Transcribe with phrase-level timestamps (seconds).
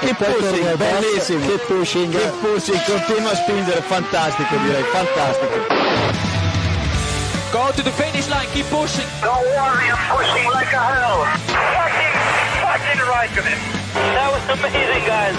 [0.00, 1.46] Keep pushing, bellissimo.
[1.46, 2.10] Keep pushing.
[2.12, 5.56] Keep pushing, continua a spingere, fantastico direi, fantastico.
[7.50, 9.08] Go to the finish line, keep pushing.
[9.22, 11.24] Don't worry, I'm pushing like a hell.
[11.48, 12.14] Fucking,
[12.60, 13.60] fucking right of him.
[14.12, 15.36] That was amazing, guys.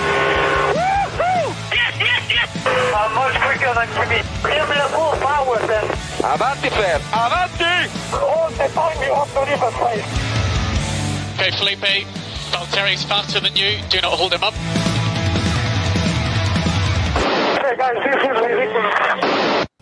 [0.74, 1.54] Woohoo!
[1.70, 2.50] Yes, yes, yes!
[2.66, 4.26] I'm much quicker than Jimmy.
[4.42, 5.86] Give me the full power then.
[6.26, 6.98] Avanti, Fer.
[7.14, 7.94] Avanti!
[8.18, 10.10] All the time you have to leave a place.
[11.38, 12.10] Okay, Felipe,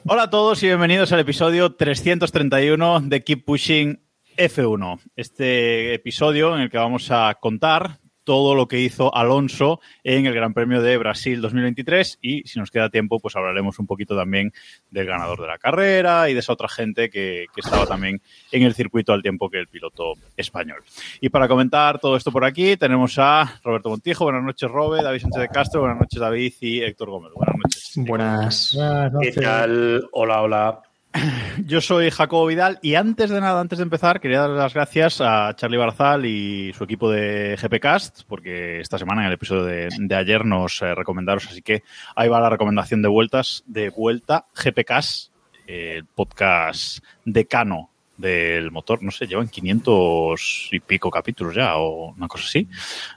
[0.05, 4.01] Hola a todos y bienvenidos al episodio 331 de Keep Pushing
[4.37, 5.01] F1.
[5.17, 10.33] Este episodio en el que vamos a contar todo lo que hizo Alonso en el
[10.33, 14.51] Gran Premio de Brasil 2023 y si nos queda tiempo pues hablaremos un poquito también
[14.91, 18.63] del ganador de la carrera y de esa otra gente que, que estaba también en
[18.63, 20.83] el circuito al tiempo que el piloto español.
[21.21, 25.21] Y para comentar todo esto por aquí tenemos a Roberto Montijo, buenas noches Robe, David
[25.21, 27.91] Sánchez de Castro, buenas noches David y Héctor Gómez, buenas noches.
[27.95, 28.77] Buenas.
[29.21, 30.09] ¿Qué tal?
[30.11, 30.81] Hola, hola.
[31.65, 35.21] Yo soy Jacobo Vidal y antes de nada, antes de empezar, quería dar las gracias
[35.21, 39.89] a Charlie Barzal y su equipo de GPcast, porque esta semana en el episodio de,
[39.97, 41.83] de ayer nos eh, recomendaron, así que
[42.15, 45.31] ahí va la recomendación de vueltas, de vuelta, GPcast,
[45.67, 52.13] eh, el podcast decano del motor, no sé, llevan 500 y pico capítulos ya o
[52.13, 52.67] una cosa así.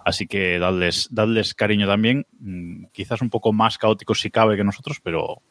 [0.05, 4.65] Así que dadles, dadles cariño también, mm, quizás un poco más caóticos si cabe que
[4.65, 5.43] nosotros, pero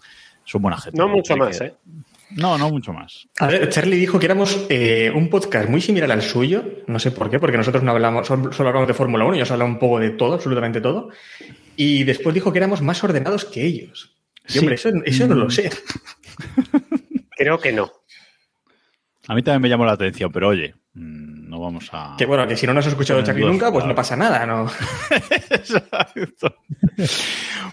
[0.44, 0.98] son buena gente.
[0.98, 1.74] No mucho Así más, que- ¿eh?
[2.32, 3.28] No, no mucho más.
[3.40, 6.64] A ver, Charlie dijo que éramos eh, un podcast muy similar al suyo.
[6.88, 9.42] No sé por qué, porque nosotros no hablamos, solo solo hablamos de Fórmula 1 y
[9.42, 11.10] os hablamos un poco de todo, absolutamente todo.
[11.76, 14.14] Y después dijo que éramos más ordenados que ellos.
[14.48, 14.60] Y Sí.
[14.60, 15.70] hombre, eso, eso no lo sé.
[17.38, 17.92] Creo que no.
[19.28, 22.16] A mí también me llamó la atención, pero oye, mm, no vamos a.
[22.18, 23.88] Que bueno, que si no nos ha escuchado Charlie nunca, pues claro.
[23.90, 24.70] no pasa nada, ¿no?
[25.50, 26.56] Exacto.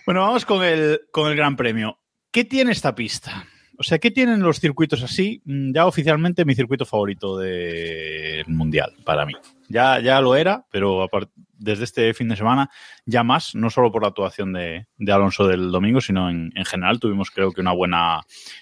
[0.06, 1.98] bueno, vamos con el, con el Gran Premio.
[2.30, 3.46] ¿Qué tiene esta pista?
[3.78, 5.42] O sea, ¿qué tienen los circuitos así?
[5.44, 9.34] Mm, Ya oficialmente mi circuito favorito del Mundial, para mí.
[9.68, 11.08] Ya, ya lo era, pero
[11.52, 12.70] desde este fin de semana
[13.06, 17.00] ya más, no solo por la actuación de, Alonso del domingo, sino en, en general
[17.00, 18.20] tuvimos creo que una buena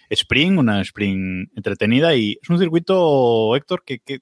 [0.08, 4.20] sprint, una sprint entretenida y es un circuito, Héctor, que, que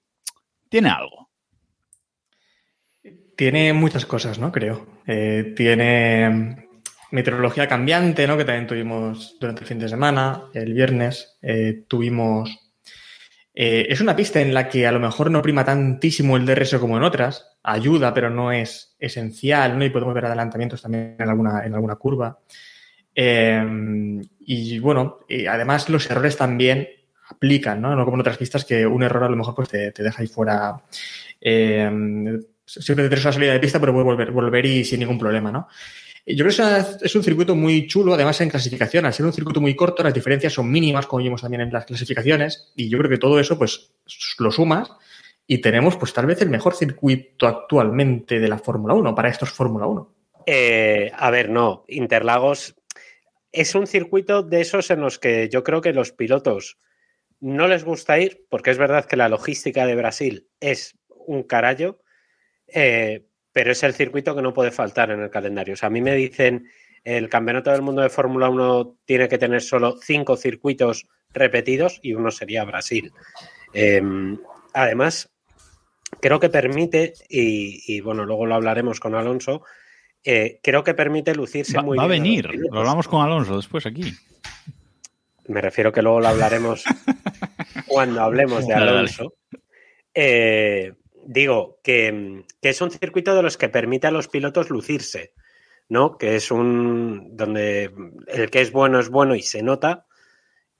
[0.69, 1.29] tiene algo.
[3.37, 4.53] Tiene muchas cosas, ¿no?
[4.53, 4.87] Creo.
[5.07, 6.69] Eh, tiene
[7.11, 8.37] meteorología cambiante, ¿no?
[8.37, 11.39] Que también tuvimos durante el fin de semana, el viernes.
[11.43, 12.51] eh, tuvimos.
[13.55, 16.79] eh, es una pista en la que a lo mejor no prima tantísimo el DRS
[16.79, 17.47] como en otras.
[17.63, 19.85] Ayuda, pero no es esencial, ¿no?
[19.85, 22.39] Y podemos ver adelantamientos también en alguna, en alguna curva.
[23.15, 25.19] Eh, y bueno,
[25.49, 26.89] además los errores también
[27.29, 27.95] aplican, ¿no?
[27.95, 30.23] No como en otras pistas que un error a lo mejor pues te, te deja
[30.23, 30.83] ahí fuera.
[31.41, 31.91] eh,
[32.65, 35.69] siempre tienes una salida de pista, pero puedes volver, volver y sin ningún problema, ¿no?
[36.27, 39.07] Yo creo que es un circuito muy chulo, además en clasificación.
[39.07, 41.87] Al ser un circuito muy corto, las diferencias son mínimas, como vimos también en las
[41.87, 43.93] clasificaciones, y yo creo que todo eso, pues,
[44.39, 44.91] lo sumas
[45.47, 49.51] y tenemos, pues, tal vez el mejor circuito actualmente de la Fórmula 1, para estos
[49.51, 50.15] Fórmula 1.
[50.47, 51.85] Eh, a ver, no.
[51.89, 52.77] Interlagos
[53.53, 56.79] es un circuito de esos en los que yo creo que los pilotos
[57.41, 62.01] no les gusta ir, porque es verdad que la logística de Brasil es un carallo,
[62.69, 65.75] eh, pero es el circuito que no puede faltar en el calendario.
[65.75, 66.69] O sea, a mí me dicen
[67.05, 72.15] el campeonato del mundo de Fórmula 1 tiene que tener solo cinco circuitos repetidos y
[72.15, 73.13] uno sería Brasil.
[73.73, 74.03] Eh,
[74.75, 75.31] además,
[76.21, 79.63] creo que permite, y, y, bueno, luego lo hablaremos con Alonso,
[80.25, 82.23] eh, creo que permite lucirse Va, muy va a bien.
[82.23, 84.13] venir, lo hablamos con Alonso después aquí.
[85.49, 86.85] Me refiero que luego lo hablaremos
[87.87, 88.75] cuando hablemos de.
[88.75, 89.35] Alonso.
[90.15, 90.93] Eh,
[91.25, 95.35] digo que, es un circuito de los que permite a los pilotos lucirse,
[95.89, 96.19] ¿no?
[96.19, 97.93] Que es un donde
[98.29, 100.07] el que es bueno es bueno y se nota.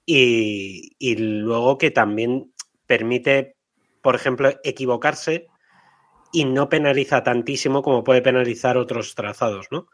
[0.07, 2.53] Y, luego que también
[2.87, 3.57] permite,
[4.03, 5.47] por ejemplo, equivocarse
[6.33, 9.89] y no penaliza tantísimo como puede penalizar otros trazados, ¿no?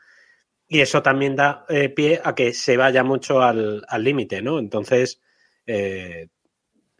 [0.69, 4.58] Y eso también da eh, pie a que se vaya mucho al al límite, ¿no?
[4.58, 5.20] Entonces,
[5.66, 6.28] eh,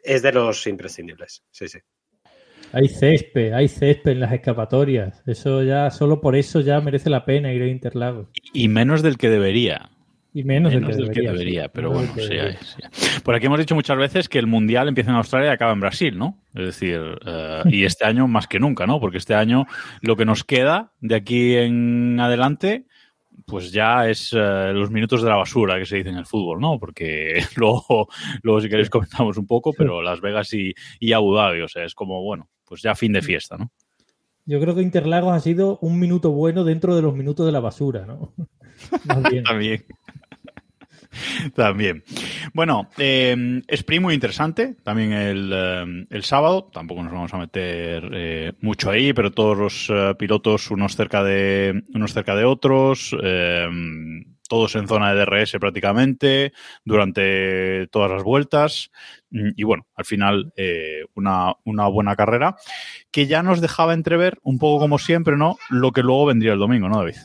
[0.03, 1.45] es de los imprescindibles.
[1.51, 1.79] Sí, sí.
[2.73, 5.23] Hay césped, hay césped en las escapatorias.
[5.27, 8.29] Eso ya, solo por eso ya merece la pena ir a Interlagos.
[8.53, 9.91] Y menos del que debería.
[10.35, 11.69] Y menos, Menos del del que que debería.
[11.69, 12.59] pero Menos bueno, que sí, debería.
[12.61, 13.21] sí.
[13.25, 15.81] Por aquí hemos dicho muchas veces que el Mundial empieza en Australia y acaba en
[15.81, 16.43] Brasil, ¿no?
[16.55, 19.01] Es decir, eh, y este año más que nunca, ¿no?
[19.01, 19.65] Porque este año
[20.03, 22.85] lo que nos queda de aquí en adelante,
[23.47, 26.61] pues ya es eh, los minutos de la basura que se dice en el fútbol,
[26.61, 26.79] ¿no?
[26.79, 28.09] Porque luego,
[28.43, 31.85] luego si queréis comentamos un poco, pero Las Vegas y, y Abu Dhabi, o sea,
[31.85, 33.71] es como, bueno, pues ya fin de fiesta, ¿no?
[34.45, 37.61] Yo creo que Interlagos ha sido un minuto bueno dentro de los minutos de la
[37.61, 38.33] basura, ¿no?
[39.45, 39.85] También.
[41.55, 42.05] También.
[42.53, 44.77] Bueno, eh, sprint muy interesante.
[44.83, 46.71] También el, eh, el, sábado.
[46.73, 51.25] Tampoco nos vamos a meter eh, mucho ahí, pero todos los eh, pilotos, unos cerca
[51.25, 53.17] de, unos cerca de otros.
[54.49, 56.53] Todos en zona de DRS prácticamente
[56.85, 58.91] durante todas las vueltas.
[59.31, 62.57] Y bueno, al final eh, una, una, buena carrera
[63.11, 65.57] que ya nos dejaba entrever un poco como siempre, ¿no?
[65.71, 67.17] Lo que luego vendría el domingo, ¿no, David?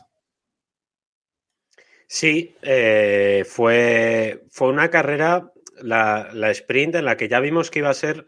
[2.14, 7.80] Sí, eh, fue, fue una carrera, la, la, sprint, en la que ya vimos que
[7.80, 8.28] iba a ser,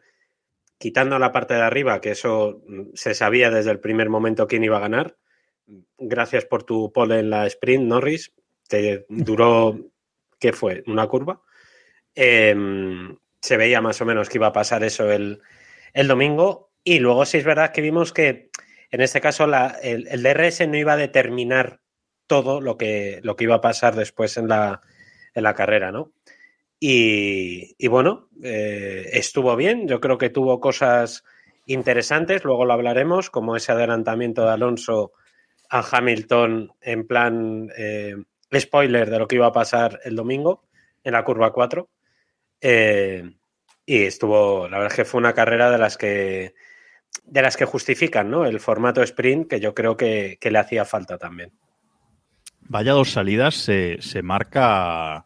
[0.78, 2.62] quitando la parte de arriba, que eso
[2.94, 5.18] se sabía desde el primer momento quién iba a ganar.
[5.98, 8.31] Gracias por tu pole en la sprint, Norris.
[8.68, 9.77] Te duró,
[10.39, 10.83] ¿qué fue?
[10.88, 11.42] ¿Una curva?
[12.15, 12.56] Eh,
[13.42, 15.42] se veía más o menos que iba a pasar eso el,
[15.94, 16.71] el, domingo.
[16.83, 18.50] Y luego sí es verdad que vimos que
[18.89, 21.81] en este caso la, el, el DRS no iba a determinar
[22.27, 24.81] todo lo que, lo que iba a pasar después en la,
[25.33, 26.13] en la carrera, ¿no?
[26.80, 31.24] Y, y bueno, eh, estuvo bien, yo creo que tuvo cosas
[31.66, 35.13] interesantes, luego lo hablaremos, como ese adelantamiento de Alonso
[35.69, 38.16] a Hamilton en plan eh,
[38.60, 40.64] spoiler de lo que iba a pasar el domingo
[41.04, 41.90] en la curva 4.
[42.62, 43.24] Eh,
[43.86, 46.54] y estuvo, la verdad es que fue una carrera de las que
[47.26, 48.46] de las que justifican ¿no?
[48.46, 51.52] el formato sprint que yo creo que, que le hacía falta también.
[52.62, 55.26] Vaya dos salidas se, se, marca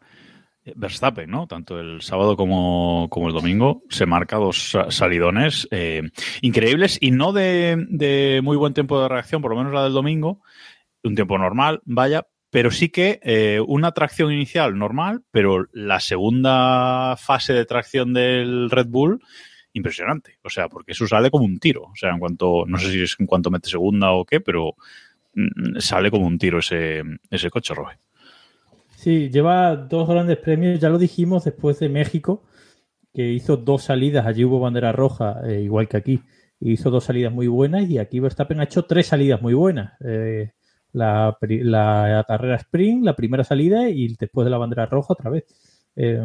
[0.74, 1.46] Verstappen, ¿no?
[1.46, 6.02] Tanto el sábado como, como el domingo se marca dos salidones eh,
[6.42, 9.92] increíbles y no de, de, muy buen tiempo de reacción, por lo menos la del
[9.92, 10.42] domingo,
[11.04, 17.16] un tiempo normal, vaya, pero sí que eh, una tracción inicial normal, pero la segunda
[17.16, 19.20] fase de tracción del Red Bull
[19.74, 22.90] impresionante, o sea, porque eso sale como un tiro, o sea, en cuanto, no sé
[22.90, 24.74] si es en cuanto mete segunda o qué, pero
[25.78, 27.98] sale como un tiro ese, ese coche, Robe.
[28.96, 32.44] Sí, lleva dos grandes premios, ya lo dijimos después de México,
[33.14, 36.20] que hizo dos salidas, allí hubo bandera roja, eh, igual que aquí,
[36.60, 39.92] hizo dos salidas muy buenas y aquí Verstappen ha hecho tres salidas muy buenas.
[40.04, 40.50] Eh,
[40.98, 45.44] la, la, carrera sprint, la primera salida y después de la bandera roja otra vez.
[46.00, 46.20] Eh,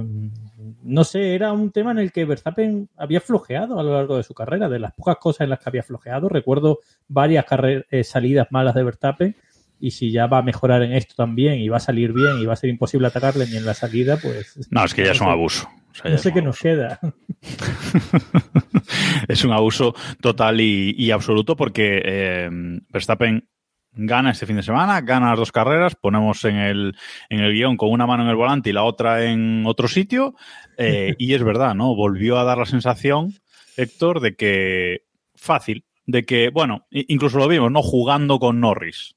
[0.84, 4.24] no sé, era un tema en el que Verstappen había flojeado a lo largo de
[4.24, 6.30] su carrera, de las pocas cosas en las que había flojeado.
[6.30, 7.46] Recuerdo varias
[7.90, 9.36] eh, salidas malas de Verstappen
[9.80, 12.46] y si ya va a mejorar en esto también y va a salir bien y
[12.46, 14.60] va a ser imposible atacarle ni en la salida, pues...
[14.70, 15.68] No, es que ya es un abuso.
[15.92, 17.00] O sea, no sé qué nos queda.
[19.28, 22.50] es un abuso total y, y absoluto porque eh,
[22.90, 23.48] Verstappen
[23.96, 26.96] gana este fin de semana, gana las dos carreras, ponemos en el,
[27.30, 30.36] en el guion con una mano en el volante y la otra en otro sitio,
[30.78, 31.96] eh, y es verdad, ¿no?
[31.96, 33.34] Volvió a dar la sensación,
[33.78, 35.04] Héctor, de que
[35.36, 37.82] fácil, de que, bueno, incluso lo vimos, ¿no?
[37.82, 39.14] Jugando con Norris.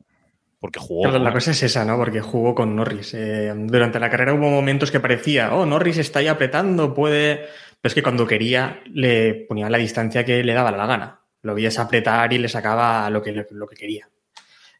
[0.59, 1.03] Porque jugó.
[1.03, 1.97] Claro, la cosa es esa, ¿no?
[1.97, 3.15] Porque jugó con Norris.
[3.15, 7.47] Eh, durante la carrera hubo momentos que parecía, oh, Norris está ahí apretando, puede.
[7.81, 11.21] Pero es que cuando quería, le ponía la distancia que le daba la gana.
[11.43, 14.09] Lo veías apretar y le sacaba lo que, lo que quería.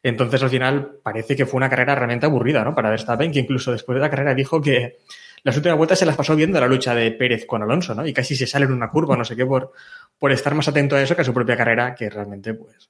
[0.07, 2.73] Entonces, al final, parece que fue una carrera realmente aburrida, ¿no?
[2.73, 4.99] Para Verstappen, que incluso después de la carrera dijo que
[5.43, 8.07] las últimas vueltas se las pasó viendo la lucha de Pérez con Alonso, ¿no?
[8.07, 9.73] Y casi se sale en una curva, no sé qué, por,
[10.17, 12.89] por estar más atento a eso que a su propia carrera, que realmente, pues.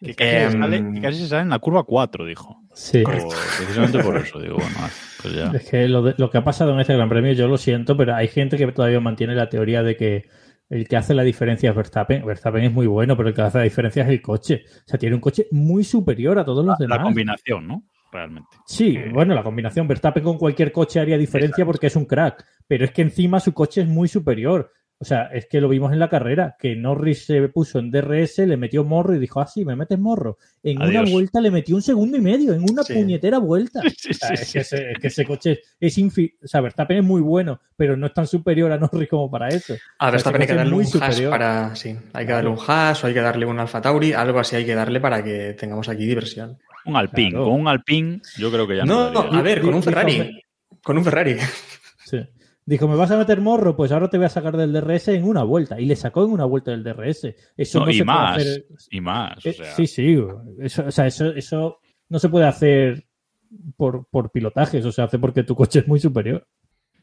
[0.00, 2.60] Que casi, eh, se, sale, que casi se sale en la curva 4, dijo.
[2.74, 3.04] Sí.
[3.06, 3.28] O,
[3.58, 4.76] precisamente por eso, digo, bueno,
[5.22, 5.52] pues ya.
[5.54, 7.96] Es que lo, de, lo que ha pasado en este Gran Premio, yo lo siento,
[7.96, 10.28] pero hay gente que todavía mantiene la teoría de que
[10.68, 12.24] el que hace la diferencia es Verstappen.
[12.24, 14.64] Verstappen es muy bueno, pero el que hace la diferencia es el coche.
[14.66, 16.98] O sea, tiene un coche muy superior a todos los la, demás.
[16.98, 17.82] La combinación, ¿no?
[18.10, 18.56] Realmente.
[18.66, 19.86] Sí, eh, bueno, la combinación.
[19.86, 21.66] Verstappen con cualquier coche haría diferencia exacto.
[21.66, 22.44] porque es un crack.
[22.66, 24.72] Pero es que encima su coche es muy superior.
[24.98, 28.38] O sea, es que lo vimos en la carrera, que Norris se puso en DRS,
[28.38, 30.38] le metió morro y dijo, ah, sí, me metes morro.
[30.62, 31.02] En Adiós.
[31.02, 32.94] una vuelta le metió un segundo y medio, en una sí.
[32.94, 33.82] puñetera vuelta.
[33.96, 36.36] Sí, o sea, es, que ese, es, que ese, coche es infinito.
[36.44, 39.48] O sea, Verstappen es muy bueno, pero no es tan superior a Norris como para
[39.48, 39.74] eso.
[39.98, 41.74] A Verstappen hay que darle un hash para.
[41.74, 44.56] Sí, hay que darle un hash o hay que darle un Alfa Tauri, algo así
[44.56, 46.58] hay que darle para que tengamos aquí diversión.
[46.84, 47.46] Un Alpine, claro.
[47.46, 49.10] con un Alpine, yo creo que ya no.
[49.10, 50.42] No, a ver, con un Ferrari.
[50.82, 51.36] Con un Ferrari.
[52.66, 53.76] Dijo, ¿me vas a meter morro?
[53.76, 55.80] Pues ahora te voy a sacar del DRS en una vuelta.
[55.80, 57.32] Y le sacó en una vuelta del DRS.
[57.56, 58.66] Eso no, no y se más, puede hacer.
[58.90, 59.46] Y más.
[59.46, 59.74] O sea.
[59.76, 60.18] Sí, sí.
[60.58, 63.06] Eso, o sea, eso, eso no se puede hacer
[63.76, 64.78] por, por pilotaje.
[64.78, 66.44] Eso se hace porque tu coche es muy superior.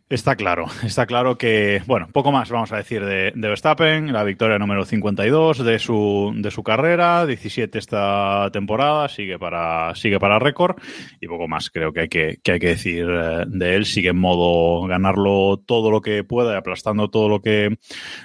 [0.10, 4.24] Está claro, está claro que, bueno, poco más vamos a decir de, de, Verstappen, la
[4.24, 10.39] victoria número 52 de su, de su carrera, 17 esta temporada, sigue para, sigue para
[10.39, 10.75] récord
[11.22, 14.10] y poco más creo que hay que, que hay que decir eh, de él, sigue
[14.10, 17.77] en modo ganarlo todo lo que pueda y aplastando todo lo que,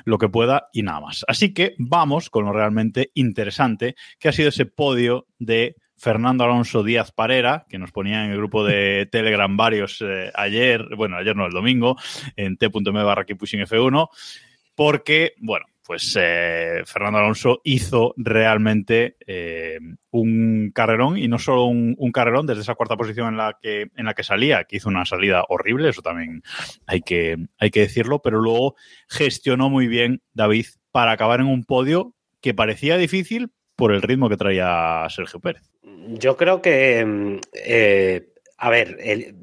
[0.04, 1.24] lo que pueda y nada más.
[1.28, 6.82] Así que vamos con lo realmente interesante que ha sido ese podio de Fernando Alonso
[6.82, 11.36] Díaz Parera, que nos ponía en el grupo de Telegram varios eh, ayer, bueno, ayer
[11.36, 11.96] no, el domingo,
[12.36, 14.08] en t.me barra pushing F1,
[14.74, 19.78] porque, bueno, pues eh, Fernando Alonso hizo realmente eh,
[20.10, 23.86] un carrerón y no solo un, un, carrerón desde esa cuarta posición en la que
[23.96, 26.42] en la que salía, que hizo una salida horrible, eso también
[26.86, 28.76] hay que, hay que decirlo, pero luego
[29.08, 34.28] gestionó muy bien David para acabar en un podio que parecía difícil por el ritmo
[34.28, 35.70] que traía Sergio Pérez.
[36.10, 38.98] Yo creo que, eh, a ver,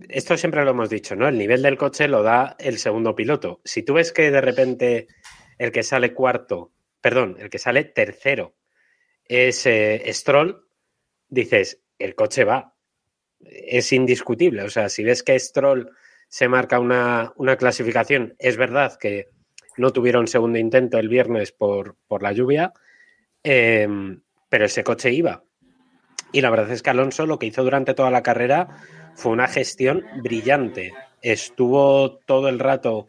[0.09, 1.27] esto siempre lo hemos dicho, ¿no?
[1.27, 3.61] El nivel del coche lo da el segundo piloto.
[3.63, 5.07] Si tú ves que de repente
[5.57, 8.55] el que sale cuarto, perdón, el que sale tercero
[9.23, 10.67] es eh, Stroll,
[11.29, 12.73] dices, el coche va.
[13.39, 14.63] Es indiscutible.
[14.63, 15.91] O sea, si ves que Stroll
[16.27, 19.29] se marca una, una clasificación, es verdad que
[19.77, 22.73] no tuvieron segundo intento el viernes por, por la lluvia,
[23.43, 23.87] eh,
[24.49, 25.44] pero ese coche iba.
[26.35, 28.67] Y la verdad es que Alonso lo que hizo durante toda la carrera
[29.15, 30.91] fue una gestión brillante.
[31.21, 33.07] Estuvo todo el rato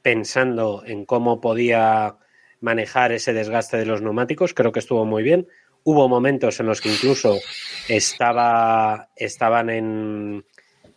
[0.00, 2.18] pensando en cómo podía
[2.60, 5.48] manejar ese desgaste de los neumáticos, creo que estuvo muy bien.
[5.82, 7.40] Hubo momentos en los que incluso
[7.88, 10.44] estaba, estaban en,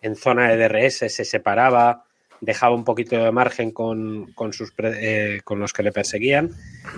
[0.04, 2.06] en zona de DRS, se separaba,
[2.42, 6.52] dejaba un poquito de margen con, con, sus, eh, con los que le perseguían.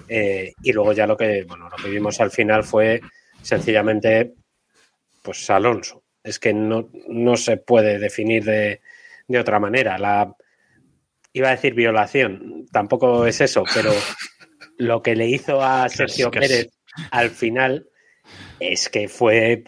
[0.09, 2.99] Eh, y luego ya lo que, bueno, lo que vimos al final fue
[3.41, 4.33] sencillamente
[5.23, 6.03] pues Alonso.
[6.23, 8.81] Es que no, no se puede definir de,
[9.27, 9.97] de, otra manera.
[9.97, 10.35] La
[11.33, 13.91] iba a decir violación, tampoco es eso, pero
[14.77, 16.69] lo que le hizo a Sergio Pérez
[17.09, 17.87] al final
[18.59, 19.63] es que fue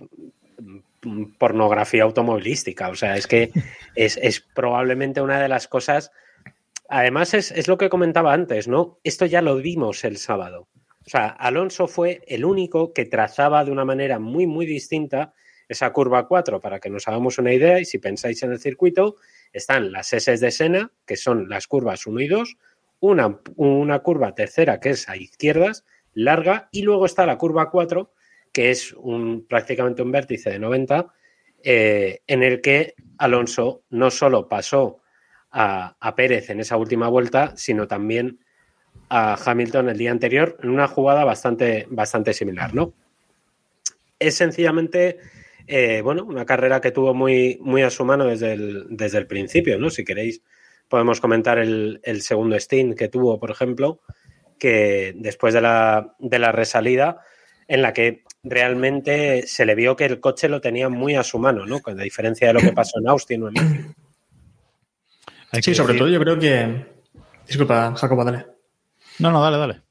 [1.38, 2.90] pornografía automovilística.
[2.90, 3.52] O sea, es que
[3.96, 6.12] es, es probablemente una de las cosas.
[6.88, 9.00] Además, es, es, lo que comentaba antes, ¿no?
[9.04, 10.68] Esto ya lo vimos el sábado.
[11.06, 15.34] O sea, Alonso fue el único que trazaba de una manera muy, muy distinta
[15.68, 17.80] esa curva 4 para que nos hagamos una idea.
[17.80, 19.16] Y si pensáis en el circuito,
[19.54, 22.58] están las S de Sena, que son las curvas 1 y 2,
[23.00, 28.12] una, una curva tercera que es a izquierdas, larga, y luego está la curva 4,
[28.52, 31.08] que es un, prácticamente un vértice de 90,
[31.64, 35.02] eh, en el que Alonso no solo pasó
[35.52, 38.40] a, a, Pérez en esa última vuelta, sino también
[39.10, 42.94] a Hamilton el día anterior en una jugada bastante, bastante similar, ¿no?
[44.20, 45.20] Es sencillamente,
[45.68, 49.28] eh, bueno, una carrera que tuvo muy, muy a su mano desde el, desde el
[49.28, 49.90] principio, ¿no?
[49.90, 50.42] Si queréis,
[50.88, 54.02] podemos comentar el, el segundo stint que tuvo, por ejemplo,
[54.60, 57.22] que después de la, de la resalida,
[57.68, 61.40] en la que realmente se le vio que el coche lo tenía muy a su
[61.40, 61.82] mano, ¿no?
[61.82, 63.94] Con la diferencia de lo que pasó en Austin o en México.
[65.62, 66.00] Sí, sobre decir...
[66.00, 66.86] todo yo creo que.
[67.48, 68.46] Disculpa, Jacobo, dale.
[69.20, 69.82] No, no, dale, dale.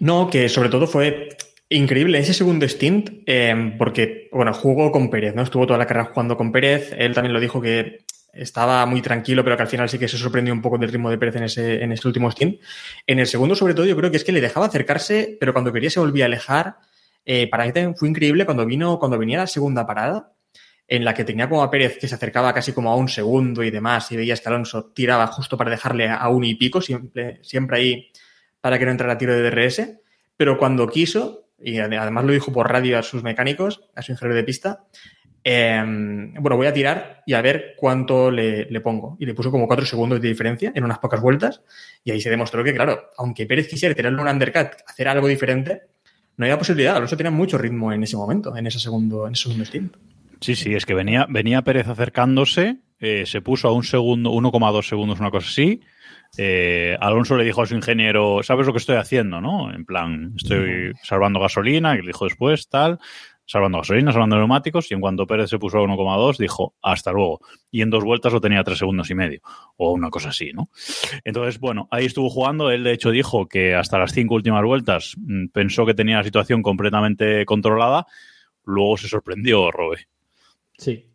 [0.00, 1.28] No, que sobre todo fue
[1.76, 5.42] increíble ese segundo stint, eh, porque, bueno, jugó con Pérez, ¿no?
[5.42, 6.94] Estuvo toda la carrera jugando con Pérez.
[6.96, 10.16] Él también lo dijo que estaba muy tranquilo, pero que al final sí que se
[10.16, 12.60] sorprendió un poco del ritmo de Pérez en ese, en ese último stint.
[13.06, 15.72] En el segundo, sobre todo, yo creo que es que le dejaba acercarse, pero cuando
[15.72, 16.76] quería se volvía a alejar.
[17.24, 20.32] Eh, para mí también fue increíble cuando vino, cuando venía la segunda parada,
[20.88, 23.62] en la que tenía como a Pérez que se acercaba casi como a un segundo
[23.62, 27.38] y demás, y veías que Alonso tiraba justo para dejarle a uno y pico, siempre,
[27.42, 28.10] siempre ahí
[28.60, 29.82] para que no entrara tiro de DRS,
[30.36, 34.36] pero cuando quiso, y además lo dijo por radio a sus mecánicos, a su ingeniero
[34.36, 34.84] de pista,
[35.44, 35.82] eh,
[36.38, 39.16] bueno, voy a tirar y a ver cuánto le, le, pongo.
[39.18, 41.62] Y le puso como cuatro segundos de diferencia en unas pocas vueltas.
[42.04, 45.82] Y ahí se demostró que, claro, aunque Pérez quisiera tirarle un undercut, hacer algo diferente,
[46.36, 46.96] no había posibilidad.
[46.96, 49.98] Alonso tenía mucho ritmo en ese momento, en ese segundo, en ese segundo.
[50.40, 54.88] Sí, sí, es que venía, venía Pérez acercándose, eh, se puso a un segundo, 1,2
[54.88, 55.80] segundos, una cosa así.
[56.38, 59.40] Eh, Alonso le dijo a su ingeniero, ¿sabes lo que estoy haciendo?
[59.40, 59.72] ¿No?
[59.72, 62.98] En plan, estoy salvando gasolina, y le dijo después, tal
[63.52, 67.40] salvando gasolina, salvando neumáticos, y en cuanto Pérez se puso a 1,2, dijo hasta luego.
[67.70, 69.40] Y en dos vueltas lo tenía tres segundos y medio,
[69.76, 70.70] o una cosa así, ¿no?
[71.24, 72.70] Entonces, bueno, ahí estuvo jugando.
[72.70, 76.24] Él, de hecho, dijo que hasta las cinco últimas vueltas mmm, pensó que tenía la
[76.24, 78.06] situación completamente controlada.
[78.64, 80.06] Luego se sorprendió, Robe.
[80.78, 81.10] Sí.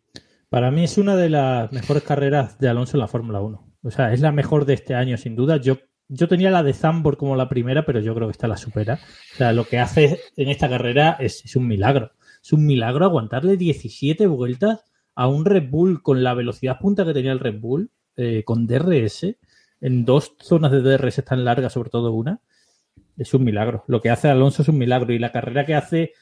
[0.48, 3.67] Para mí es una de las mejores carreras de Alonso en la Fórmula 1.
[3.88, 5.56] O sea, es la mejor de este año, sin duda.
[5.56, 5.78] Yo
[6.08, 8.98] yo tenía la de Zambor como la primera, pero yo creo que esta la supera.
[9.34, 12.12] O sea, lo que hace en esta carrera es, es, un milagro.
[12.42, 17.12] Es un milagro aguantarle 17 vueltas a un Red Bull con la velocidad punta que
[17.12, 17.90] tenía el Red Bull.
[18.16, 19.36] eh, con DRS,
[19.80, 22.40] en dos zonas de DRS tan largas, sobre todo una,
[23.16, 23.84] es un milagro.
[23.86, 25.12] Lo que hace Alonso es un milagro.
[25.12, 26.12] Y la carrera que hace,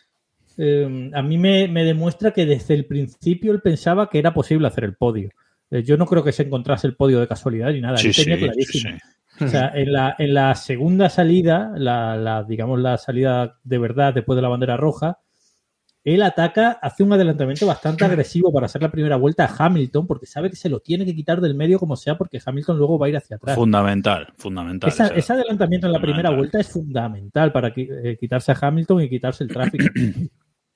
[0.58, 4.66] eh, a mí me, me, demuestra que desde el principio él pensaba que era posible
[4.66, 5.30] hacer el podio.
[5.70, 7.96] Eh, yo no creo que se encontrase el podio de casualidad ni nada.
[7.96, 8.96] Sí, tenía sí, clarísimo.
[9.38, 13.78] sí, O sea, en la, en la segunda salida, la, la, digamos la salida de
[13.78, 15.18] verdad después de la bandera roja,
[16.04, 20.26] él ataca, hace un adelantamiento bastante agresivo para hacer la primera vuelta a Hamilton, porque
[20.26, 23.06] sabe que se lo tiene que quitar del medio como sea, porque Hamilton luego va
[23.06, 23.56] a ir hacia atrás.
[23.56, 24.88] Fundamental, fundamental.
[24.88, 29.08] Esa- ese- adelantamiento en la primera vuelta es fundamental para eh, quitarse a Hamilton y
[29.08, 29.85] quitarse el tráfico.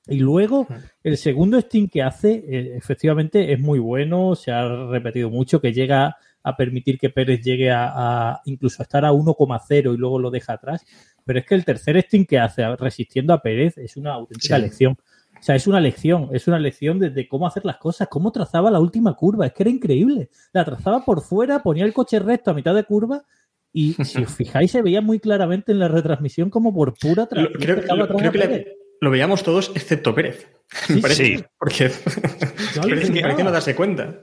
[0.06, 0.66] y luego,
[1.04, 5.72] el segundo stint que hace, eh, efectivamente, es muy bueno, se ha repetido mucho, que
[5.72, 7.92] llega a permitir que Pérez llegue a,
[8.32, 10.84] a incluso a estar a 1,0 y luego lo deja atrás.
[11.24, 14.62] Pero es que el tercer stint que hace resistiendo a Pérez es una auténtica Sí.
[14.62, 14.96] lección.
[15.38, 18.30] O sea, es una lección, es una lección de, de cómo hacer las cosas, cómo
[18.32, 19.46] trazaba la última curva.
[19.46, 20.28] Es que era increíble.
[20.52, 23.22] La trazaba por fuera, ponía el coche recto a mitad de curva
[23.72, 27.52] y si os fijáis se veía muy claramente en la retransmisión como por pura creo,
[27.52, 27.86] que
[28.48, 28.64] la-.
[29.00, 30.48] Lo veíamos todos excepto Pérez.
[30.86, 31.44] Sí, parece, sí.
[31.58, 31.90] Porque
[32.80, 34.20] parece, parece no darse cuenta.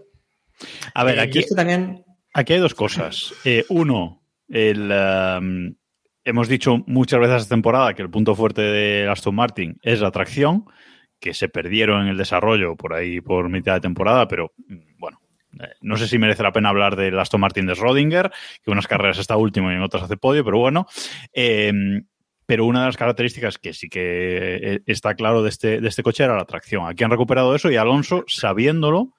[0.94, 2.06] A ver, Eh, aquí, esto también.
[2.34, 3.34] Aquí hay dos cosas.
[3.44, 5.76] Eh, uno, el, um,
[6.24, 10.12] hemos dicho muchas veces esta temporada que el punto fuerte de Aston Martin es la
[10.12, 10.66] tracción,
[11.20, 15.20] que se perdieron en el desarrollo por ahí por mitad de temporada, pero mm, bueno,
[15.60, 18.32] eh, no sé si merece la pena hablar del Aston Martin de Schrödinger,
[18.64, 20.88] que unas carreras está último y en otras hace podio, pero bueno.
[21.34, 21.74] Eh,
[22.48, 26.02] pero una de las características que sí que eh, está claro de este, de este
[26.02, 26.88] coche era la tracción.
[26.88, 29.14] Aquí han recuperado eso y Alonso, sabiéndolo,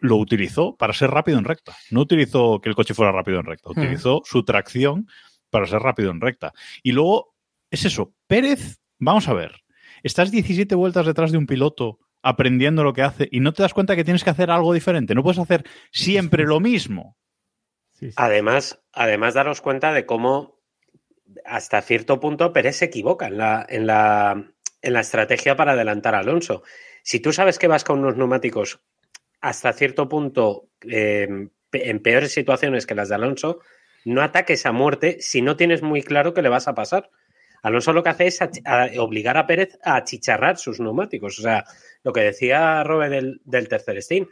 [0.00, 1.76] lo utilizó para ser rápido en recta.
[1.90, 5.06] No utilizó que el coche fuera rápido en recta, utilizó su tracción
[5.50, 6.54] para ser rápido en recta.
[6.82, 7.34] Y luego,
[7.70, 9.62] es eso, Pérez, vamos a ver,
[10.02, 13.74] estás 17 vueltas detrás de un piloto aprendiendo lo que hace y no te das
[13.74, 15.14] cuenta que tienes que hacer algo diferente.
[15.14, 17.18] No puedes hacer siempre lo mismo.
[17.90, 18.14] Sí, sí.
[18.16, 20.61] Además, además daros cuenta de cómo
[21.44, 26.14] hasta cierto punto Pérez se equivoca en la, en la, en la estrategia para adelantar
[26.14, 26.62] a Alonso.
[27.02, 28.80] Si tú sabes que vas con unos neumáticos
[29.40, 31.50] hasta cierto punto pe-
[31.90, 33.60] en peores situaciones que las de Alonso,
[34.04, 37.10] no ataques a muerte si no tienes muy claro que le vas a pasar.
[37.62, 41.38] Alonso lo que hace es ach- a- obligar a Pérez a achicharrar sus neumáticos.
[41.38, 41.64] O sea,
[42.02, 44.28] lo que decía Robe del, tercer stint.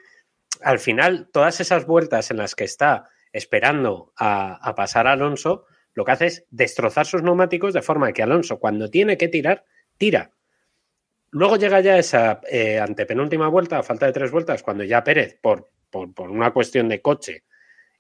[0.62, 5.66] Al final, todas esas vueltas en las que está esperando a, a pasar a Alonso,
[5.94, 9.64] lo que hace es destrozar sus neumáticos de forma que Alonso, cuando tiene que tirar,
[9.98, 10.31] tira.
[11.33, 15.38] Luego llega ya esa eh, antepenúltima vuelta, a falta de tres vueltas, cuando ya Pérez,
[15.40, 17.44] por, por, por una cuestión de coche,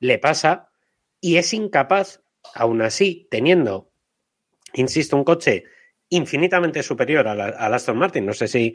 [0.00, 0.68] le pasa
[1.20, 2.22] y es incapaz,
[2.54, 3.90] aún así, teniendo,
[4.74, 5.64] insisto, un coche
[6.08, 8.74] infinitamente superior al Aston Martin, no sé si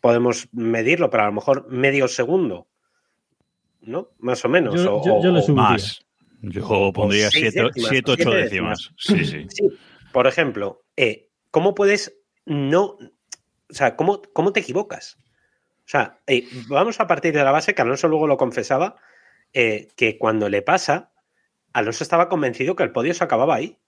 [0.00, 2.66] podemos medirlo, pero a lo mejor medio segundo,
[3.82, 4.10] ¿no?
[4.18, 4.74] Más o menos.
[4.82, 5.62] Yo- o- yo- yo o- le o- subiría.
[5.70, 6.03] Más.
[6.50, 8.92] Yo pondría seis 7 décimas, 8 siete décimas.
[8.98, 9.46] Sí, sí.
[9.48, 9.68] Sí,
[10.12, 12.82] por ejemplo, eh, ¿cómo puedes no.
[12.82, 15.16] O sea, ¿cómo, cómo te equivocas?
[15.78, 18.96] O sea, eh, vamos a partir de la base que Alonso luego lo confesaba,
[19.52, 21.12] eh, que cuando le pasa,
[21.72, 23.78] Alonso estaba convencido que el podio se acababa ahí.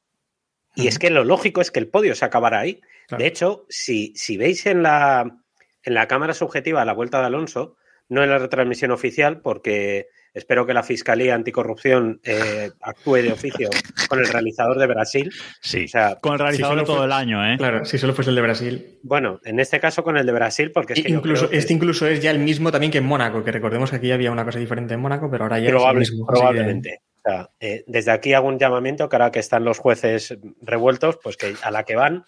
[0.74, 2.82] Y es que lo lógico es que el podio se acabara ahí.
[3.06, 3.22] Claro.
[3.22, 5.38] De hecho, si, si veis en la,
[5.82, 7.76] en la cámara subjetiva la vuelta de Alonso,
[8.08, 13.70] no en la retransmisión oficial, porque espero que la Fiscalía Anticorrupción eh, actúe de oficio
[14.08, 15.32] con el realizador de Brasil.
[15.60, 15.84] Sí.
[15.84, 17.56] O sea, Con el realizador todo fue- el año, ¿eh?
[17.58, 18.98] Claro, si solo fuese el de Brasil.
[19.02, 21.72] bueno, en este caso con el de Brasil, porque es que yo incluso, que este
[21.72, 24.44] incluso es ya el mismo también que en Mónaco, que recordemos que aquí había una
[24.44, 26.26] cosa diferente en Mónaco, pero ahora ya Probable- es el mismo.
[26.26, 27.00] que- probablemente.
[27.24, 31.18] O sea, eh, desde aquí hago un llamamiento que ahora que están los jueces revueltos,
[31.22, 32.24] pues que a la que van,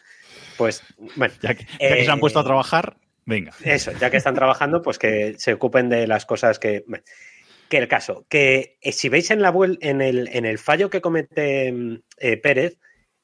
[0.57, 0.83] pues
[1.15, 3.53] bueno, Ya que, ya que se han Eh, puesto a trabajar, venga.
[3.63, 6.83] Eso, ya que están trabajando, pues que se ocupen de las cosas que.
[6.89, 7.05] bueno,
[7.69, 11.01] Que el caso, que eh, si veis en, la en, el, en el fallo que
[11.01, 12.79] comete mm, eh, Pérez,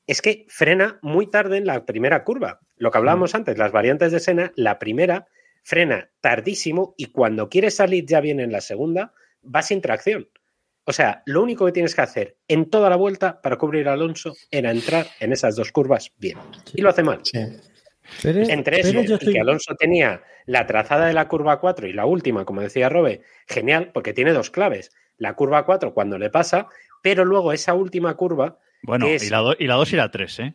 [0.06, 2.60] es que frena muy tarde en la primera curva.
[2.76, 5.28] Lo que hablábamos antes, las variantes de Sena, la primera
[5.62, 10.28] frena tardísimo y cuando quiere salir ya bien en la segunda, va sin tracción.
[10.84, 13.94] O sea, lo único que tienes que hacer en toda la vuelta para cubrir a
[13.94, 16.36] Alonso era entrar en esas dos curvas bien.
[16.74, 17.20] Y lo hace mal.
[17.22, 17.38] Sí.
[18.22, 21.60] Pérez- Entre eso, Pérez yo y estoy- que Alonso tenía la trazada de la curva
[21.60, 24.92] 4 y la última, como decía Robe, genial, porque tiene dos claves.
[25.18, 26.66] La curva 4 cuando le pasa,
[27.02, 30.10] pero luego esa última curva, Bueno, es- y la 2 y la, dos y la
[30.10, 30.54] 3, ¿eh?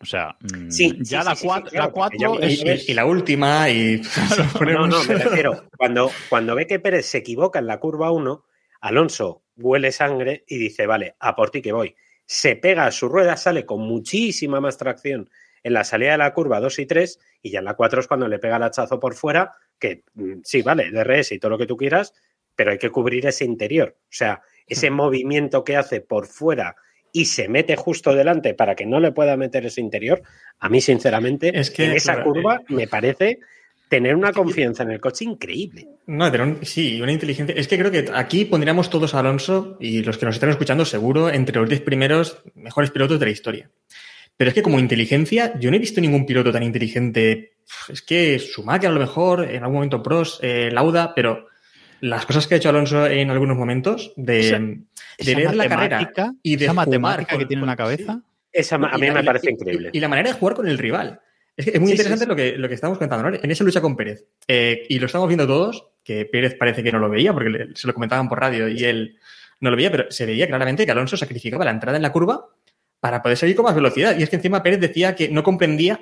[0.00, 2.72] O sea, mm, Sí, ya sí, la sí, sí, 4 claro, la cuatro porque ya-
[2.72, 4.00] es, Y, la última, y
[4.60, 8.44] no, no, me refiero, cuando, cuando ve que Pérez se equivoca en la curva 1,
[8.80, 11.96] Alonso huele sangre y dice, vale, a por ti que voy.
[12.26, 15.28] Se pega a su rueda, sale con muchísima más tracción
[15.62, 18.06] en la salida de la curva 2 y 3, y ya en la 4 es
[18.06, 21.58] cuando le pega el hachazo por fuera, que mm, sí, vale, DRS y todo lo
[21.58, 22.14] que tú quieras,
[22.56, 23.96] pero hay que cubrir ese interior.
[24.02, 26.76] O sea, ese movimiento que hace por fuera
[27.12, 30.22] y se mete justo delante para que no le pueda meter ese interior,
[30.58, 33.38] a mí sinceramente Es que, en esa claro, curva eh, me parece
[33.88, 35.88] tener una confianza en el coche increíble.
[36.06, 37.54] No, pero un- sí, una inteligencia.
[37.56, 40.84] Es que creo que aquí pondríamos todos a Alonso y los que nos están escuchando
[40.84, 43.70] seguro entre los 10 primeros mejores pilotos de la historia.
[44.38, 47.52] Pero es que como inteligencia, yo no he visto ningún piloto tan inteligente.
[47.88, 51.48] Es que Schumacher a lo mejor, en algún momento Prost, eh, Lauda, pero
[52.00, 54.78] las cosas que ha hecho Alonso en algunos momentos de, Esa- de
[55.18, 56.10] Esa leer la carrera
[56.42, 58.22] y de esa matemática con- que tiene en la cabeza.
[58.50, 59.90] Esa a mí la- me parece y- increíble.
[59.92, 61.20] Y, la manera de jugar con el rival.
[61.56, 62.28] Es que es muy sí, interesante sí.
[62.28, 63.36] Lo, que, lo que estamos contando, ¿no?
[63.42, 64.24] En esa lucha con Pérez.
[64.46, 67.74] Eh, y lo estamos viendo todos, que Pérez parece que no lo veía, porque le-
[67.74, 69.18] se lo comentaban por radio y él
[69.60, 72.46] no lo veía, pero se veía claramente que Alonso sacrificaba la entrada en la curva
[73.00, 74.16] para poder salir con más velocidad.
[74.18, 76.00] Y es que encima Pérez decía que no comprendía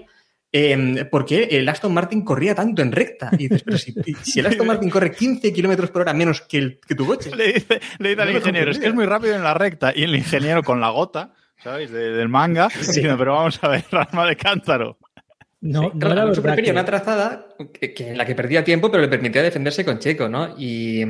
[0.52, 3.30] eh, por qué el Aston Martin corría tanto en recta.
[3.32, 6.58] Y dices, pero si, si el Aston Martin corre 15 kilómetros por hora menos que,
[6.58, 7.34] el, que tu coche.
[7.34, 9.92] Le dice, le dice No al ingeniero, es que es muy rápido en la recta.
[9.94, 11.90] Y el ingeniero con la gota, ¿sabes?
[11.90, 14.98] De- del manga, diciendo, pero vamos a ver, arma de cántaro.
[15.60, 18.90] No, no Claro, era prefería que- una trazada que, que en la que perdía tiempo,
[18.90, 20.54] pero le permitía defenderse con Checo, ¿no?
[20.56, 21.02] Y,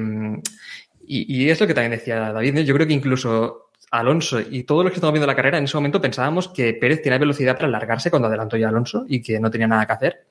[1.07, 2.61] y, y es lo que también decía David, ¿no?
[2.63, 5.77] Yo creo que incluso Alonso y todos los que estamos viendo la carrera en ese
[5.77, 9.51] momento pensábamos que Pérez tenía velocidad para alargarse cuando adelantó ya Alonso y que no
[9.51, 10.27] tenía nada que hacer.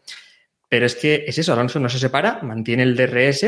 [0.68, 3.46] Pero es que es eso, Alonso no se separa, mantiene el DRS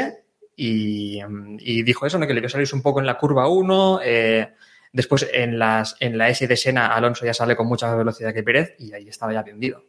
[0.55, 1.19] y,
[1.59, 2.27] y dijo eso, ¿no?
[2.27, 3.99] Que le vio salirse un poco en la curva 1.
[4.03, 4.49] eh,
[4.93, 8.33] después en, las, en la S de Sena, Alonso ya sale con mucha más velocidad
[8.33, 9.83] que Pérez y ahí estaba ya vendido.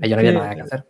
[0.00, 0.86] Ahí ya no había nada que hacer.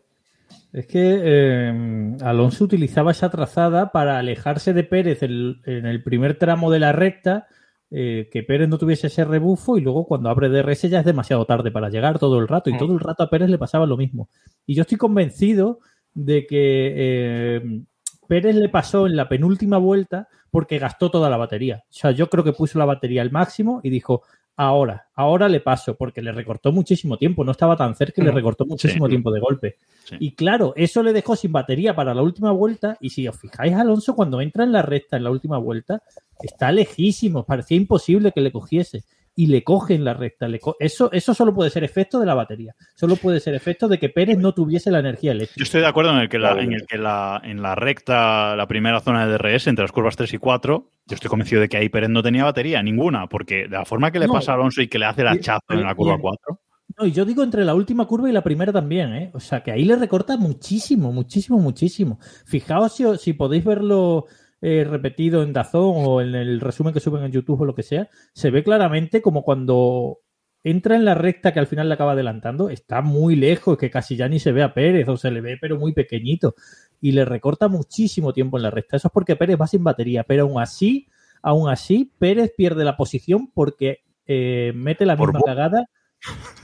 [0.73, 6.71] Es que eh, Alonso utilizaba esa trazada para alejarse de Pérez en el primer tramo
[6.71, 7.47] de la recta,
[7.94, 11.44] eh, que Pérez no tuviese ese rebufo y luego cuando abre DRS ya es demasiado
[11.44, 12.78] tarde para llegar todo el rato y Mm.
[12.78, 14.28] todo el rato a Pérez le pasaba lo mismo.
[14.66, 15.81] Y yo estoy convencido
[16.14, 17.83] de que eh,
[18.28, 21.85] Pérez le pasó en la penúltima vuelta porque gastó toda la batería.
[21.88, 24.22] O sea, yo creo que puso la batería al máximo y dijo,
[24.57, 28.31] ahora, ahora le paso, porque le recortó muchísimo tiempo, no estaba tan cerca y le
[28.31, 29.11] recortó muchísimo Sí.
[29.11, 29.77] tiempo de golpe.
[30.05, 30.17] Sí.
[30.21, 32.97] Y claro, eso le dejó sin batería para la última vuelta.
[33.01, 36.03] Y si os fijáis, Alonso, cuando entra en la recta en la última vuelta,
[36.41, 37.45] está lejísimo.
[37.45, 39.05] Parecía imposible que le cogiese.
[39.35, 40.47] Y le coge en la recta.
[40.47, 42.75] Le co- eso, eso solo puede ser efecto de la batería.
[42.95, 45.64] Solo puede ser efecto de que Pérez no tuviese la energía Yo eléctrica.
[45.64, 46.83] estoy de acuerdo en el que, la, en, Probablemente.
[46.85, 50.35] el que la, en la recta, la primera zona de DRS, entre las curvas 3
[50.35, 53.77] y 4, yo estoy convencido de que ahí Pérez no tenía batería, ninguna, porque de
[53.77, 54.35] la forma que le No.
[54.35, 56.61] pasa a Alonso y que le hace el Y- hachazo en la curva y- 4.
[56.99, 59.31] No, y yo digo entre la última curva y la primera también, ¿eh?
[59.33, 62.18] O sea, que ahí le recorta muchísimo, muchísimo, muchísimo.
[62.45, 64.27] Fijaos si, si podéis verlo
[64.62, 67.83] eh, repetido en Dazón o en el resumen que suben en YouTube o lo que
[67.83, 70.20] sea, se ve claramente como cuando
[70.64, 74.16] entra en la recta que al final le acaba adelantando, está muy lejos, que casi
[74.16, 76.55] ya ni se ve a Pérez o se le ve pero muy pequeñito
[77.01, 78.96] y le recorta muchísimo tiempo en la recta.
[78.96, 81.09] Eso es porque Pérez va sin batería, pero aún así,
[81.42, 85.87] aún así, Pérez pierde la posición porque eh, mete la misma cagada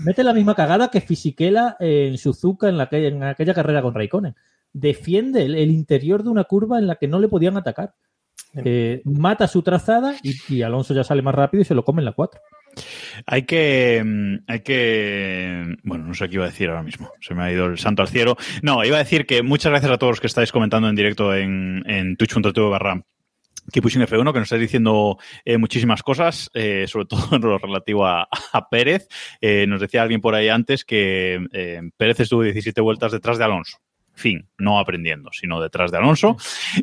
[0.05, 3.93] Mete la misma cagada que Fisichella en Suzuka en, la que- en aquella carrera con
[3.93, 4.37] Raikkonen.
[4.73, 7.95] Defiende el, el interior de una curva en la que no le podían atacar.
[8.55, 12.01] Eh, mata su trazada y, y Alonso ya sale más rápido y se lo come
[12.01, 12.41] en la 4.
[13.27, 17.13] Hay que, mm, hay que, bueno, no sé qué iba a decir ahora mismo.
[17.21, 18.37] Se me ha ido el santo al cielo.
[18.63, 21.35] No, iba a decir que muchas gracias a todos los que estáis comentando en directo
[21.35, 23.03] en, en twitch.tv barra
[23.73, 27.59] Keep Pushing F1, que nos estáis diciendo eh, muchísimas cosas, eh, sobre todo en lo
[27.59, 29.09] relativo a, a Pérez.
[29.41, 33.45] Eh, nos decía alguien por ahí antes que eh, Pérez estuvo 17 vueltas detrás de
[33.45, 33.79] Alonso.
[34.19, 36.37] Fin, no aprendiendo, sino detrás de Alonso.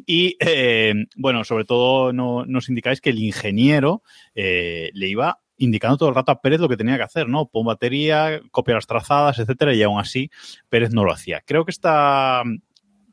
[0.05, 4.03] Y eh, bueno, sobre todo no, nos indicáis que el ingeniero
[4.35, 7.47] eh, le iba indicando todo el rato a Pérez lo que tenía que hacer, ¿no?
[7.47, 10.31] Pon batería, copia las trazadas, etcétera, y aún así
[10.69, 11.41] Pérez no lo hacía.
[11.45, 12.41] Creo que esta,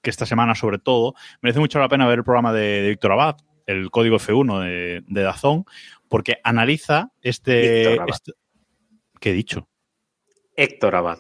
[0.03, 3.11] que esta semana, sobre todo, merece mucho la pena ver el programa de, de Víctor
[3.13, 5.65] Abad, el código F1 de, de Dazón,
[6.09, 8.35] porque analiza este, este-
[9.19, 9.69] ¿Qué he dicho?
[10.55, 11.19] Héctor Abad.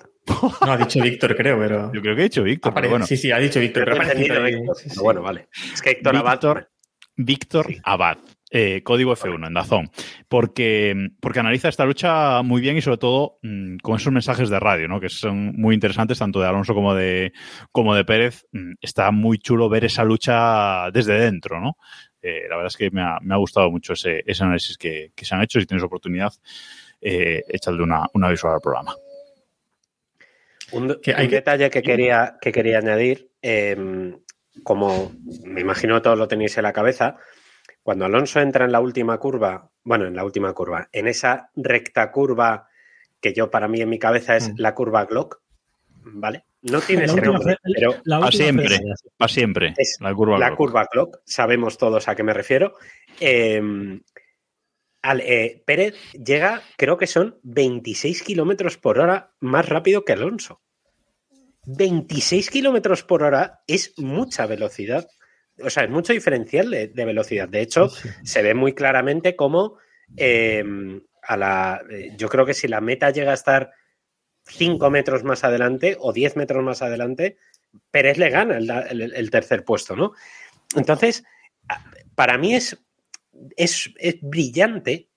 [0.64, 1.92] No, ha dicho Víctor, creo, pero.
[1.92, 3.06] Yo creo que he dicho Víctor, Apare- pero bueno.
[3.06, 3.84] Sí, sí, ha dicho Víctor.
[3.84, 4.88] Creo Pero ha Sí, sí.
[4.90, 5.48] pero bueno, vale.
[5.72, 6.32] Es que Héctor Abad.
[6.32, 6.68] Víctor,
[7.16, 7.78] Víctor Sí.
[7.84, 8.18] Abad,
[8.50, 9.90] eh, código F1 en Dazón,
[10.28, 14.58] porque, porque analiza esta lucha muy bien y sobre todo mm, con esos mensajes de
[14.60, 14.98] radio, ¿no?
[15.00, 17.32] que son muy interesantes tanto de Alonso como de,
[17.70, 18.46] como de Pérez.
[18.52, 21.76] Mm, Está muy chulo ver esa lucha desde dentro, ¿no?
[22.22, 25.12] Eh, la verdad es que me ha, me ha gustado mucho ese, ese análisis que,
[25.14, 25.58] que se han hecho.
[25.60, 26.32] Si tienes oportunidad,
[27.00, 28.94] eh, échale una, una visual al programa.
[30.72, 34.14] Un, Que hay un que- detalle que quería, que quería añadir, eh,
[34.62, 35.12] como
[35.44, 37.16] me imagino todos lo tenéis en la cabeza,
[37.82, 42.10] cuando Alonso entra en la última curva, bueno, en la última curva, en esa recta
[42.10, 42.68] curva
[43.20, 44.54] que yo para mí en mi cabeza es Mm.
[44.58, 45.40] la curva Glock,
[46.04, 46.44] ¿vale?
[46.62, 48.78] No tiene ese nombre, pero la Para siempre,
[49.16, 49.74] para siempre.
[49.76, 50.38] Es la curva.
[50.38, 50.58] la Glock.
[50.58, 52.74] curva clock, sabemos todos a qué me refiero.
[53.20, 53.60] Eh,
[55.02, 60.60] al- eh, Pérez llega, creo que son 26 kilómetros por hora más rápido que Alonso.
[61.64, 65.08] 26 kilómetros por hora es mucha velocidad.
[65.62, 67.48] O sea, es mucho diferencial de, de velocidad.
[67.48, 69.76] De hecho, Sí, se ve muy claramente cómo
[70.16, 70.64] eh,
[71.22, 71.82] a la.
[71.90, 73.70] eh, yo creo que si la meta llega a estar
[74.44, 77.36] 5 metros más adelante o 10 metros más adelante,
[77.90, 80.12] Pérez le gana el, el- el tercer puesto, ¿no?
[80.74, 81.22] Entonces,
[82.16, 82.82] para mí es,
[83.56, 85.08] es, es brillante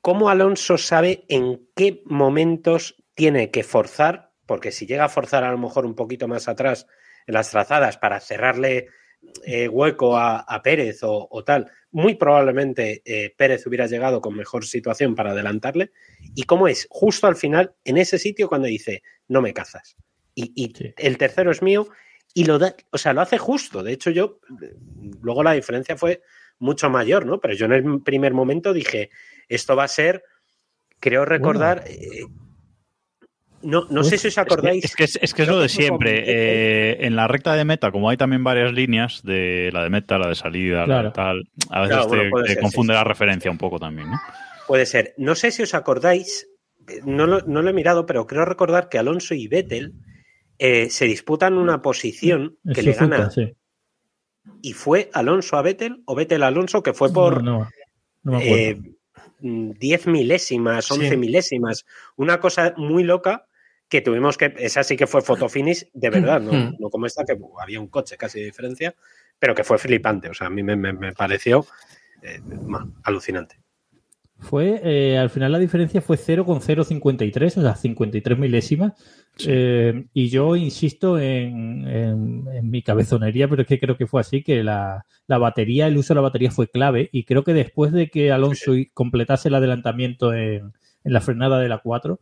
[0.00, 5.50] cómo Alonso sabe en qué momentos tiene que forzar, porque si llega a forzar a
[5.50, 6.86] lo mejor un poquito más atrás
[7.26, 8.88] en las trazadas para cerrarle
[9.44, 14.36] eh, hueco a, a Pérez o, o tal, muy probablemente eh, Pérez hubiera llegado con
[14.36, 15.90] mejor situación para adelantarle.
[16.34, 19.96] Y cómo es justo al final, en ese sitio, cuando dice, no me cazas.
[20.34, 20.94] Y, y Sí.
[20.98, 21.88] el tercero es mío,
[22.34, 23.82] y lo da, o sea, lo hace justo.
[23.82, 24.40] De hecho, yo,
[25.22, 26.20] luego la diferencia fue
[26.58, 27.40] mucho mayor, ¿no?
[27.40, 29.10] Pero yo en el primer momento dije,
[29.48, 30.22] esto va a ser,
[31.00, 32.24] creo recordar, eh,
[33.62, 34.84] no, no sé si os acordáis.
[34.84, 36.22] Es que es, es que es lo de siempre.
[36.26, 40.18] Eh, en la recta de meta, como hay también varias líneas de la de meta,
[40.18, 42.92] la de salida, la de tal, a veces Claro, bueno, te, puede te ser, confunde
[42.92, 43.08] sí, la sí.
[43.08, 44.20] referencia un poco también, ¿no?
[44.66, 45.14] Puede ser.
[45.16, 46.48] No sé si os acordáis,
[47.04, 49.94] no lo, no lo he mirado, pero creo recordar que Alonso y Vettel
[50.58, 53.30] eh, se disputan una posición que le gana.
[53.30, 53.52] sí.
[54.62, 57.68] Y fue Alonso a Vettel o Vettel a Alonso, que fue por No,
[58.40, 58.80] eh,
[59.40, 61.16] 10 milésimas, 11 Sí.
[61.16, 61.84] milésimas.
[62.16, 63.46] Una cosa muy loca
[63.88, 64.54] que tuvimos que.
[64.58, 66.76] Esa sí que fue fotofinish de verdad, no, Mm.
[66.80, 68.94] no como esta, que había un coche casi de diferencia,
[69.38, 70.28] pero que fue flipante.
[70.30, 71.64] O sea, a mí me, me- me pareció
[72.22, 72.40] eh,
[73.04, 73.60] alucinante.
[74.38, 78.92] Fue, eh, al final la diferencia fue 0,053, o sea, 53 milésimas.
[79.46, 84.20] Eh, y yo insisto en, en- en mi cabezonería, pero es que creo que fue
[84.20, 87.08] así, que la, la batería, el uso de la batería fue clave.
[87.12, 90.72] Y creo que después de que Alonso completase el adelantamiento en,
[91.04, 92.20] en la frenada de la 4,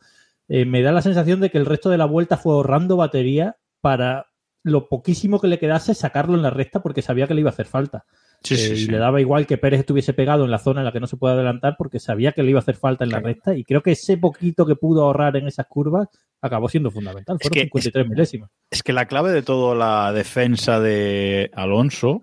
[0.49, 3.57] eh, me da la sensación de que el resto de la vuelta fue ahorrando batería
[3.81, 4.27] para
[4.63, 7.53] lo poquísimo que le quedase sacarlo en la recta porque sabía que le iba a
[7.53, 8.05] hacer falta.
[8.43, 10.85] Sí, Eh, sí, y le daba igual que Pérez estuviese pegado en la zona en
[10.87, 13.11] la que no se puede adelantar porque sabía que le iba a hacer falta en
[13.11, 16.09] la recta y creo que ese poquito que pudo ahorrar en esas curvas
[16.41, 17.37] acabó siendo fundamental.
[17.41, 18.51] Es Fueron que- 53 milésimas.
[18.71, 22.21] Es que la clave de toda la defensa de Alonso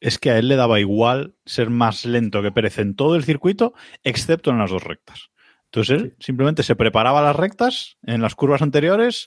[0.00, 3.24] es que a él le daba igual ser más lento que Pérez en todo el
[3.24, 3.72] circuito,
[4.04, 5.30] excepto en las dos rectas.
[5.64, 9.26] Entonces él simplemente se preparaba las rectas en las curvas anteriores,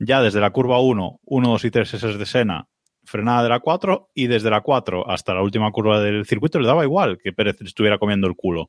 [0.00, 2.66] ya desde la curva 1, 1, 2 y 3 ese es de Sena,
[3.06, 6.66] frenada de la 4 y desde la 4 hasta la última curva del circuito le
[6.66, 8.68] daba igual que Pérez estuviera comiendo el culo,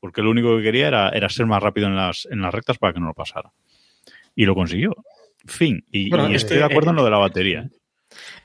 [0.00, 2.76] porque lo único que quería era, era ser más rápido en las, en las rectas
[2.78, 3.52] para que no lo pasara.
[4.34, 4.94] Y lo consiguió.
[5.46, 5.84] Fin.
[5.90, 7.60] Y, Bueno, y es estoy que, de acuerdo eh, en lo de la batería.
[7.60, 7.70] ¿eh?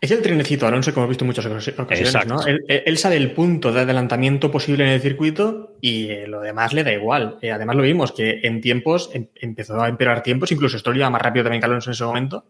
[0.02, 2.34] Es el trinecito Alonso, como hemos visto en muchas ocasi- ocasiones, Exacto.
[2.36, 2.46] ¿no?
[2.48, 6.74] Él, él- sabe el punto de adelantamiento posible en el circuito y eh, lo demás
[6.74, 7.38] le da igual.
[7.42, 11.10] Eh, además lo vimos que en tiempos em- empezó a empeorar tiempos, incluso Stroll iba
[11.10, 12.46] más rápido también que Alonso en ese momento,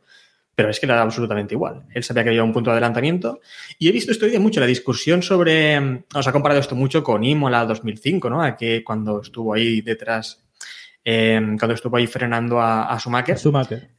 [0.62, 1.86] pero es que le da absolutamente igual.
[1.92, 3.42] Él sabía que había un punto de adelantamiento
[3.80, 7.02] y he visto estos días mucho la discusión sobre, mm, os ha comparado esto mucho
[7.02, 8.44] con Imola 2005, ¿no?
[8.44, 10.46] A que cuando estuvo ahí detrás,
[11.04, 13.40] eh, cuando estuvo ahí frenando a, a Schumacher.
[13.40, 13.90] Schumacher.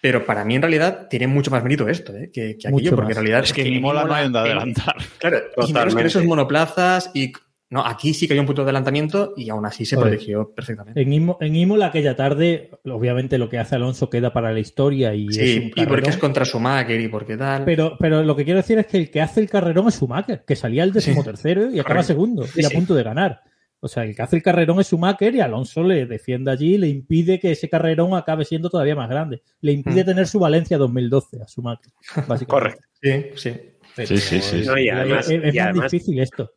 [0.00, 2.30] Pero para mí en realidad tiene mucho más mérito esto ¿eh?
[2.32, 3.18] que, que aquello, Mucho porque más.
[3.18, 4.94] en realidad Es que en Imola no hay donde adelantar.
[5.18, 7.32] Claro, y menos que en esos monoplazas y
[7.72, 11.00] no, aquí sí que hay un punto de adelantamiento y aún así se protegió perfectamente.
[11.00, 15.14] En, Imo- en Imola aquella tarde, obviamente lo que hace Alonso queda para la historia
[15.14, 17.64] y es un Sí, y porque es contra Schumacher y porque tal.
[17.64, 20.44] Pero, pero lo que quiero decir es que el que hace el carrerón es Schumacher,
[20.46, 22.06] que salía el decimotercero y acaba Correcto.
[22.06, 22.74] segundo Sí, y a sí.
[22.76, 23.40] punto de ganar.
[23.84, 26.78] O sea, el que hace el carrerón es Schumacher y Alonso le defiende allí y
[26.78, 29.42] le impide que ese carrerón acabe siendo todavía más grande.
[29.60, 30.06] Le impide Mm.
[30.06, 31.92] tener su Valencia 2012 a Schumacher,
[32.28, 32.46] básicamente.
[32.46, 32.82] Correcto.
[33.00, 34.06] Sí, sí.
[34.06, 34.62] Sí, sí, sí.
[34.66, 36.52] No, y Y además, es es y más además difícil esto.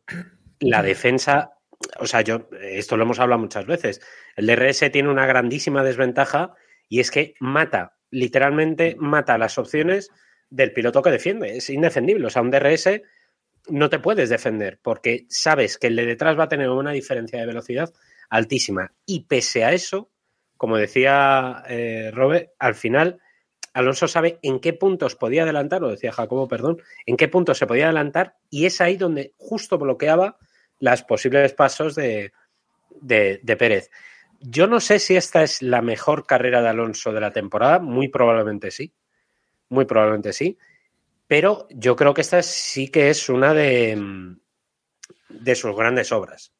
[0.60, 1.52] La defensa,
[1.98, 4.00] o sea, yo, esto lo hemos hablado muchas veces.
[4.36, 6.54] El DRS tiene una grandísima desventaja
[6.88, 10.10] y es que mata, literalmente mata las opciones
[10.50, 11.56] del piloto que defiende.
[11.56, 12.26] Es indefendible.
[12.26, 13.02] O sea, un DRS
[13.68, 17.38] no te puedes defender porque sabes que el de detrás va a tener una diferencia
[17.38, 17.92] de velocidad
[18.30, 18.92] altísima.
[19.04, 20.10] Y pese a eso,
[20.56, 23.20] como decía eh, Robert, al final
[23.72, 27.66] Alonso sabe en qué puntos podía adelantar, lo decía Jacobo, perdón, en qué puntos se
[27.66, 30.38] podía adelantar y es ahí donde justo bloqueaba
[30.80, 32.32] los posibles pasos de,
[33.00, 33.90] de, de Pérez.
[34.40, 38.08] Yo no sé si esta es la mejor carrera de Alonso de la temporada, muy
[38.08, 38.92] probablemente sí,
[39.68, 40.58] muy probablemente sí,
[41.26, 44.36] pero yo creo que esta sí que es una de,
[45.28, 46.52] de sus grandes obras.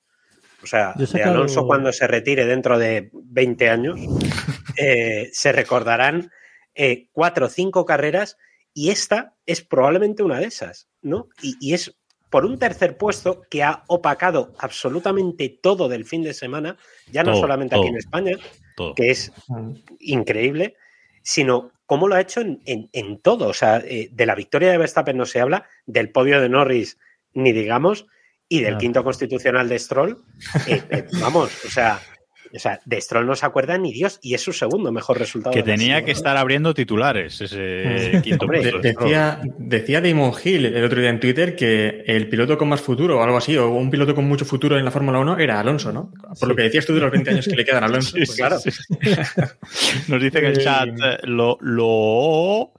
[0.63, 4.01] O sea, de Alonso cuando se retire dentro de 20 años,
[4.77, 6.31] eh, se recordarán
[6.75, 8.37] eh, cuatro o cinco carreras
[8.73, 11.29] y esta es probablemente una de esas, ¿no?
[11.41, 11.97] Y, y es
[12.31, 16.77] por un tercer puesto que ha opacado absolutamente todo del fin de semana,
[17.11, 18.37] ya no Todo, solamente aquí en España,
[18.77, 18.95] Todo.
[18.95, 19.33] que es
[20.01, 20.75] increíble,
[21.23, 23.49] sino cómo lo ha hecho en, en- en todo.
[23.49, 26.99] O sea, eh, de la victoria de Verstappen no se habla, del podio de Norris
[27.35, 28.07] ni digamos,
[28.49, 30.19] y del quinto constitucional de Stroll,
[30.69, 32.01] eh, eh, vamos, o sea,
[32.55, 35.53] o sea, de Stroll no se acuerda ni Dios, y es su segundo mejor resultado.
[35.55, 36.17] Que de la tenía que ¿no?
[36.19, 41.57] estar abriendo titulares ese quinto Hombre, decía, decía Damon Hill el otro día en Twitter
[41.57, 44.79] que el piloto con más futuro o algo así, o un piloto con mucho futuro
[44.79, 46.13] en la Fórmula 1 era Alonso, ¿no?
[46.39, 48.17] Por lo que decías tú de los 20 años que le quedan a Alonso.
[48.17, 48.59] Sí, pues claro.
[48.59, 48.71] sí.
[50.09, 52.73] Nos dice que el chat eh, lo, lo-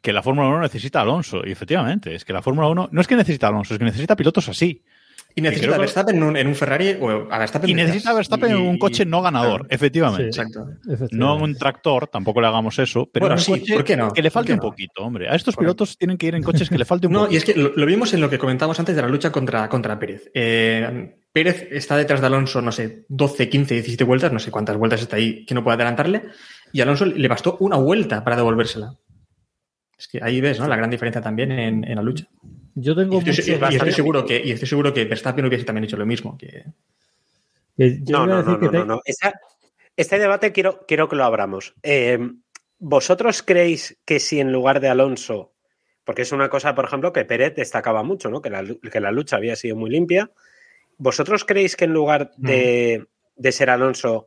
[0.00, 1.40] que la Fórmula 1 necesita a Alonso.
[1.46, 3.84] Y efectivamente, es que la Fórmula 1 no es que necesita a Alonso, es que
[3.86, 4.82] necesita pilotos así.
[5.36, 8.14] Y necesita a Verstappen en un, en un Ferrari o a Verstappen Y necesita a
[8.14, 10.26] Verstappen en un coche no ganador, Claro, efectivamente.
[10.26, 10.68] Exacto.
[11.10, 13.96] No en un tractor, tampoco le hagamos eso, pero Bueno, un sí, coche ¿por qué
[13.96, 14.12] no?
[14.12, 14.62] que le ¿Por falte qué un no?
[14.62, 15.28] poquito, hombre.
[15.28, 15.74] A estos Correcto.
[15.74, 17.34] pilotos tienen que ir en coches que le falte un No, poquito.
[17.34, 19.68] y es que lo, lo vimos en lo que comentábamos antes de la lucha contra,
[19.68, 20.30] contra Pérez.
[20.34, 24.76] Eh, Pérez está detrás de Alonso, no sé, 12, 15, 17 vueltas, no sé cuántas
[24.76, 26.22] vueltas está ahí que no puede adelantarle,
[26.72, 28.94] y a Alonso le bastó una vuelta para devolvérsela.
[29.98, 30.68] Es que ahí ves, ¿no?
[30.68, 32.26] La gran diferencia también en, en la lucha.
[32.74, 35.64] Yo Y tengo estoy, muchos y estoy seguro que, y estoy seguro que Verstappen hubiese
[35.64, 36.36] también hecho lo mismo.
[36.36, 36.64] Que...
[37.76, 39.00] que yo No, no, decir no, que no, te- no,
[39.96, 41.74] este debate quiero, quiero que lo abramos.
[41.82, 42.18] Eh,
[42.80, 45.52] ¿Vosotros creéis que si en lugar de Alonso,
[46.04, 48.42] porque es una cosa, por ejemplo, que Pérez destacaba mucho, ¿no?
[48.42, 50.30] Que la, que la lucha había sido muy limpia.
[50.98, 53.06] ¿Vosotros creéis que en lugar de,
[53.36, 54.26] de ser Alonso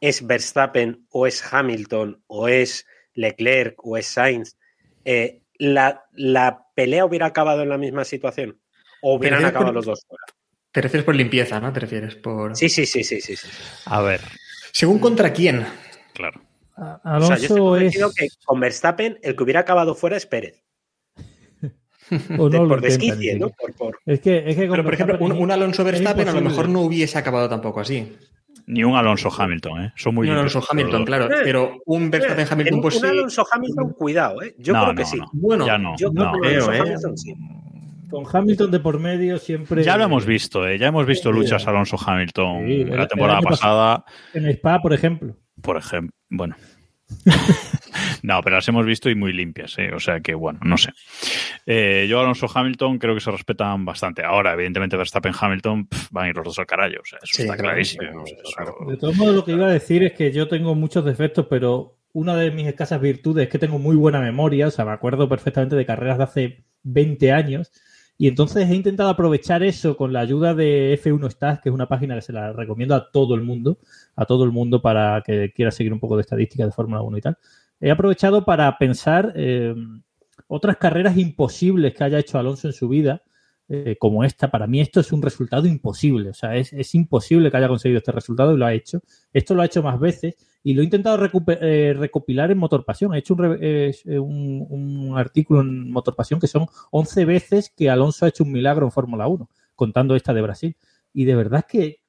[0.00, 4.56] es Verstappen o es Hamilton o es Leclerc o es Sainz?
[5.04, 5.40] eh,
[5.72, 8.60] la, la pelea hubiera acabado en la misma situación?
[9.02, 10.24] ¿O hubieran acabado los dos fuera?
[10.72, 11.72] Te refieres por limpieza, ¿no?
[11.72, 12.56] Te refieres por...
[12.56, 13.36] Sí, sí, sí, sí, sí.
[13.36, 13.48] sí.
[13.86, 14.20] A ver,
[14.72, 15.64] Según contra quién.
[16.14, 16.40] claro.
[16.76, 19.94] a- O sea, yo estoy Alonso convencido es que con Verstappen el que hubiera acabado
[19.94, 20.64] fuera es Pérez.
[22.38, 23.48] o De- no lo por desquicie, ¿no?
[23.48, 23.56] siquiera.
[23.56, 26.68] Por, por- Es que, es que Pero, por ejemplo, un, Alonso Verstappen a lo mejor
[26.68, 28.16] no hubiese acabado tampoco así.
[28.66, 29.92] Ni un Alonso Hamilton, ¿eh?
[29.96, 31.26] Son muy un limpios Alonso Hamilton, claro.
[31.26, 33.06] Eh, Pero un Verstappen En Hamilton, un, pues un sí.
[33.08, 34.54] Alonso Hamilton, cuidado, ¿eh?
[34.58, 35.16] Yo No, creo no, que sí.
[35.18, 35.30] no.
[35.34, 35.94] Bueno, ya no.
[35.98, 36.30] Yo no.
[36.30, 36.80] creo que creo, Alonso ¿eh?
[36.80, 37.34] Hamilton sí.
[38.10, 39.82] Con Hamilton de por medio siempre.
[39.82, 40.78] Ya lo hemos visto, ¿eh?
[40.78, 41.38] Ya hemos visto Sí.
[41.38, 45.36] luchas Alonso-Hamilton Sí, el- la el temporada pasada, En Spa, por ejemplo.
[45.60, 46.14] por ejemplo.
[46.30, 46.54] Bueno.
[48.22, 49.90] no, pero las hemos visto y muy limpias, ¿eh?
[49.94, 50.90] O sea que, bueno, no sé.
[51.66, 54.22] Eh, yo, Alonso-Hamilton, creo que se respetan bastante.
[54.24, 57.00] Ahora, evidentemente, Verstappen-Hamilton pff, van a ir los dos al carayo.
[57.00, 58.24] O sea, eso Sí, está claro, clarísimo.
[58.24, 61.46] eso- De todos modos, lo que iba a decir es que yo tengo muchos defectos,
[61.48, 64.68] pero una de mis escasas virtudes es que tengo muy buena memoria.
[64.68, 67.72] O sea, me acuerdo perfectamente de carreras de hace 20 años.
[68.16, 71.88] Y entonces he intentado aprovechar eso con la ayuda de F1 Stats, que es una
[71.88, 73.78] página que se la recomiendo a todo el mundo,
[74.14, 77.18] a todo el mundo para que quiera seguir un poco de estadística de Fórmula 1
[77.18, 77.36] y tal.
[77.80, 79.74] He aprovechado para pensar eh,
[80.46, 83.22] otras carreras imposibles que haya hecho Alonso en su vida,
[83.68, 84.50] eh, como esta.
[84.50, 86.30] Para mí esto es un resultado imposible.
[86.30, 89.00] O sea, es, es imposible que haya conseguido este resultado y lo ha hecho.
[89.32, 91.18] Esto lo ha hecho más veces y lo he intentado
[91.60, 93.14] eh, recopilar en Motor Pasión.
[93.14, 98.28] He hecho un, un- artículo en Motor Pasión que son 11 veces que Alonso ha
[98.28, 100.76] hecho un milagro en Fórmula 1, contando esta de Brasil.
[101.12, 102.00] Y de verdad que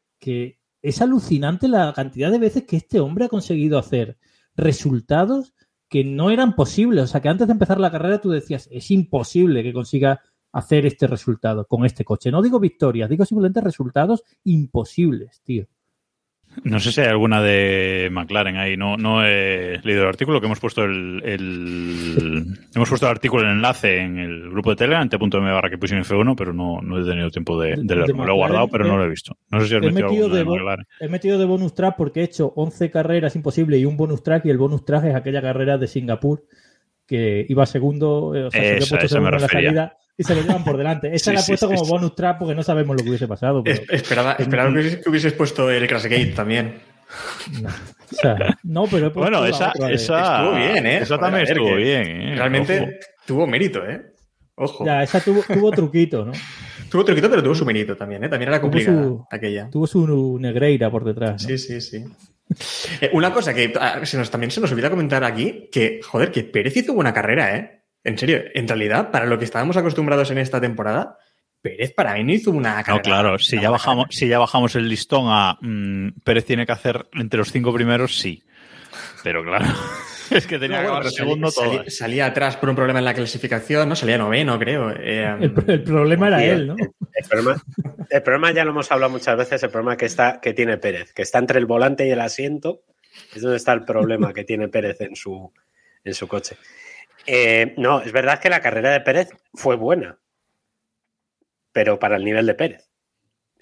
[0.81, 4.17] es alucinante la cantidad de veces que este hombre ha conseguido hacer
[4.55, 5.53] resultados
[5.89, 7.03] que no eran posibles.
[7.03, 10.85] O sea, que antes de empezar la carrera tú decías, es imposible que consiga hacer
[10.85, 12.31] este resultado con este coche.
[12.31, 15.67] No digo victorias, digo simplemente resultados imposibles, tío.
[16.63, 18.77] No sé si hay alguna de McLaren ahí.
[18.77, 23.43] No, no he leído el artículo que hemos puesto el, el- hemos puesto el artículo
[23.43, 26.99] el enlace en el grupo de Telegram, t.m barra que pusimos F1, pero no, no
[26.99, 28.05] he tenido tiempo de, de leerlo.
[28.07, 29.37] de lo he guardado, pero he- no lo he visto.
[29.51, 30.85] No sé si has he metido de, McLaren.
[30.99, 34.45] He metido de bonus track porque he hecho 11 carreras imposibles y un bonus track
[34.45, 36.43] y el bonus track es aquella carrera de Singapur
[37.07, 40.33] que iba segundo, eh, o sea, se Esa, esa me en la salida y se
[40.35, 41.13] lo llevan por delante.
[41.13, 41.91] Esa Sí, la he sí, puesto sí, como sí.
[41.91, 43.63] bonus track porque no sabemos lo que hubiese pasado.
[43.63, 46.75] pero- Es- esperaba, esperaba que, hubieses, que hubieses puesto el Crashgate también.
[47.61, 47.69] no.
[47.69, 50.97] O sea, no, pero he puesto Bueno, esa, esa, Estuvo bien, ¿eh?
[50.99, 52.35] Esa también ver, estuvo que bien, ¿eh?
[52.35, 52.89] Realmente Ojo.
[53.25, 54.01] tuvo mérito, ¿eh?
[54.55, 54.85] Ojo.
[54.85, 56.31] Ya, esa tuvo, tuvo truquito, ¿no?
[56.89, 58.29] Tuvo truquito, pero tuvo su mérito también, ¿eh?
[58.29, 59.69] También era Tuvo complicada su- aquella.
[59.71, 61.41] Tuvo su negreira por detrás.
[61.41, 61.49] ¿no?
[61.49, 62.05] Sí, sí, sí.
[63.01, 63.73] Eh, una cosa que
[64.03, 67.55] se nos, también se nos olvida comentar aquí, que, joder, que Pérez hizo buena carrera,
[67.57, 67.81] ¿eh?
[68.05, 71.17] En serio, en realidad, para lo que estábamos acostumbrados en esta temporada,
[71.61, 72.95] Pérez para mí no hizo una carrera.
[72.95, 76.71] No, claro, si ya bajamos, si ya bajamos el listón a mm, Pérez tiene que
[76.71, 78.43] hacer entre los cinco primeros, sí.
[79.23, 79.65] Pero claro,
[80.29, 81.77] es que tenía No, que acabar segundo salí- todo.
[81.79, 83.95] salí- salía atrás por un problema en la clasificación, ¿no?
[83.95, 84.91] Salía noveno, creo.
[84.91, 86.75] Eh, El, el problema era Tío, él, ¿no?
[86.77, 87.63] El problema,
[88.11, 91.11] el problema ya lo hemos hablado muchas veces, el problema que está que tiene Pérez,
[91.13, 92.81] que está entre el volante y el asiento,
[93.33, 95.51] es donde está el problema que tiene Pérez en su
[96.03, 96.55] en su coche.
[97.27, 100.19] Eh, no, es verdad que la carrera de Pérez fue buena,
[101.71, 102.89] pero para el nivel de Pérez.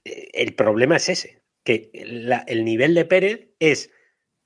[0.05, 3.91] Eh, El problema es ese, que la- el nivel de Pérez es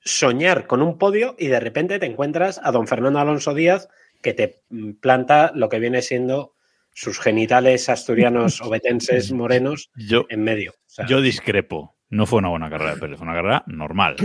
[0.00, 3.88] soñar con un podio y de repente te encuentras a don Fernando Alonso Díaz
[4.22, 6.54] que te mm, planta lo que viene siendo
[6.94, 10.72] sus genitales asturianos obetenses morenos Yo, en medio.
[10.72, 11.96] O sea, yo discrepo.
[12.10, 14.16] No fue una buena carrera de Pérez, fue una carrera normal.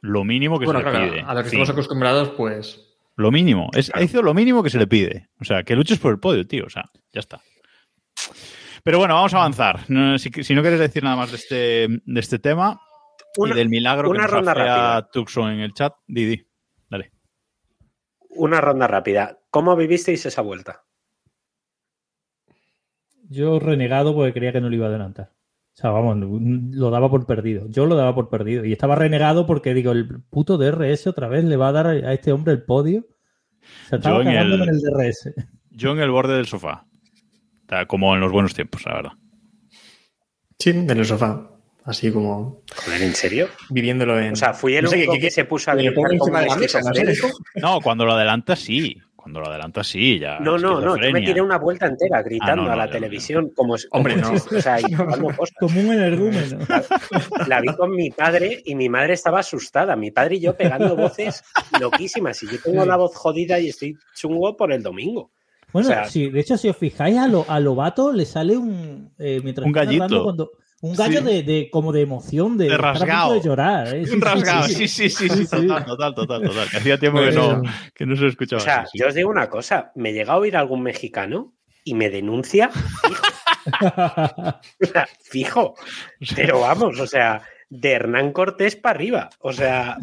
[0.00, 1.20] Lo mínimo que Bueno, se le claro, pide.
[1.22, 2.93] a lo que Sí, estamos acostumbrados, pues.
[3.16, 3.70] Lo mínimo.
[3.74, 5.28] Es, Hizo lo mínimo que se le pide.
[5.40, 6.64] O sea, que luches por el podio, tío.
[6.66, 7.40] O sea, ya está.
[8.82, 9.80] Pero bueno, vamos a avanzar.
[9.88, 12.80] No, si, si no quieres decir nada más de este, de este tema
[13.36, 15.10] Una- y del milagro una que nos ronda hacía rápida.
[15.10, 16.46] Tucson en el chat, Didi.
[16.90, 17.12] Dale.
[18.30, 19.38] una ronda rápida.
[19.50, 20.82] ¿Cómo vivisteis esa vuelta?
[23.30, 25.32] Yo renegado porque creía que no lo iba a adelantar.
[25.74, 27.66] O sea, vamos, lo daba por perdido.
[27.68, 28.64] Yo lo daba por perdido.
[28.64, 32.12] Y estaba renegado porque digo, el puto DRS otra vez le va a dar a
[32.12, 33.06] este hombre el podio.
[33.88, 35.34] Se estaba Yo en el- en el DRS.
[35.70, 36.86] Yo en el borde del sofá.
[37.66, 39.12] O sea, como en los buenos tiempos, la verdad.
[40.58, 41.50] Sí, en el sofá.
[41.84, 43.48] Así como Joder, ¿en serio?
[43.68, 44.32] viviéndolo en.
[44.32, 46.46] O sea, fui el No único que- que, que- se puso a gritar como de
[46.46, 46.80] la mesa.
[47.56, 48.96] No, cuando lo adelanta, sí.
[49.24, 50.18] Cuando lo adelanta, sí.
[50.18, 50.38] Ya.
[50.38, 50.96] No, no, no.
[50.98, 54.34] Yo me tiré una vuelta entera gritando Ah, no, a la televisión como Hombre, como
[54.34, 54.58] no.
[54.58, 54.76] o sea.
[55.58, 56.58] Como un energúmeno.
[57.46, 59.96] La vi con mi padre y mi madre estaba asustada.
[59.96, 61.42] Mi padre y yo pegando voces
[61.80, 62.42] loquísimas.
[62.42, 65.30] Y yo tengo la voz jodida y estoy chungo por el domingo.
[65.72, 68.56] Bueno, O sea- sí, de hecho, si os fijáis, a, lo, a Lobato le sale
[68.58, 69.10] un.
[69.18, 70.22] eh, mientras Un está gallito.
[70.22, 70.50] cuando-
[70.84, 71.24] un gallo Sí.
[71.24, 73.34] de, de- como de emoción, de, rasgado.
[73.34, 73.94] de llorar.
[73.94, 74.06] ¿eh?
[74.06, 76.68] Sí, Un rasgado, sí, sí, sí, sí, total, total, total, total.
[76.70, 77.62] Que hacía tiempo que no,
[77.94, 78.60] que no se escuchaba.
[78.62, 79.92] O sea, yo os digo una cosa.
[79.94, 81.54] Me llega a oír algún mexicano
[81.84, 83.22] y me denuncia fijo.
[84.82, 85.74] O sea, fijo.
[86.36, 89.30] Pero vamos, o sea, de Hernán Cortés para arriba.
[89.40, 89.96] O sea,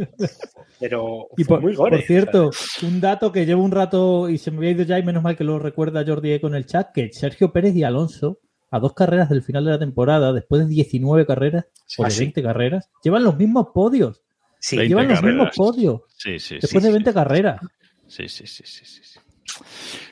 [0.79, 1.97] pero Y por, muy gore.
[1.97, 2.49] por cierto,
[2.81, 5.37] un dato que llevo un rato y se me había ido ya y menos mal
[5.37, 8.39] que lo recuerda Jordi Eco en el chat, que Sergio Pérez y Alonso,
[8.71, 11.65] a dos carreras del final de la temporada, después de 19 carreras,
[11.97, 12.19] o Ah, de sí.
[12.21, 14.21] 20 carreras, llevan los mismos podios.
[14.59, 15.35] Sí, 20 Llevan los carreras.
[15.35, 16.01] mismos podios.
[16.17, 16.91] Sí, sí, Después sí, de sí.
[16.93, 17.61] 20 carreras.
[18.07, 19.19] Sí, sí, sí, sí, sí.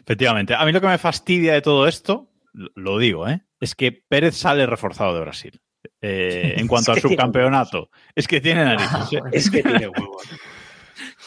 [0.01, 0.53] Efectivamente.
[0.55, 3.41] A mí lo que me fastidia de todo esto, lo- digo, ¿eh?
[3.59, 5.61] es que Pérez sale reforzado de Brasil.
[6.01, 7.89] Eh, en cuanto al subcampeonato.
[8.15, 8.89] Es que tiene narices.
[9.13, 9.19] ¿eh?
[9.31, 10.23] es que tiene huevos.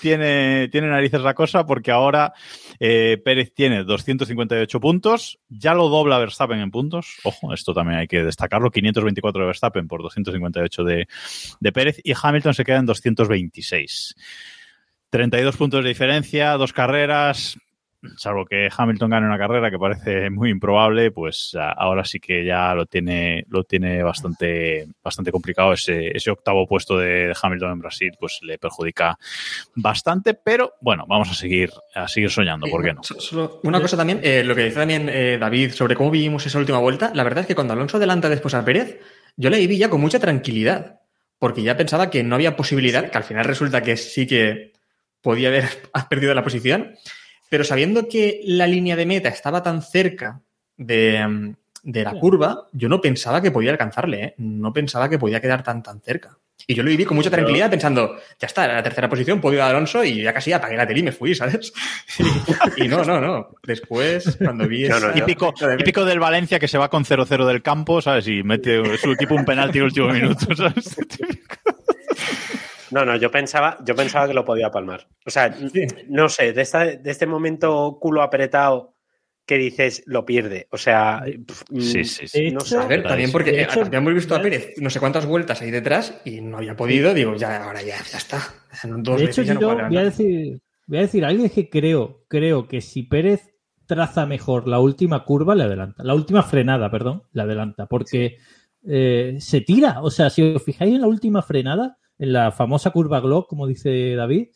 [0.03, 2.33] Tiene, tiene narices la cosa porque ahora
[2.81, 7.19] eh, Pérez tiene 258 puntos, ya lo dobla Verstappen en puntos.
[7.23, 11.07] Ojo, esto también hay que destacarlo: 524 de Verstappen por 258 de,
[11.61, 14.17] de Pérez y Hamilton se queda en 226.
[15.11, 17.57] 32 puntos de diferencia, dos carreras.
[18.17, 22.45] Salvo que Hamilton gane una carrera que parece muy improbable, pues a- ahora sí que
[22.45, 25.73] ya lo tiene, lo tiene bastante, bastante complicado.
[25.73, 29.17] Ese, ese octavo puesto de, Hamilton en Brasil, pues le perjudica
[29.77, 33.03] bastante, pero bueno, vamos a seguir, a seguir soñando, ¿por qué no?
[33.05, 36.45] So- solo una cosa también, eh, lo que dice también eh, David sobre cómo vivimos
[36.47, 39.01] esa última vuelta, la verdad es que cuando Alonso adelanta después a Pérez,
[39.37, 41.01] yo le vi ya con mucha tranquilidad,
[41.39, 44.73] porque ya pensaba que no había posibilidad, que al final resulta que sí que
[45.21, 45.65] podía haber
[46.11, 46.95] perdido la posición,
[47.53, 50.41] pero sabiendo que la línea de meta estaba tan cerca
[50.79, 54.35] de, mm, de la curva, yo no pensaba que podía alcanzarle, ¿eh?
[54.39, 56.39] no pensaba que podía quedar tan tan cerca.
[56.67, 59.59] Y yo lo viví con mucha tranquilidad pensando, ya está, era la tercera posición, podio
[59.59, 61.75] de Alonso y ya casi apagué la tele y me fui, ¿sabes?
[62.79, 63.49] Y, y no, no, no.
[63.63, 68.01] Después, cuando vi No, Típico, típico del Valencia que se va con 0-0 del campo,
[68.01, 68.29] ¿sabes?
[68.29, 70.97] Y mete su equipo un penalti en el último minuto, ¿sabes?
[72.93, 75.09] No, no, yo pensaba, yo pensaba que lo podía palmar.
[75.27, 75.87] O sea, Sí.
[76.09, 78.95] no sé, de, esta, de este momento culo apretado
[79.45, 80.69] que dices lo pierde.
[80.71, 81.39] O sea, Sí,
[81.71, 82.45] mm, sí, sí.
[82.45, 82.77] De no hecho- sé.
[82.79, 85.71] A ver, también porque eh, habíamos visto a ya- Pérez no sé cuántas vueltas ahí
[85.71, 88.39] detrás y no había podido, digo, ya, ahora ya, ya está.
[88.85, 91.69] Dos De hecho, veces ya no voy a decir, voy a decir algo es que
[91.69, 93.49] creo, creo que si Pérez
[93.87, 96.05] traza mejor la última curva, le adelanta.
[96.05, 97.87] La última frenada, perdón, le adelanta.
[97.87, 98.37] Porque
[98.87, 100.01] eh, se tira.
[100.03, 103.67] O sea, si os fijáis en la última frenada, en la famosa curva Glock, como
[103.67, 104.49] dice David,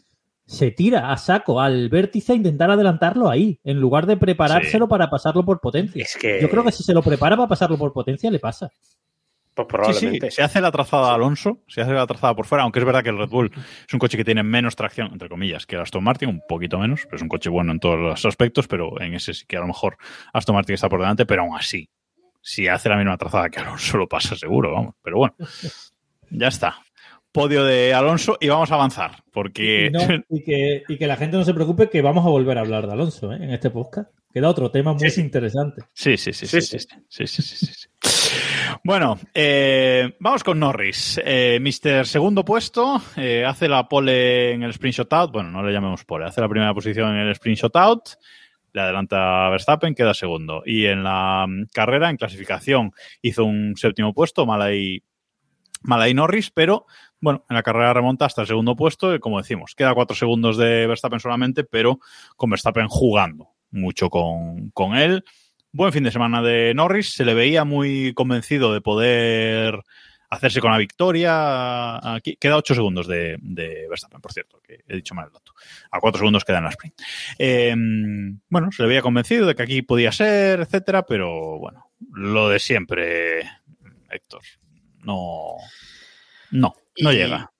[0.44, 4.90] se tira a saco al vértice a intentar adelantarlo ahí, en lugar de preparárselo Sí.
[4.90, 6.02] para pasarlo por potencia.
[6.04, 8.70] Es que Yo creo que si se lo prepara para pasarlo por potencia, le pasa.
[9.54, 10.30] pues Sí, probablemente.
[10.30, 13.02] sí, se hace la trazada Alonso, se hace la trazada por fuera, aunque es verdad
[13.02, 13.50] que el Red Bull
[13.88, 16.78] es un coche que tiene menos tracción, entre comillas, que el Aston Martin, un poquito
[16.78, 19.56] menos, pero es un coche bueno en todos los aspectos, pero en ese sí que
[19.56, 19.96] a lo mejor
[20.34, 21.88] Aston Martin está por delante, pero aún así,
[22.42, 24.94] si hace la misma trazada que Alonso, lo pasa seguro, vamos.
[25.02, 25.34] Pero bueno,
[26.30, 26.76] ya está.
[27.36, 31.16] Podio de Alonso y vamos a avanzar, porque Y, no- y que, y que la
[31.16, 33.36] gente no se preocupe que vamos a volver a hablar de Alonso ¿eh?
[33.36, 34.10] en este podcast.
[34.32, 35.82] Queda otro tema muy interesante.
[35.92, 37.88] Sí, sí, sí, sí, Sí, sí, sí, sí, sí, sí, sí.
[38.84, 41.20] Bueno, eh, vamos con Norris.
[41.22, 45.30] Eh, Mister segundo puesto, eh, hace la pole en el sprint shootout.
[45.32, 48.00] Bueno, no le llamemos pole, hace la primera posición en el sprint shootout.
[48.72, 50.62] Le adelanta a Verstappen, queda segundo.
[50.64, 55.02] Y en la mm, carrera, en clasificación, hizo un séptimo puesto, mal ahí,
[55.86, 56.86] mal ahí Norris, pero
[57.20, 60.56] bueno, en la carrera remonta hasta el segundo puesto y como decimos, queda cuatro segundos
[60.56, 62.00] de Verstappen solamente, pero
[62.36, 65.24] con Verstappen jugando mucho con, con él.
[65.72, 69.82] Buen fin de semana de Norris, se le veía muy convencido de poder
[70.30, 72.14] hacerse con la victoria.
[72.14, 75.52] Aquí queda 8 segundos de, de Verstappen, por cierto, que he dicho mal el dato.
[75.90, 76.94] A 4 segundos queda en la sprint.
[77.38, 77.74] Eh,
[78.48, 82.58] bueno, se le veía convencido de que aquí podía ser, etcétera, pero bueno, lo de
[82.58, 83.40] siempre,
[84.10, 84.42] Héctor.
[85.06, 85.56] No,
[86.50, 87.50] no, no Y- llega.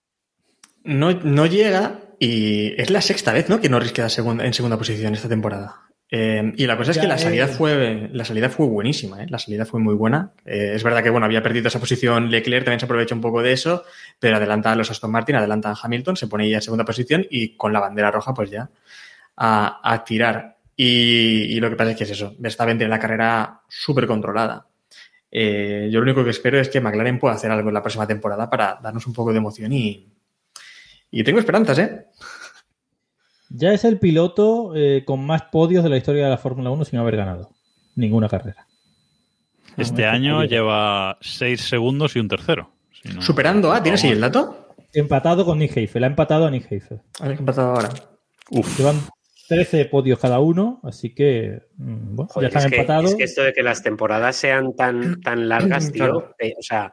[0.84, 3.60] No, no llega y es la sexta vez ¿no?
[3.60, 5.82] que Norris queda en segunda posición esta temporada.
[6.08, 9.26] Eh, y la cosa es Ya, que la salida, fue, la salida fue buenísima, ¿eh?
[9.28, 10.30] la salida fue muy buena.
[10.44, 13.42] Eh, es verdad que bueno, había perdido esa posición Leclerc, también se aprovecha un poco
[13.42, 13.82] de eso,
[14.20, 17.26] pero adelanta a los Aston Martin, adelanta a Hamilton, se pone ya en segunda posición
[17.28, 18.70] y con la bandera roja pues ya
[19.36, 20.58] a, a tirar.
[20.76, 24.68] Y, y lo que pasa es que es eso, Verstappen tiene la carrera súper controlada.
[25.38, 28.06] Eh, yo lo único que espero es que McLaren pueda hacer algo en la próxima
[28.06, 30.14] temporada para darnos un poco de emoción y,
[31.10, 32.06] y tengo esperanzas, ¿eh?
[33.50, 36.84] Ya es el piloto eh, con más podios de la historia de la Fórmula 1
[36.86, 37.50] sin haber ganado
[37.96, 38.66] ninguna carrera.
[39.76, 42.70] Este año lleva 6 segundos y un tercero.
[43.02, 44.74] Si no- Superando a, ¿tienes ahí el dato?
[44.94, 47.02] Empatado con Nick Heifel, ha empatado a Nick Heifel.
[47.20, 47.90] A ver pasado ahora.
[48.50, 48.78] Uf.
[48.78, 48.96] Llevan
[49.48, 53.10] 13 podios cada uno, así que mm, bueno, Joder, ya están es, que, empatados.
[53.10, 56.34] es que esto de que las temporadas sean tan, tan largas, tío, Claro.
[56.38, 56.92] eh, o sea,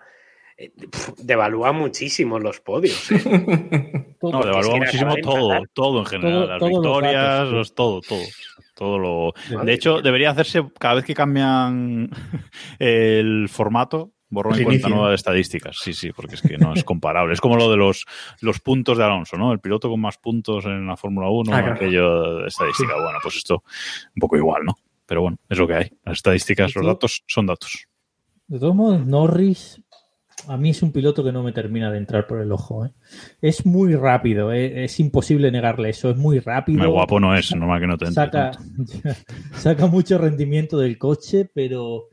[0.57, 3.11] eh, pf, devalúa muchísimo los podios.
[3.11, 3.17] ¿eh?
[4.19, 4.31] Todo.
[4.31, 5.69] No, devalúa que muchísimo todo, empatar.
[5.73, 6.31] todo en general.
[6.33, 7.55] Todo- las los victorias, datos, sí.
[7.55, 8.23] los- todo, todo.
[8.75, 9.33] Todo lo.
[9.65, 12.09] De hecho, debería hacerse cada vez que cambian
[12.79, 15.77] el formato, borrón y cuenta nueva de estadísticas.
[15.81, 17.33] Sí, sí, porque es que no es comparable.
[17.33, 18.05] Es como lo de los,
[18.41, 19.51] los puntos de Alonso, ¿no?
[19.51, 21.75] El piloto con más puntos en la Fórmula 1, Ah, claro.
[21.75, 22.93] aquello de estadística.
[22.95, 23.63] Bueno, pues esto
[24.15, 24.75] un poco igual, ¿no?
[25.05, 25.91] Pero bueno, es lo que hay.
[26.03, 27.87] Las estadísticas, los datos son datos.
[28.47, 29.81] De todos modos, Norris
[30.47, 32.85] a mí es un piloto que no me termina de entrar por el ojo.
[32.85, 32.91] ¿eh?
[33.41, 34.83] Es muy rápido, ¿eh?
[34.85, 36.79] es imposible negarle eso, es muy rápido.
[36.79, 38.51] Muy guapo no es, normal que no te entre saca,
[39.53, 42.09] saca mucho rendimiento del coche, pero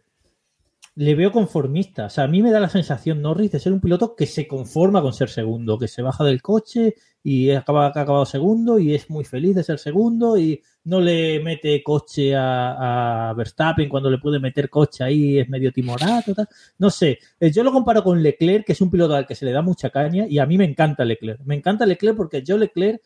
[0.95, 2.07] le veo conformista.
[2.07, 4.47] O sea, a mí me da la sensación, Norris, de ser un piloto que se
[4.47, 8.95] conforma con ser segundo, que se baja del coche y acaba, ha acabado segundo y
[8.95, 14.19] es muy feliz de ser segundo y no le mete coche a, Verstappen cuando le
[14.19, 16.35] puede meter coche ahí, es medio timorato.
[16.79, 19.45] No sé, Eh, yo lo comparo con Leclerc, que es un piloto al que se
[19.45, 21.41] le da mucha caña y a mí me encanta Leclerc.
[21.45, 23.01] Me encanta Leclerc porque yo Leclerc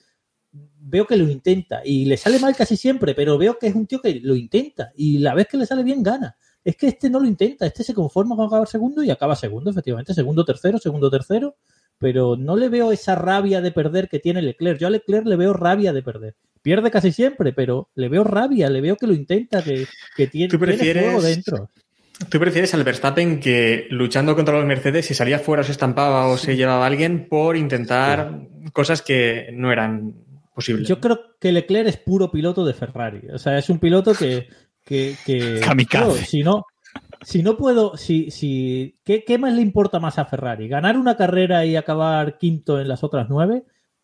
[0.80, 3.87] veo que lo intenta y le sale mal casi siempre, pero veo que es un
[3.87, 6.37] tío que lo intenta y la vez que le sale bien gana.
[6.65, 9.71] Es que este no lo intenta, este se conforma con acabar segundo y acaba segundo,
[9.71, 11.57] efectivamente, segundo, tercero, segundo, tercero,
[11.99, 14.79] pero no le veo esa rabia de perder que tiene Leclerc.
[14.81, 16.35] Yo a Leclerc le veo rabia de perder.
[16.62, 19.87] Pierde casi siempre, pero le veo rabia, le veo que lo intenta, que,
[20.17, 21.71] que tiene, ¿Tú tiene prefieres- fuego dentro.
[22.31, 26.37] ¿Tú prefieres al Verstappen que luchando contra los Mercedes, si salía fuera se estampaba o
[26.39, 28.41] se llevaba a alguien por intentar
[28.73, 30.15] cosas que no eran
[30.55, 30.87] posibles?
[30.89, 33.29] Yo creo que Leclerc es puro piloto de Ferrari.
[33.33, 34.47] O sea, es un piloto que.
[34.85, 35.16] Que,
[36.26, 36.64] si no.
[37.22, 40.68] Si no puedo, si, si, ¿qué, ¿qué más le importa más a Ferrari?
[40.68, 43.62] ¿Ganar una carrera y acabar quinto en las otras nueve?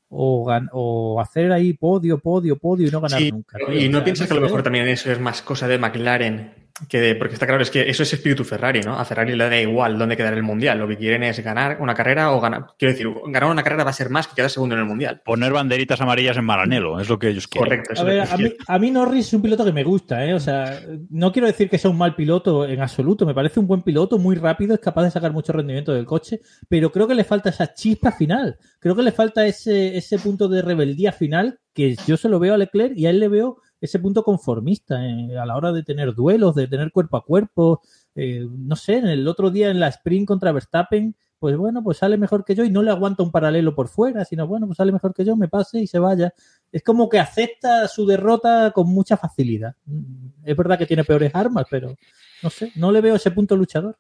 [0.09, 3.59] ¿O, gan- o hacer ahí podio, podio, podio y no ganar Sí, nunca?
[3.73, 5.79] y O no sea, piensas que a lo mejor también eso es más cosa de
[5.79, 8.99] McLaren que de, porque está claro, es que eso es espíritu Ferrari, ¿no?
[8.99, 10.79] A Ferrari le da igual dónde quedar el mundial.
[10.79, 12.67] Lo que quieren es ganar una carrera o ganar.
[12.79, 15.21] Quiero decir, ganar una carrera va a ser más que quedar segundo en el mundial.
[15.25, 17.83] Poner banderitas amarillas en Maranelo, es lo que ellos quieren.
[17.83, 17.93] Correcto.
[17.93, 20.35] eso A ver, mí, a mí Norris es un piloto que me gusta, ¿eh?
[20.35, 23.27] O sea, no quiero decir que sea un mal piloto en absoluto.
[23.27, 26.41] Me parece un buen piloto, muy rápido, es capaz de sacar mucho rendimiento del coche,
[26.69, 28.59] pero creo que le falta esa chispa final.
[28.79, 32.55] Creo que le falta ese, ese punto de rebeldía final que yo se lo veo
[32.55, 35.83] a Leclerc y a él le veo ese punto conformista eh, a la hora de
[35.83, 37.81] tener duelos, de tener cuerpo a cuerpo.
[38.15, 41.99] Eh, no sé, en el otro día en la sprint contra Verstappen, pues bueno, pues
[41.99, 44.77] sale mejor que yo y no le aguanta un paralelo por fuera, sino bueno, pues
[44.77, 46.35] sale mejor que yo, me pase y se vaya
[46.73, 49.75] es como que acepta su derrota con mucha facilidad.
[49.87, 51.97] Mm, Es verdad que tiene peores armas, pero
[52.43, 53.99] no sé, no le veo ese punto luchador.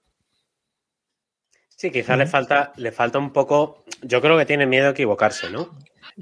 [1.68, 3.84] Sí, quizá le falta, le falta un poco.
[4.02, 5.70] Yo creo que tiene miedo a equivocarse, ¿no?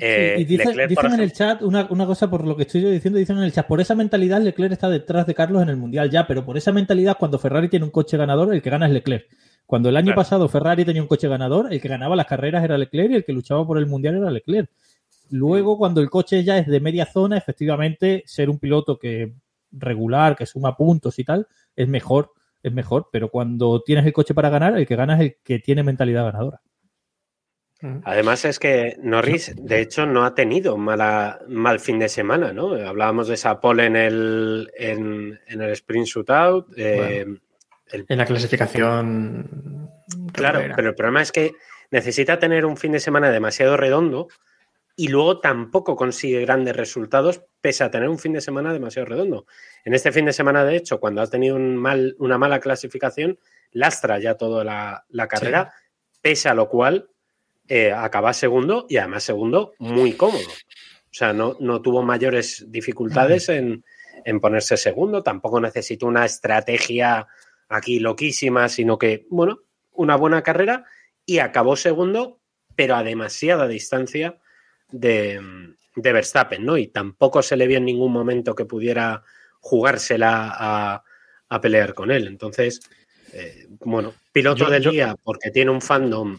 [0.01, 2.83] Eh, y dicen, Leclerc, dicen en el chat, una, una cosa por lo que estoy
[2.83, 5.69] yo diciendo, dicen en el chat, por esa mentalidad Leclerc está detrás de Carlos en
[5.69, 8.71] el Mundial ya, pero por esa mentalidad cuando Ferrari tiene un coche ganador, el que
[8.71, 9.27] gana es Leclerc.
[9.67, 10.17] Cuando el año Claro.
[10.17, 13.25] pasado Ferrari tenía un coche ganador, el que ganaba las carreras era Leclerc y el
[13.25, 14.71] que luchaba por el Mundial era Leclerc.
[15.31, 19.35] Luego, cuando el coche ya es de media zona, efectivamente, ser un piloto que
[19.73, 21.47] regular, que suma puntos y tal,
[21.77, 22.33] es mejor
[22.63, 25.59] es mejor, pero cuando tienes el coche para ganar, el que gana es el que
[25.59, 26.61] tiene mentalidad ganadora.
[28.05, 32.73] Además es que Norris, de hecho, no ha tenido mala, mal fin de semana, ¿no?
[32.75, 36.67] Hablábamos de esa pole en el, en, en el sprint shootout.
[36.77, 37.25] Eh,
[37.91, 39.91] el- En la clasificación.
[40.33, 40.75] claro, era.
[40.77, 41.53] pero el problema es que
[41.91, 44.29] necesita tener un fin de semana demasiado redondo
[44.97, 49.47] y luego tampoco consigue grandes resultados pese a tener un fin de semana demasiado redondo.
[49.85, 53.39] En este fin de semana, de hecho, cuando has tenido un mal, una mala clasificación,
[53.71, 55.73] lastra ya toda la, la carrera,
[56.21, 57.09] pese a lo cual
[57.69, 60.49] eh, acaba segundo y además segundo muy cómodo.
[60.49, 63.85] O sea, no, no tuvo mayores dificultades en,
[64.25, 67.27] en ponerse segundo, tampoco necesitó una estrategia
[67.69, 69.61] aquí loquísima, sino que, bueno,
[69.93, 70.85] una buena carrera
[71.27, 72.41] y acabó segundo,
[72.77, 74.39] pero a demasiada distancia
[74.91, 75.41] de,
[75.97, 76.77] de Verstappen, ¿no?
[76.79, 79.23] Y tampoco se le vio en ningún momento que pudiera
[79.61, 81.03] jugársela a,
[81.49, 82.27] a pelear con él.
[82.27, 82.81] Entonces,
[83.33, 86.39] eh, bueno, piloto Yo- del yo- día porque tiene un fandom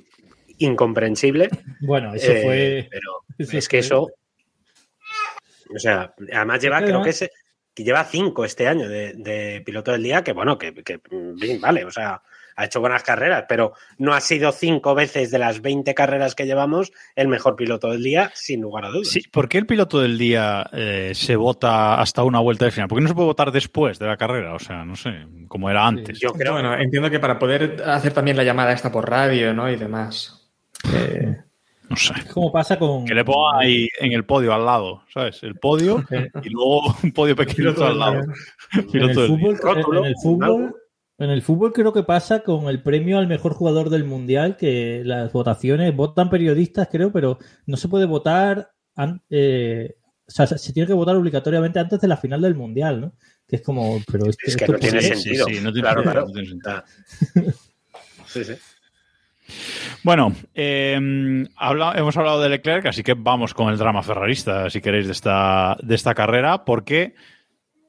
[0.59, 1.49] incomprensible.
[1.81, 2.87] Bueno, eso eh, fue.
[2.89, 4.07] Pero eso es que fue- eso.
[5.75, 7.31] O sea, además lleva, Es creo además- que, se-
[7.73, 10.99] que lleva cinco este año de, de piloto del día, que bueno, que, que,
[11.35, 12.21] bien, vale, o sea,
[12.55, 16.45] ha hecho buenas carreras, pero no ha sido cinco veces de las 20 carreras que
[16.45, 19.07] llevamos el mejor piloto del día, sin lugar a dudas.
[19.07, 22.89] Sí, ¿por qué el piloto del día eh, se vota hasta una vuelta de final?
[22.89, 24.55] ¿Por qué no se puede votar después de la carrera?
[24.55, 25.13] O sea, no sé,
[25.47, 26.19] como era antes.
[26.19, 29.71] Yo creo Bueno, entiendo que para poder hacer también la llamada esta por radio, ¿no?
[29.71, 30.38] Y demás.
[30.93, 31.37] Eh,
[31.89, 32.13] No sé.
[32.17, 33.05] Es como pasa con.
[33.05, 35.41] Que le ponga ahí en el podio al lado, ¿sabes?
[35.43, 36.03] El podio
[36.43, 38.21] y luego un podio pequeñito al lado.
[38.93, 39.59] En el fútbol,
[39.99, 40.75] en el fútbol, algo.
[41.17, 45.01] en el fútbol creo que pasa con el premio al mejor jugador del mundial, que
[45.03, 48.71] las votaciones votan periodistas, creo, pero no se puede votar.
[49.29, 49.95] eh,
[50.27, 53.13] o sea, se tiene que votar obligatoriamente antes de la final del mundial, ¿no?
[53.47, 55.47] Que es como, pero Es que esto no tiene sí, sentido.
[55.47, 56.27] sí, no tiene claro, sentido, claro.
[56.27, 56.75] no tiene sentido.
[56.75, 57.53] Ah.
[58.27, 58.53] Sí, sí.
[60.03, 60.33] Bueno,
[61.55, 65.11] habla- hemos hablado de Leclerc, así que vamos con el drama ferrarista, si queréis, de
[65.13, 67.13] esta, de esta carrera, porque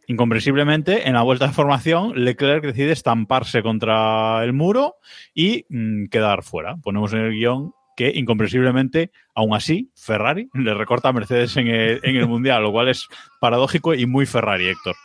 [0.06, 4.96] incomprensiblemente en la vuelta de formación Leclerc decide estamparse contra el muro
[5.34, 6.76] y mm, quedar fuera.
[6.82, 12.00] Ponemos en el guion que incomprensiblemente, aún así, Ferrari le recorta a Mercedes en el,
[12.02, 13.06] en el Mundial, lo cual es
[13.40, 14.96] paradójico y muy Ferrari, Héctor.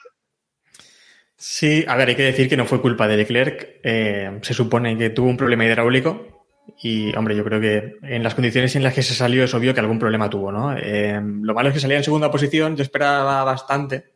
[1.36, 3.82] Sí, a ver, hay que decir que no fue culpa de Leclerc.
[3.84, 6.35] Eh, se supone que tuvo un problema hidráulico
[6.82, 9.74] y, hombre, yo creo que en las condiciones en las que se salió es obvio
[9.74, 10.76] que algún problema tuvo, ¿no?
[10.78, 12.76] Eh, lo malo es que salía en segunda posición.
[12.76, 14.13] Yo esperaba bastante.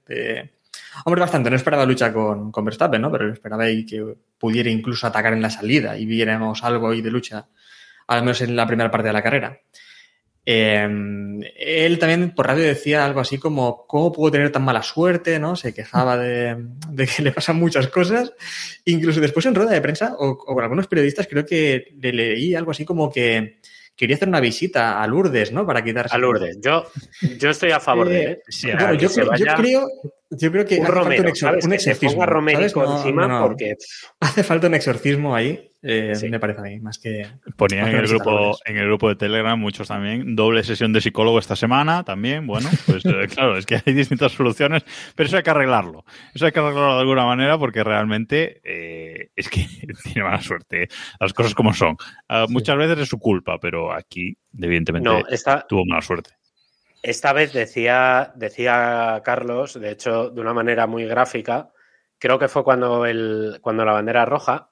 [1.05, 1.49] hombre, bastante.
[1.49, 3.11] No esperaba lucha con, con Verstappen, ¿no?
[3.11, 4.03] Pero esperaba ahí que
[4.37, 7.47] pudiera incluso atacar en la salida y viéramos algo ahí de lucha,
[8.07, 9.59] al menos en la primera parte de la carrera.
[10.51, 10.89] Eh,
[11.57, 15.37] él también por radio decía algo así como, ¿cómo puedo tener tan mala suerte?
[15.39, 15.55] ¿no?
[15.55, 16.57] Se quejaba de,
[16.89, 18.33] de que le pasan muchas cosas.
[18.85, 22.55] Incluso después en rueda de prensa o, o con algunos periodistas creo que le leí
[22.55, 23.59] algo así como que
[23.95, 25.67] quería hacer una visita a Lourdes, ¿no?
[25.67, 26.15] Para quitarse...
[26.15, 26.57] A Lourdes.
[26.61, 26.85] Yo,
[27.37, 28.31] yo estoy a favor de él.
[28.31, 28.41] ¿eh?
[28.97, 29.87] Que yo, creo- yo creo,
[30.31, 31.65] yo creo que un hace falta Romero, un, exor- ¿sabes?
[31.65, 32.25] un Que se exorcismo.
[32.25, 32.75] ¿sabes?
[32.75, 33.47] No, encima no, no.
[33.47, 33.75] porque
[34.19, 36.29] Hace falta un exorcismo ahí, eh, Sí.
[36.29, 37.25] me parece a mí, más que...
[37.55, 40.35] Ponía en el grupo, en el grupo de Telegram muchos también.
[40.35, 42.45] Doble sesión de psicólogo esta semana también.
[42.47, 44.83] Bueno, pues eh, claro, es que hay distintas soluciones,
[45.15, 46.03] pero eso hay que arreglarlo.
[46.33, 49.65] Eso hay que arreglarlo de alguna manera porque realmente eh, es que
[50.03, 50.89] tiene mala suerte.
[51.19, 51.95] Las cosas como son.
[52.27, 56.31] Ah, Muchas veces es su culpa, pero aquí, evidentemente, no, esta, tuvo mala suerte.
[57.01, 61.69] Esta vez decía, decía Carlos, de hecho, de una manera muy gráfica,
[62.17, 64.69] creo que fue cuando, el, cuando la bandera roja,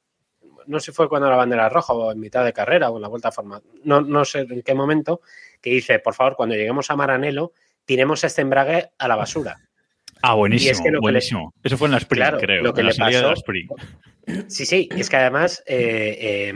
[0.66, 3.02] no sé si fue cuando la bandera roja o en mitad de carrera o en
[3.04, 5.22] la vuelta a forma, no, no sé en qué momento,
[5.62, 7.54] que dice, por favor, cuando lleguemos a Maranelo,
[7.86, 9.56] tiremos este embrague a la basura.
[10.22, 11.54] Ah, buenísimo, es que lo que le- buenísimo.
[11.64, 12.64] Eso fue en la Spring, Claro, creo.
[12.64, 13.68] lo que en la le salida de la pasó- Spring.
[14.50, 16.18] Sí, sí, es que además eh,
[16.52, 16.54] eh,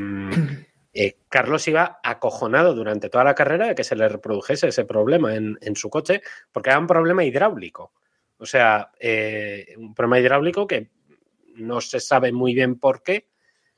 [0.94, 5.36] eh, Carlos iba acojonado durante toda la carrera de que se le reprodujese ese problema
[5.36, 6.22] en, en su coche,
[6.52, 7.94] porque era un problema hidráulico.
[8.38, 10.90] O sea, eh, un problema hidráulico que
[11.56, 13.28] no se sabe muy bien por qué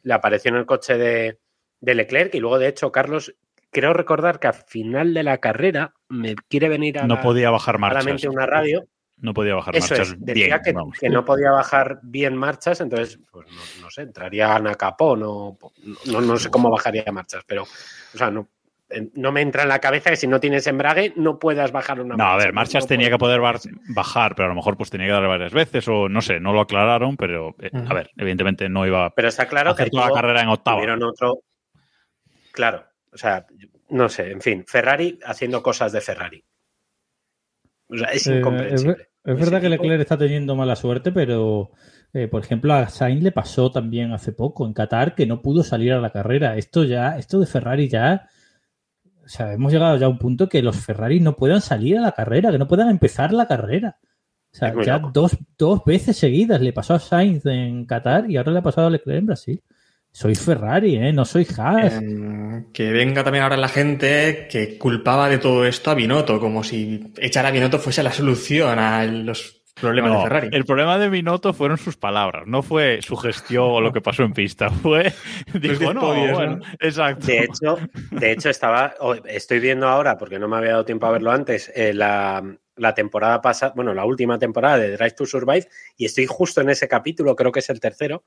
[0.03, 1.39] le apareció en el coche de,
[1.79, 3.35] de Leclerc y luego, de hecho, Carlos,
[3.71, 7.49] creo recordar que al final de la carrera me quiere venir a No la- podía
[7.51, 8.05] bajar a la marchas.
[8.05, 8.85] mente una radio
[9.17, 10.61] No podía bajar eso marchas es, decía bien.
[10.63, 10.97] que, vamos.
[10.99, 15.57] que no podía bajar bien marchas, entonces, pues no, no sé, entraría a Capón o
[16.05, 18.49] no, no sé cómo bajaría marchas, pero, o sea, no,
[19.15, 22.15] no me entra en la cabeza que si no tienes embrague no puedas bajar una
[22.15, 22.45] No, a marcha.
[22.45, 25.27] ver, marchas No tenía que poder bajar, pero a lo mejor pues tenía que dar
[25.27, 29.05] varias veces o no sé, no lo aclararon, pero eh, a ver, evidentemente no iba
[29.05, 30.81] a Pero está claro hacer que toda la carrera en octava.
[31.07, 31.39] otro.
[32.51, 33.45] Claro, o sea,
[33.89, 36.43] no sé, en fin, Ferrari haciendo cosas de Ferrari.
[37.93, 38.93] O sea, es Eh, incomprensible.
[39.25, 41.71] Es Ese verdad que Leclerc está teniendo mala suerte, pero
[42.15, 45.63] Eh, por ejemplo, a Sainz le pasó también hace poco en Qatar que no pudo
[45.63, 46.55] salir a la carrera.
[46.57, 48.29] Esto ya, esto de Ferrari ya,
[49.25, 52.01] o sea, hemos llegado ya a un punto que los Ferrari no puedan salir a
[52.01, 53.97] la carrera, que no puedan empezar la carrera.
[54.53, 58.51] O sea, ya dos, dos, veces seguidas le pasó a Sainz en Qatar y ahora
[58.51, 59.63] le ha pasado a Leclerc en Brasil.
[60.15, 61.11] Soy Ferrari, ¿eh?
[61.11, 61.95] No soy Haas.
[61.95, 66.63] Em, que venga también ahora la gente que culpaba de todo esto a Binotto, como
[66.63, 70.49] si echar a Binotto fuese la solución a los problemas de Ferrari.
[70.51, 74.21] El problema de Binotto fueron sus palabras, no fue su gestión o lo que pasó
[74.21, 74.69] en pista.
[74.69, 75.11] Fue.
[75.59, 77.25] Dijo, no, bueno, exacto.
[77.25, 77.79] De hecho,
[78.11, 78.93] de hecho, estaba.
[79.25, 82.93] Estoy viendo ahora, porque no me había dado tiempo a verlo antes, eh, la, la
[82.93, 86.87] temporada pasada, bueno, la última temporada de Drive to Survive, y estoy justo en ese
[86.87, 88.23] capítulo, creo que es el tercero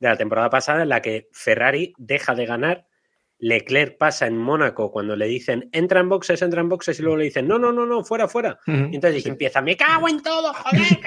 [0.00, 2.86] de la temporada pasada en la que Ferrari deja de ganar,
[3.38, 7.18] Leclerc pasa en Mónaco cuando le dicen entra en boxes, entra en boxes y luego
[7.18, 8.58] le dicen no, no, no, no, fuera, fuera.
[8.66, 10.98] y entonces empieza, me cago en todo, joder.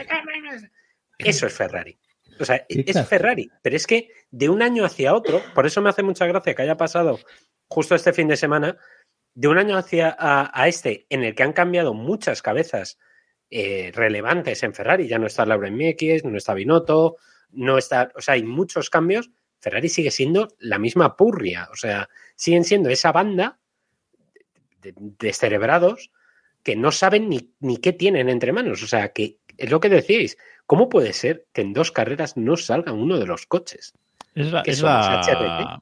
[1.17, 1.97] Eso es Ferrari.
[2.39, 5.89] O sea, es Ferrari, pero es que de un año hacia otro, por eso me
[5.89, 7.19] hace mucha gracia que haya pasado
[7.67, 8.77] justo este fin de semana,
[9.33, 12.97] de un año hacia a, este, en el que han cambiado muchas cabezas
[13.49, 17.17] eh, relevantes en Ferrari, ya no está Lauren Miekies, no está Binotto,
[17.51, 19.29] no está, o sea, hay muchos cambios.
[19.59, 23.59] Ferrari sigue siendo la misma purria, o sea, siguen siendo esa banda
[24.81, 26.11] de descerebrados
[26.63, 28.83] que no saben ni, ni, qué tienen entre manos.
[28.83, 32.55] O sea, que es lo que decíais, ¿cómo puede ser que en dos carreras no
[32.57, 33.93] salga uno de los coches?
[34.35, 35.81] Es, la, es, la...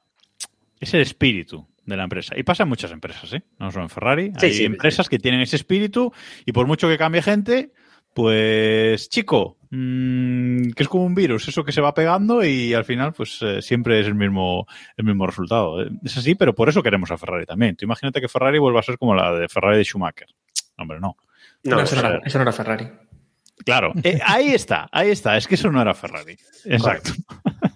[0.80, 2.34] es el espíritu de la empresa.
[2.36, 3.42] Y pasa en muchas empresas, ¿eh?
[3.58, 4.32] No solo en Ferrari.
[4.40, 6.12] Hay empresas que tienen ese espíritu
[6.44, 7.72] y por mucho que cambie gente,
[8.18, 12.84] pues chico, mmm, que es como un virus, eso que se va pegando y al
[12.84, 14.66] final pues eh, siempre es el mismo,
[14.96, 15.80] el mismo resultado.
[16.02, 17.76] Es así, pero por eso queremos a Ferrari también.
[17.76, 20.26] Tú imagínate que Ferrari vuelva a ser como la de Ferrari de Schumacher.
[20.78, 21.16] Hombre, no.
[21.62, 22.88] No, eso, no, era, eso no era Ferrari.
[23.64, 25.36] Claro, eh, ahí está, ahí está.
[25.36, 26.36] Es que eso no era Ferrari.
[26.64, 27.12] Exacto.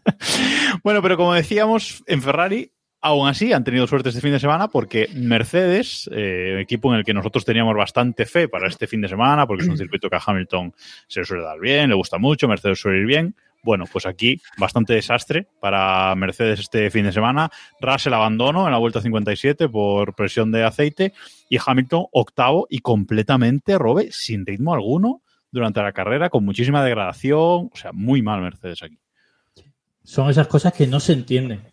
[0.83, 2.73] bueno, pero como decíamos, en Ferrari
[3.05, 7.05] Aún así, han tenido suerte este fin de semana porque Mercedes, eh, equipo en el
[7.05, 10.15] que nosotros teníamos bastante fe para este fin de semana, porque es un circuito que
[10.15, 10.73] a Hamilton
[11.09, 13.35] se le suele dar bien, le gusta mucho, Mercedes suele ir bien.
[13.65, 17.51] Bueno, pues aquí bastante desastre para Mercedes este fin de semana.
[17.81, 21.13] Russell abandono en la vuelta 57 por presión de aceite
[21.49, 27.69] y Hamilton octavo y completamente robe sin ritmo alguno durante la carrera, con muchísima degradación.
[27.73, 28.99] O sea, muy mal Mercedes aquí.
[30.05, 31.72] Son esas cosas que no se entienden.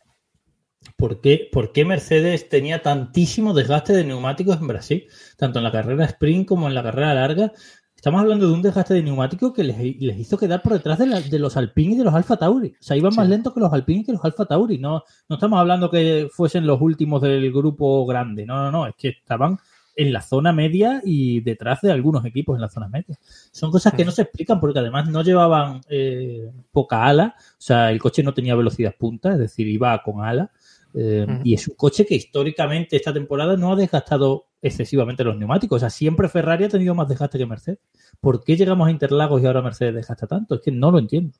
[0.95, 5.07] ¿Por qué, ¿Por qué, Mercedes tenía tantísimo desgaste de neumáticos en Brasil?
[5.37, 7.53] Tanto en la carrera sprint como en la carrera larga.
[7.95, 9.77] Estamos hablando de un desgaste de neumáticos que les,
[10.17, 12.69] hizo quedar por detrás de, los Alpine y de los Alfa Tauri.
[12.69, 14.77] O sea, iban más lentos que los Alpine y que los Alfa Tauri.
[14.77, 18.45] No, no estamos hablando que fuesen los últimos del grupo grande.
[18.45, 18.87] No, no, no.
[18.87, 19.57] Es que estaban
[19.97, 23.17] en la zona media y detrás de algunos equipos en la zona media.
[23.51, 27.35] Son cosas que no se explican porque además no llevaban eh, poca ala.
[27.37, 30.51] O sea, el coche no tenía velocidad punta, es decir, iba con ala
[30.93, 35.77] eh, y es un coche que históricamente esta temporada no ha desgastado excesivamente los neumáticos.
[35.77, 37.79] O sea, siempre Ferrari ha tenido más desgaste que Mercedes.
[38.19, 40.55] ¿Por qué llegamos a Interlagos y ahora Mercedes desgasta tanto?
[40.55, 41.37] Es que no lo entiendo.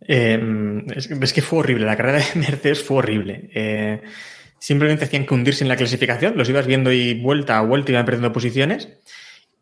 [0.00, 1.86] Eh, es, que fue horrible.
[1.86, 3.50] La carrera de Mercedes fue horrible.
[3.54, 4.02] Eh,
[4.58, 6.36] simplemente hacían que hundirse en la clasificación.
[6.36, 8.88] Los ibas viendo y vuelta a vuelta iban perdiendo posiciones.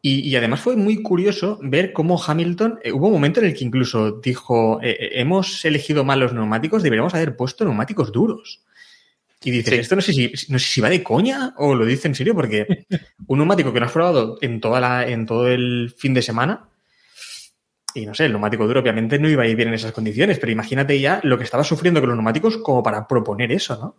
[0.02, 3.64] Y, además fue muy curioso ver cómo Hamilton, eh, hubo un momento en el que
[3.64, 8.62] incluso dijo, eh, eh, hemos elegido mal los neumáticos, deberíamos haber puesto neumáticos duros.
[9.42, 12.06] Y dices, esto no sé, si, no sé si va de coña o lo dice
[12.06, 12.86] en serio, porque
[13.26, 16.68] un neumático que no has probado en, toda la, en todo el fin de semana,
[17.92, 20.38] y no sé, el neumático duro obviamente no iba a ir bien en esas condiciones,
[20.38, 23.96] pero imagínate ya lo que estaba sufriendo con los neumáticos como para proponer eso, ¿no?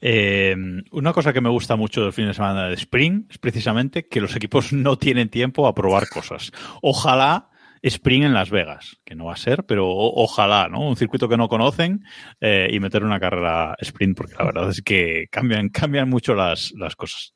[0.00, 0.56] Eh,
[0.92, 4.20] una cosa que me gusta mucho del fin de semana de Spring es precisamente que
[4.20, 6.52] los equipos no tienen tiempo a probar cosas.
[6.82, 7.50] Ojalá
[7.82, 10.86] Spring en Las Vegas, que no va a ser, pero ojalá, ¿no?
[10.86, 12.04] Un circuito que no conocen
[12.40, 16.72] eh, y meter una carrera sprint, porque la verdad es que cambian, cambian mucho las,
[16.72, 17.34] las cosas.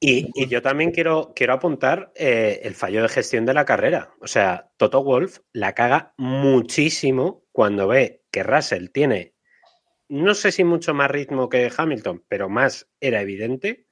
[0.00, 4.10] Y, yo también quiero, quiero apuntar eh, el fallo de gestión de la carrera.
[4.20, 9.34] O sea, Toto Wolf la caga muchísimo cuando ve que Russell tiene
[10.12, 13.86] no sé si mucho más ritmo que Hamilton, pero más era evidente,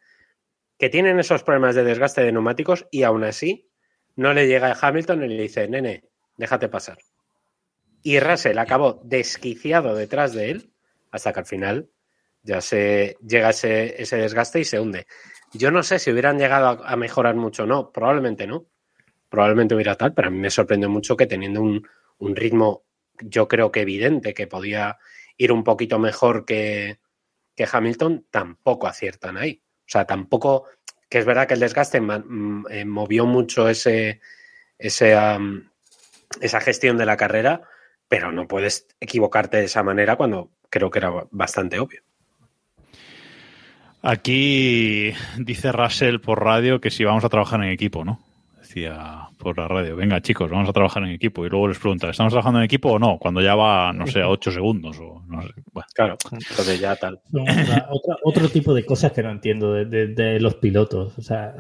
[0.77, 3.71] que tienen esos problemas de desgaste de neumáticos y aún así
[4.17, 6.05] no le llega a Hamilton y le dice, nene,
[6.37, 6.99] déjate pasar.
[8.03, 10.75] Y Russell acabó desquiciado detrás de él
[11.11, 11.89] hasta que al final
[12.43, 15.07] ya se llega ese, desgaste y se hunde.
[15.55, 18.67] Yo no sé si hubieran llegado a, mejorar mucho o no, probablemente no.
[19.31, 22.85] Probablemente hubiera tal, pero a mí me sorprendió mucho que teniendo un, un ritmo,
[23.21, 24.99] yo creo que evidente, que podía
[25.41, 26.99] ir un poquito mejor que,
[27.73, 29.63] Hamilton, tampoco aciertan ahí.
[29.81, 30.67] O sea, tampoco,
[31.09, 34.21] que es verdad que el desgaste mm, eh, movió mucho ese,
[34.79, 35.17] ese
[36.41, 37.63] esa gestión de la carrera,
[38.07, 42.03] pero no puedes equivocarte de esa manera cuando creo que era bastante obvio.
[44.03, 48.21] Aquí dice Russell por radio que si vamos a trabajar en equipo, ¿no?
[48.75, 51.45] Decía por la radio, venga chicos, vamos a trabajar en equipo.
[51.45, 53.19] Y luego les pregunta, ¿estamos trabajando en equipo o no?
[53.19, 55.49] Cuando ya va, no sé, a 8 segundos o no sé.
[55.73, 55.89] Bueno.
[55.93, 57.19] Claro, entonces ya tal.
[57.33, 61.19] No, otra- otro tipo de cosas que no entiendo de, de- de los pilotos.
[61.19, 61.55] O sea,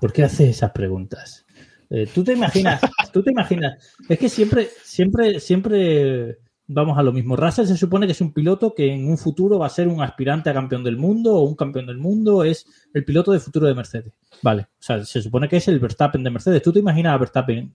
[0.00, 1.44] ¿por qué haces esas preguntas?
[1.90, 2.80] Eh, tú te imaginas,
[3.12, 3.94] tú te imaginas.
[4.08, 7.36] Es que siempre, siempre, siempre vamos a lo mismo.
[7.36, 10.02] Russell se supone que es un piloto que en un futuro va a ser un
[10.02, 12.44] aspirante a campeón del mundo o un campeón del mundo.
[12.44, 14.12] Es el piloto de futuro de Mercedes.
[14.42, 14.62] Vale.
[14.62, 16.62] O sea, se supone que es el Verstappen de Mercedes.
[16.62, 17.72] ¿Tú te imaginas a Verstappen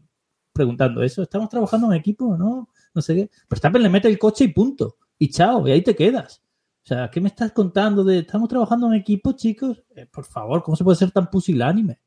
[0.53, 1.21] preguntando eso?
[1.23, 2.69] ¿Estamos trabajando en equipo no?
[2.93, 3.29] No sé qué.
[3.49, 4.97] Verstappen le mete el coche y punto.
[5.17, 6.43] Y chao, y ahí te quedas.
[6.83, 9.83] O sea, ¿qué me estás contando de estamos trabajando en equipo, chicos?
[9.95, 11.99] Eh, por favor, ¿cómo se puede ser tan pusilánime?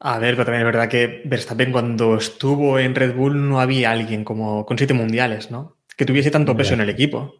[0.00, 3.90] A ver, pero también es verdad que Verstappen cuando estuvo en Red Bull no había
[3.90, 5.75] alguien como con siete mundiales, ¿no?
[5.96, 7.34] Que tuviese tanto peso en el equipo.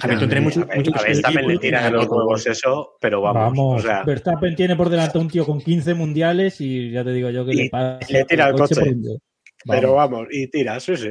[0.00, 2.46] Hamilton tiene mucho, A ver, mucho a Verstappen le y tira de tiene los huevos
[2.46, 3.84] eso, pero vamos.
[3.84, 7.12] o sea, Verstappen tiene por delante a un tío con 15 mundiales y ya te
[7.12, 8.74] digo yo que le pasa le tira el coche.
[9.64, 10.10] pero Vamos.
[10.18, 11.10] vamos, y tira, sí, sí.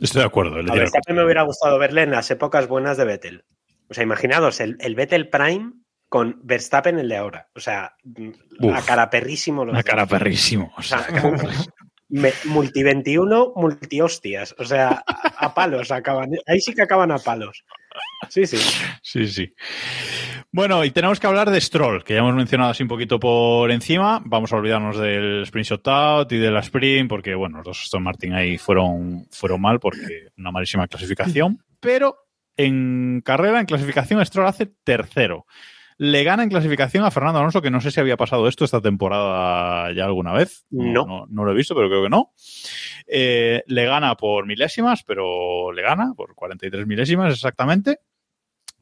[0.00, 0.60] Estoy de acuerdo.
[0.62, 3.44] le A Verstappen me hubiera gustado verle en las épocas buenas de Vettel.
[3.88, 5.72] O sea, imaginados el, el Vettel Prime
[6.08, 7.48] con Verstappen el de ahora.
[7.54, 7.94] O sea,
[8.60, 8.74] Uf.
[8.74, 9.84] a cara perrísimo los dos.
[9.84, 10.72] cara perrísimo.
[10.76, 11.06] O sea,
[12.08, 14.54] multi 21, multi hostias.
[14.58, 16.30] O sea, a, palos acaban.
[16.46, 17.64] Ahí sí que acaban a palos.
[18.28, 18.56] Sí, sí.
[19.02, 19.54] sí, sí.
[20.50, 23.70] Bueno, y tenemos que hablar de Stroll, que ya hemos mencionado así un poquito por
[23.70, 24.22] encima.
[24.24, 28.02] Vamos a olvidarnos del sprint shot y de la sprint, porque bueno, los dos Aston
[28.02, 31.62] Martin ahí fueron, fueron mal porque una malísima clasificación.
[31.80, 32.16] Pero
[32.56, 35.46] en carrera, en clasificación, Stroll hace tercero.
[36.04, 38.82] Le gana en clasificación a Fernando Alonso, que no sé si había pasado esto esta
[38.82, 40.66] temporada ya alguna vez.
[40.70, 41.06] No.
[41.06, 42.32] No, no lo he visto, pero creo que no.
[43.06, 48.00] Eh, le gana por milésimas, pero le gana por 43 milésimas exactamente.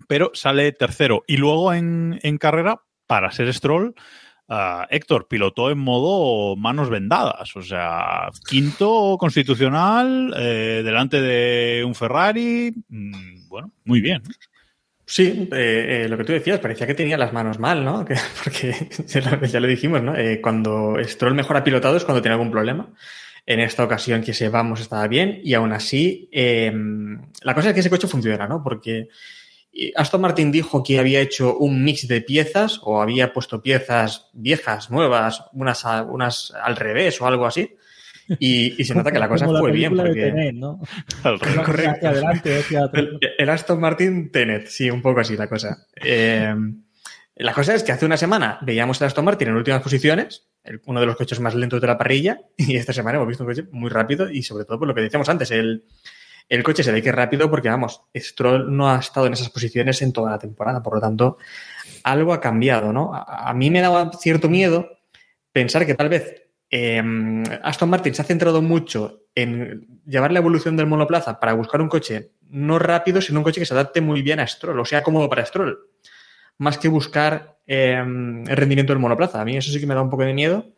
[0.09, 1.23] Pero sale tercero.
[1.29, 3.95] Y luego en, en carrera, para ser Stroll,
[4.49, 7.55] ah, Héctor pilotó en modo manos vendadas.
[7.55, 12.75] O sea, quinto constitucional, eh, delante de un Ferrari.
[12.89, 14.23] Mm, bueno, muy bien.
[15.15, 18.03] Sí, eh, eh, lo que tú decías, parecía que tenía las manos mal, ¿no?
[18.07, 18.75] Que- porque
[19.47, 20.17] ya lo, dijimos, ¿no?
[20.17, 22.89] Eh, cuando Stroll mejora pilotado es cuando tiene algún problema.
[23.45, 26.73] En esta ocasión que sepamos estaba bien y aún así eh,
[27.43, 28.63] la cosa es que ese coche funciona, ¿no?
[28.63, 29.09] Porque
[29.75, 34.31] eh, Aston Martin dijo que había hecho un mix de piezas o había puesto piezas
[34.33, 37.77] viejas, nuevas, unas, a- unas al revés o algo así.
[38.39, 39.91] Y, y se nota que la cosa Como fue bien.
[39.97, 40.31] película de Porque...
[40.33, 40.81] Tenet, ¿no?
[41.65, 41.91] Correcto.
[41.91, 43.05] hacia adelante, hacia atrás.
[43.21, 45.87] El, el Aston Martin Tenet, sí, un poco así la cosa.
[46.03, 46.55] Eh,
[47.37, 50.81] la cosa es que hace una semana veíamos el Aston Martin en últimas posiciones, el-
[50.87, 53.51] uno de los coches más lentos de la parrilla, y esta semana hemos visto un
[53.51, 55.85] coche muy rápido y sobre todo por lo que decíamos antes, el,
[56.49, 59.49] el coche se ve que es rápido porque, vamos, Stroll no ha estado en esas
[59.51, 61.39] posiciones en toda la temporada, por lo tanto,
[62.05, 63.15] algo ha cambiado, ¿no?
[63.15, 64.89] A, a mí me daba cierto miedo
[65.53, 66.42] pensar que tal vez
[66.75, 67.03] eh,
[67.63, 71.89] Aston Martin se ha centrado mucho en llevar la evolución del monoplaza para buscar un
[71.89, 75.03] coche no rápido, sino un coche que se adapte muy bien a Stroll, o sea,
[75.03, 75.79] cómodo para Stroll,
[76.57, 79.41] más que buscar eh, el rendimiento del monoplaza.
[79.41, 80.73] A mí eso sí que me da un poco de miedo,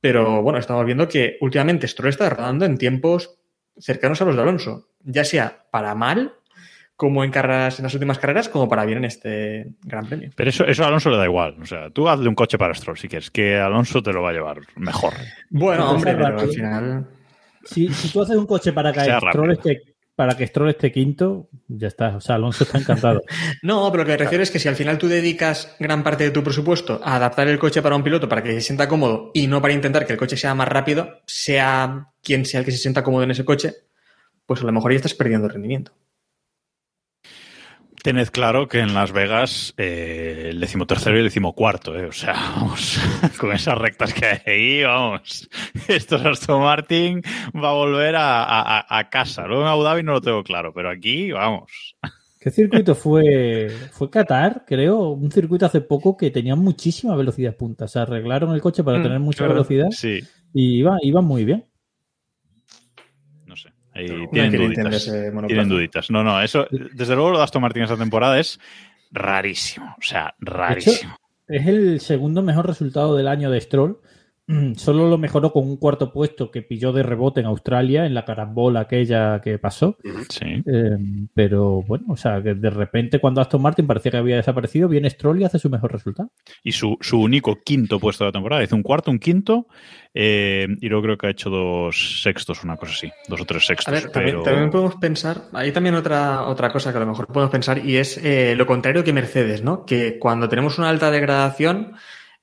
[0.00, 3.38] pero bueno, estamos viendo que últimamente Stroll está rodando en tiempos
[3.78, 6.34] cercanos a los de Alonso, ya sea para mal,
[7.00, 10.28] como en carreras, en las últimas carreras, como para bien en este Gran Premio.
[10.36, 11.56] Pero eso, eso a Alonso le da igual.
[11.58, 14.28] O sea, tú hazle un coche para Stroll si quieres, que Alonso te lo va
[14.28, 15.14] a llevar mejor.
[15.48, 17.06] Bueno, hombre, pero al final.
[17.64, 19.80] Si, si tú haces un coche para que Stroll esté,
[20.14, 22.16] para que Stroll esté quinto, ya está.
[22.16, 23.22] O sea, Alonso está encantado.
[23.62, 26.24] No, pero lo que me refiero es que si al final tú dedicas gran parte
[26.24, 29.30] de tu presupuesto a adaptar el coche para un piloto para que se sienta cómodo
[29.32, 32.72] y no para intentar que el coche sea más rápido, sea quien sea el que
[32.72, 33.72] se sienta cómodo en ese coche,
[34.44, 35.92] pues a lo mejor ya estás perdiendo rendimiento.
[38.02, 42.32] Tened claro que en Las Vegas eh, el decimotercero y el decimocuarto, eh, o sea,
[42.56, 42.98] vamos,
[43.38, 45.48] con esas rectas que hay ahí, vamos,
[45.86, 47.20] esto es Aston Martin
[47.54, 49.46] va a volver a, a- a casa.
[49.46, 51.94] Luego en Abu Dhabi no lo tengo claro, pero aquí, vamos.
[52.40, 53.68] ¿Qué circuito fue?
[53.92, 55.10] Fue Qatar, creo.
[55.10, 57.84] Un circuito hace poco que tenía muchísima velocidad punta.
[57.84, 60.20] O sea, arreglaron el coche para Mm, tener mucha velocidad Sí,
[60.54, 61.66] y iba, iba muy bien.
[64.08, 65.04] No hay tienen duditas.
[65.46, 66.10] Tienen duditas.
[66.10, 68.58] No, no, eso, desde luego lo de Aston Martin esta temporada es
[69.10, 69.94] rarísimo.
[69.98, 71.16] O sea, rarísimo.
[71.46, 73.98] Es el segundo mejor resultado del año de Stroll,
[74.76, 78.24] solo lo mejoró con un cuarto puesto que pilló de rebote en Australia, en la
[78.24, 79.96] carambola aquella que pasó.
[80.28, 80.62] Sí.
[80.66, 80.96] Eh,
[81.34, 85.10] pero bueno, o sea, que de repente cuando Aston Martin parecía que había desaparecido, viene
[85.10, 86.30] Stroll y hace su mejor resultado.
[86.62, 88.62] Y su, su único quinto puesto de la temporada.
[88.64, 89.66] Hizo un cuarto, un quinto,
[90.14, 93.10] eh, y luego creo que ha hecho dos sextos, una cosa así.
[93.28, 93.88] Dos o tres sextos.
[93.88, 97.06] A ver, también, pero- también podemos pensar, hay también otra, otra cosa que a lo
[97.06, 99.84] mejor podemos pensar y es eh, lo contrario que Mercedes, ¿no?
[99.84, 101.92] Que cuando tenemos una alta degradación,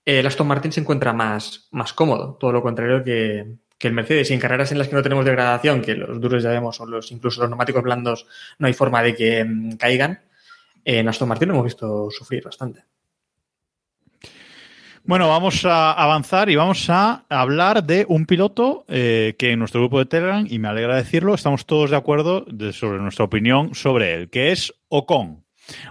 [0.08, 4.32] el Aston Martin se encuentra más, más cómodo, todo lo contrario que, que el Mercedes.
[4.32, 6.86] Y en carreras en las que no tenemos degradación, que los duros ya vemos, o
[6.86, 8.26] los, incluso los neumáticos blandos,
[8.58, 10.22] no hay forma de que mm, caigan,
[10.86, 12.86] en Aston Martin lo hemos visto sufrir bastante.
[15.04, 19.82] Bueno, vamos a avanzar y vamos a hablar de un piloto eh, que en nuestro
[19.82, 24.14] grupo de Telegram, y me alegra decirlo, estamos todos de acuerdo sobre nuestra opinión sobre
[24.14, 25.44] él, que es Ocon.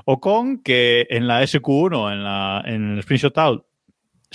[0.06, 3.65] Ocon, que en la SQ1, en, la, en el Sprint Shootout,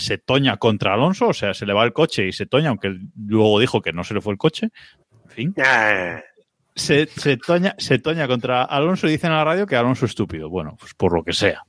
[0.02, 2.96] se toña contra Alonso, o sea, se le va el coche y se toña, aunque
[3.16, 4.70] luego dijo que no se le fue el coche.
[5.26, 6.22] En fin, Ah,
[6.76, 10.12] se, se toña, se toña contra Alonso y dicen a la radio que Alonso es
[10.12, 10.50] estúpido.
[10.50, 11.64] Bueno, pues por lo que sea.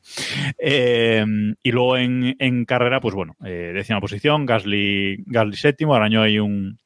[0.59, 1.25] Eh,
[1.63, 6.39] y luego en, en carrera, pues bueno, eh, décima posición, Gasly, Gasly séptimo, arañó ahí
[6.39, 6.79] un,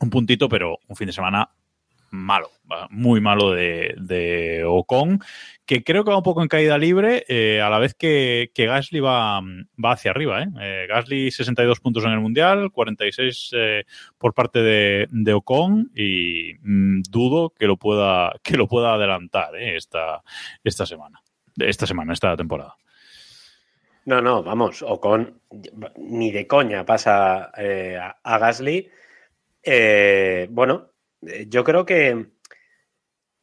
[0.00, 1.48] un puntito, pero un fin de semana
[2.10, 2.50] malo,
[2.90, 5.20] muy malo de, de Ocon,
[5.70, 8.98] que creo que va un poco en caída libre, eh, a la vez que, Gasly
[8.98, 9.40] va,
[9.84, 10.42] hacia arriba.
[10.42, 10.48] ¿eh?
[10.60, 13.84] Eh, Gasly 62 puntos en el Mundial, 46 eh,
[14.18, 20.24] por parte de, Ocon y mm, dudo que lo pueda, que lo pueda adelantar esta,
[20.64, 21.22] esta semana,
[21.56, 22.74] esta semana, esta temporada.
[24.06, 25.40] No, no, vamos, Ocon
[25.98, 27.52] ni de coña pasa
[28.24, 28.90] a, Gasly.
[30.48, 30.90] Bueno,
[31.46, 32.26] yo creo que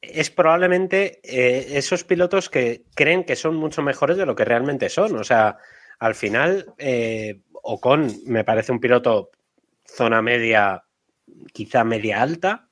[0.02, 4.90] es probablemente eh, esos pilotos que creen que son mucho mejores de lo que realmente
[4.90, 5.16] son.
[5.18, 5.58] O sea,
[6.00, 9.32] al final, eh, Ocon me parece un piloto
[9.86, 10.84] zona media,
[11.54, 12.70] quizá media alta,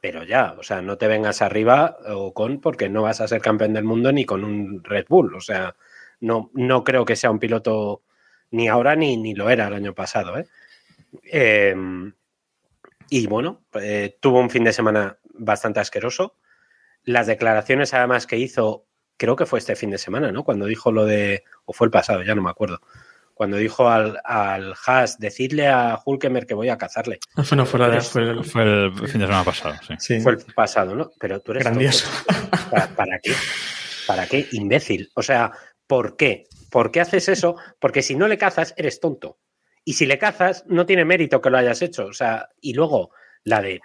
[0.00, 3.72] pero ya, o sea, no te vengas arriba Ocon porque no vas a ser campeón
[3.72, 5.34] del mundo ni con un Red Bull.
[5.34, 5.76] O sea,
[6.20, 8.02] no, no creo que sea un piloto
[8.50, 10.38] ni ahora ni, ni lo era el año pasado.
[10.38, 10.46] ¿eh?
[11.24, 11.74] Eh,
[13.10, 13.62] y bueno,
[14.20, 16.36] tuvo un fin de semana bastante asqueroso.
[17.04, 18.86] Las declaraciones además que hizo,
[19.16, 20.44] creo que fue este fin de semana, ¿no?
[20.44, 22.80] Cuando dijo lo de, o fue el pasado, ya no me acuerdo.
[23.34, 27.18] Cuando dijo al, al Haas, decidle a Hulkemer que voy a cazarle.
[27.42, 29.94] Fue, no, fue, la fue el- Fue el fin de semana pasado, sí.
[29.98, 30.20] sí.
[30.20, 31.10] Fue el pasado, ¿no?
[31.18, 32.08] Pero tú eres Grandioso.
[32.26, 32.70] tonto.
[32.70, 33.32] ¿Para, para qué?
[34.06, 34.46] ¿Para qué?
[34.52, 35.10] Imbécil.
[35.14, 35.50] O sea,
[35.86, 36.44] ¿por qué?
[36.70, 37.56] ¿Por qué haces eso?
[37.80, 39.38] Porque si no le cazas, eres tonto.
[39.84, 42.06] Y si le cazas, no tiene mérito que lo hayas hecho.
[42.06, 43.10] O sea, y luego
[43.44, 43.80] la de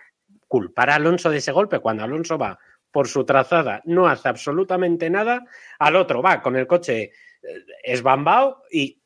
[0.47, 2.59] culpar a Alonso de ese golpe cuando Alonso va
[2.97, 5.45] por su trazada, no hace absolutamente nada,
[5.77, 7.11] al otro va con el coche eh,
[7.83, 8.99] esbambao y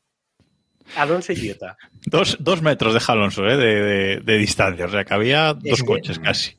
[0.96, 1.76] Alonso idiota.
[2.06, 3.58] Dos, dos metros deja Alonso ¿eh?
[3.58, 6.56] de, de- de distancia, o sea que había dos coches casi.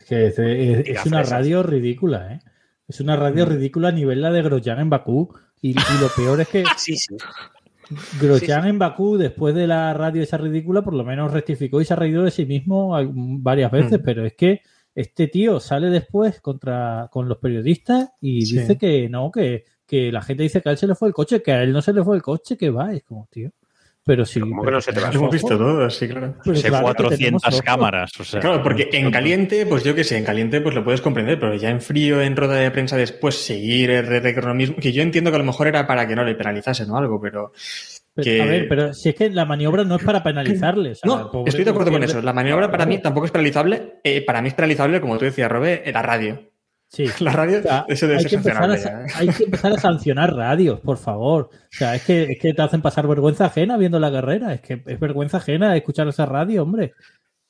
[0.00, 2.40] Es, que es, es- Tira es una radio ridícula, ¿eh?
[2.86, 5.34] Es una radio ridícula a nivel la de Grosjean en Bakú.
[5.62, 7.16] Y, y lo peor es que Sí, sí.
[8.20, 11.94] Grosjean en Bakú, después de la radio esa ridícula, por lo menos rectificó y se
[11.94, 12.94] ha reído de sí mismo
[13.40, 14.04] varias veces, Mm.
[14.04, 14.60] pero es que
[14.94, 18.58] este tío sale después contra con los periodistas y Sí.
[18.58, 21.14] dice que no, que, que la gente dice que a él se le fue el
[21.14, 23.50] coche, que a él no se le fue el coche, que va, es como, tío.
[24.04, 24.40] Pero sí.
[24.40, 25.12] Pero ¿cómo que pero no se te va?
[25.12, 26.34] Lo hemos visto todos, sí, claro.
[26.42, 27.62] Que tenemos 400 ojo.
[27.64, 28.40] cámaras, o sea.
[28.40, 31.54] Claro, porque en caliente, pues yo qué sé, en caliente pues lo puedes comprender, pero
[31.54, 35.36] ya en frío, en rueda de prensa después, seguir el recronomismo, que yo entiendo que
[35.36, 37.52] a lo mejor era para que no le penalizasen o algo, pero...
[38.14, 40.90] Pero, que- A ver, pero si es que la maniobra no es para penalizarle.
[40.92, 42.20] o sea, el No, pobre estoy de acuerdo con eso.
[42.20, 44.00] La maniobra para mí tampoco es penalizable.
[44.04, 46.48] Eh, para mí es penalizable, como tú decías, Robe, la radio.
[46.88, 47.06] Sí.
[47.20, 49.72] La radio, O sea, eso debe hay, ser que empezar a, ya, hay que empezar
[49.72, 51.48] a sancionar radios, por favor.
[51.50, 54.52] O sea, es que, es que te hacen pasar vergüenza ajena viendo la carrera.
[54.52, 56.92] Es que es vergüenza ajena escuchar esa radio, hombre.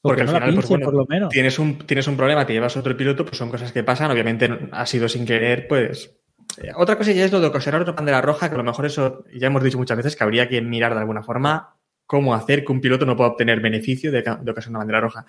[0.00, 1.28] Porque que al no la final, pues, pinchen, bueno, por lo menos.
[1.30, 4.12] Tienes un, tienes un problema, te llevas otro piloto, pues son cosas que pasan.
[4.12, 6.16] Obviamente ha sido sin querer, pues.
[6.58, 8.86] Eh, Otra cosa ya es lo de ocasionar otra bandera roja, que a lo mejor
[8.86, 11.76] eso ya hemos dicho muchas veces que habría que mirar de alguna forma
[12.06, 15.26] cómo hacer que un piloto no pueda obtener beneficio de, de ocasionar una bandera roja.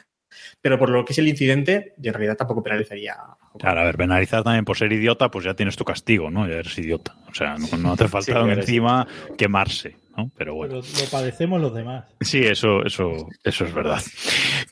[0.61, 3.15] Pero por lo que es el incidente, yo en realidad tampoco penalizaría.
[3.59, 6.47] Claro, a ver, penalizar también por ser idiota, pues ya tienes tu castigo, ¿no?
[6.47, 7.15] Ya eres idiota.
[7.29, 9.07] O sea, no, no hace falta Sí, encima
[9.37, 10.31] quemarse, ¿no?
[10.37, 10.81] Pero bueno.
[10.81, 12.05] Pero lo padecemos los demás.
[12.21, 14.01] Sí, eso, eso, eso es verdad.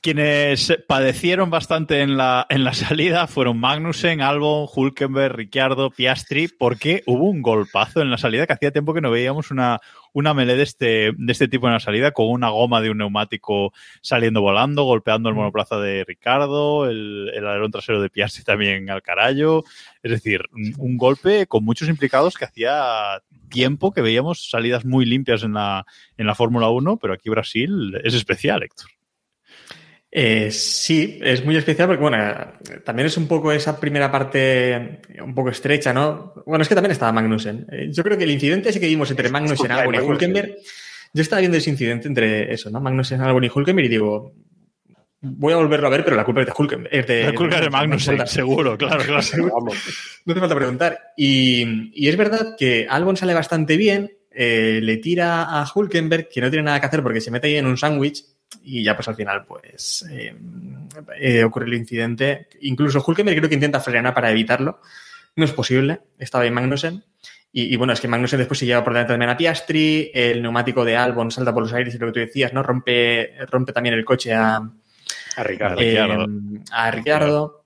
[0.02, 7.04] Quienes padecieron bastante en la, en la salida fueron Magnussen, Albon, Hulkenberg, Ricciardo, Piastri, porque
[7.06, 9.80] hubo un golpazo en la salida que hacía tiempo que no veíamos una,
[10.14, 12.98] una melee de este, de este tipo en la salida, con una goma de un
[12.98, 18.90] neumático saliendo volando, golpeando el monoplaza de Ricardo, el, el alerón trasero de Piastri también
[18.90, 19.64] al carallo.
[20.04, 23.22] Es decir, un, un golpe con muchos implicados que hacía
[23.52, 25.86] tiempo que veíamos salidas muy limpias en la,
[26.18, 28.90] en la Fórmula 1, pero aquí Brasil es especial, Héctor.
[30.14, 32.18] Eh, sí, es muy especial porque, bueno,
[32.84, 36.34] también es un poco esa primera parte un poco estrecha, ¿no?
[36.46, 37.66] Bueno, es que también estaba Magnussen.
[37.72, 40.56] Eh, yo creo que el incidente ese que vimos entre Magnussen, Albon y Hulkenberg,
[41.14, 42.82] yo estaba viendo ese incidente entre eso, ¿no?
[42.82, 44.34] Magnussen, Albon y Hulkenberg y digo,
[45.22, 46.94] voy a volverlo a ver, pero la culpa es de Hulkenberg.
[46.94, 49.22] Es de, la culpa es de Magnussen, seguro, claro, claro.
[49.54, 49.78] Vamos.
[50.26, 51.00] No hace falta preguntar.
[51.16, 56.42] Y, y, es verdad que Albon sale bastante bien, eh, le tira a Hulkenberg, que
[56.42, 58.26] no tiene nada que hacer porque se mete ahí en un sándwich
[58.64, 60.36] y ya pues al final pues eh,
[61.20, 62.48] eh, ocurre el incidente.
[62.62, 64.82] Incluso Hulkenberg creo que intenta frenar para evitarlo.
[65.36, 67.04] No es posible, estaba en Magnussen.
[67.54, 70.42] Y, y, bueno, es que Magnussen después se lleva por delante también a Piastri, el
[70.42, 72.64] neumático de Albon salta por los aires y lo que tú decías, ¿no?
[72.64, 74.62] Rompe, rompe también el coche a,
[75.36, 75.82] a Ricardo.
[75.82, 76.00] Eh,
[76.72, 77.64] a Ricardo.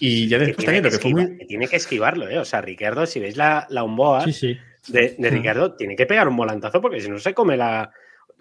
[0.00, 1.38] Y ya después también lo que fue muy...
[1.46, 2.38] Tiene que esquivarlo, ¿eh?
[2.38, 4.58] O sea, Ricardo, si veis la, la Umboa Sí, sí.
[4.88, 7.90] de, de Ricardo, tiene que pegar un volantazo porque si no se come la,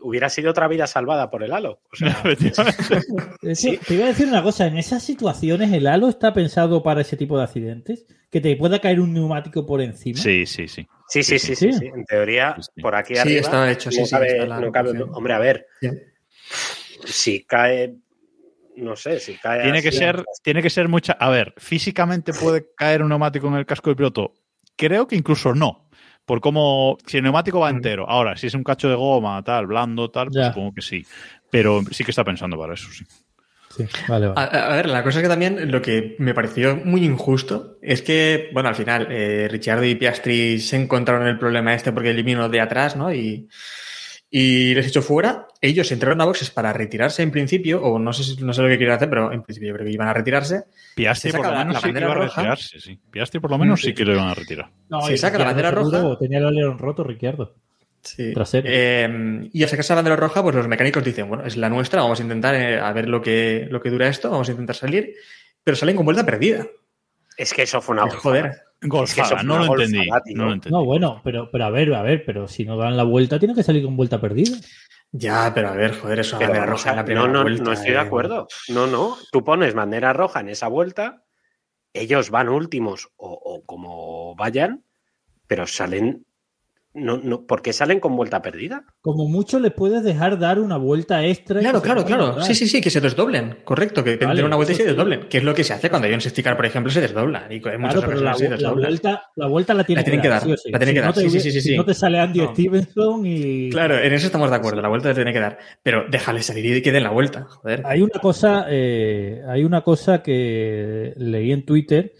[0.01, 1.79] hubiera sido otra vida salvada por el halo.
[1.93, 2.21] O sea,
[3.55, 3.79] sí.
[3.87, 7.15] Te iba a decir una cosa, en esas situaciones el halo está pensado para ese
[7.15, 10.19] tipo de accidentes, que te pueda caer un neumático por encima.
[10.19, 10.85] Sí, sí, sí.
[11.07, 11.85] Sí, sí, sí, sí, sí.
[11.85, 13.29] En teoría, por aquí arriba.
[13.29, 14.11] Sí, está hecho, sí, no sí.
[14.11, 15.67] cabe, está la no cabe- hombre, a ver,
[17.05, 17.95] si cae,
[18.77, 19.63] no sé, si cae.
[19.63, 21.13] Tiene que ser, tiene que ser mucha.
[21.13, 24.33] A ver, físicamente puede caer un neumático en el casco del piloto.
[24.75, 25.89] Creo que incluso no.
[26.25, 26.97] Por cómo.
[27.05, 27.75] Si el neumático va Mm.
[27.75, 28.09] entero.
[28.09, 31.05] Ahora, si es un cacho de goma, tal, blando, tal, pues supongo que sí.
[31.49, 33.05] Pero sí que está pensando para eso, sí.
[33.77, 34.39] Sí, vale, vale.
[34.57, 38.01] A, a ver, la cosa es que también lo que me pareció muy injusto es
[38.01, 42.47] que, bueno, al final, eh, Ricciardo y Piastri se encontraron el problema este porque eliminó
[42.47, 43.13] de atrás, ¿no?
[43.13, 43.49] Y,
[44.29, 45.47] y les echó fuera.
[45.61, 48.67] Ellos entraron a boxes para retirarse en principio, o no sé, si- no sé lo
[48.67, 50.63] que quieren hacer, pero en principio yo creo que iban a retirarse.
[50.95, 52.41] Piastri por lo la- menos la sí que bandera iba a roja.
[52.41, 52.99] retirarse, sí.
[53.11, 53.87] Piastri por lo menos Sí.
[53.87, 54.69] sí que lo iban a retirar.
[54.89, 56.19] No, se saca la Ricciardo bandera seguro roja.
[56.19, 57.55] Tenía el alerón roto, Ricardo.
[58.01, 58.33] Sí.
[58.33, 58.67] Trasero.
[58.69, 62.01] Eh, y al sacarse la bandera roja, pues los mecánicos dicen, bueno, es la nuestra,
[62.01, 64.75] vamos a intentar eh, a ver lo que, lo que dura esto, vamos a intentar
[64.75, 65.15] salir,
[65.63, 66.67] pero salen con vuelta perdida.
[67.37, 68.07] Es que eso fue una.
[68.09, 68.51] Joder.
[68.85, 69.97] Es Golfada, no lo entendí.
[69.97, 70.23] golfada.
[70.33, 70.73] No lo entendí.
[70.75, 73.55] No, bueno, pero, pero a ver, a ver, pero si no dan la vuelta, tiene
[73.55, 74.57] que salir con vuelta perdida.
[75.11, 77.41] Ya, pero a ver, joder, eso bandera o roja sea, en la no, primera no,
[77.43, 77.63] vuelta.
[77.63, 77.99] no estoy de eh.
[77.99, 78.47] acuerdo.
[78.69, 79.17] No, no.
[79.31, 81.23] Tú pones bandera roja en esa vuelta,
[81.93, 84.83] ellos van últimos o, o como vayan,
[85.47, 86.25] pero salen.
[86.95, 88.85] No, no, ¿Por qué salen con vuelta perdida?
[89.01, 91.59] Como mucho les puedes dejar dar una vuelta extra.
[91.59, 92.41] Claro, claro, claro.
[92.41, 93.57] Sí, sí, sí, que se desdoblen.
[93.65, 94.87] Correcto, que, Vale, den una vuelta y se sí.
[94.87, 95.27] desdoblen.
[95.27, 97.47] Que es lo que se hace cuando hay un car, por ejemplo, se desdobla.
[97.49, 100.21] Y en muchas Claro, pero la, se la vuelta, la vuelta la tienen La tienen
[100.21, 100.71] que dar, sí sí.
[100.71, 101.77] la tienen Si que no dar, te sí, sí, sí, sí, si sí.
[101.77, 102.51] no te sale Andy No.
[102.53, 103.69] Stevenson y.
[103.71, 104.81] Claro, en eso estamos de acuerdo.
[104.81, 105.57] La vuelta la tiene que dar.
[105.83, 107.43] Pero déjale salir y que den la vuelta.
[107.43, 107.83] Joder.
[107.85, 112.13] Hay una cosa, eh, hay una cosa que leí en Twitter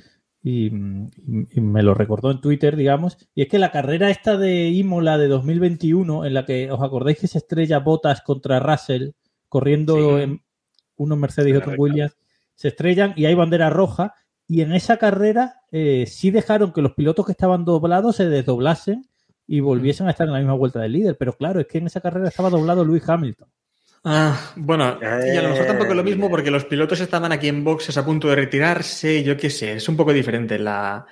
[0.48, 5.18] y, me lo recordó en Twitter, digamos, y es que la carrera esta de Imola
[5.18, 9.10] de 2021, en la que os acordáis que se estrella Botas contra Russell
[9.50, 10.22] corriendo Sí.
[10.22, 10.42] en
[10.98, 11.82] uno en Mercedes y Sí, otro en correcto.
[11.82, 12.18] Williams,
[12.54, 14.14] se estrellan y hay bandera roja
[14.48, 19.04] y en esa carrera eh, sí dejaron que los pilotos que estaban doblados se desdoblasen
[19.48, 21.88] y volviesen a estar en la misma vuelta del líder, pero claro, es que en
[21.88, 23.50] esa carrera estaba doblado Lewis Hamilton.
[24.08, 26.30] Ah, bueno, y a lo mejor tampoco es lo mismo Eh.
[26.30, 29.24] porque los pilotos estaban aquí en boxes a punto de retirarse.
[29.24, 31.06] Yo qué sé, es un poco diferente la.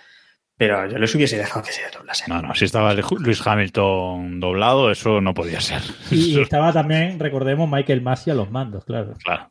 [0.56, 2.28] Pero yo les hubiese dejado que se desdoblasen.
[2.32, 5.82] No, no, si estaba el Luis Hamilton doblado, eso no podía ser.
[6.12, 9.14] Y estaba también, recordemos, Michael Massey a los mandos, claro.
[9.24, 9.50] claro.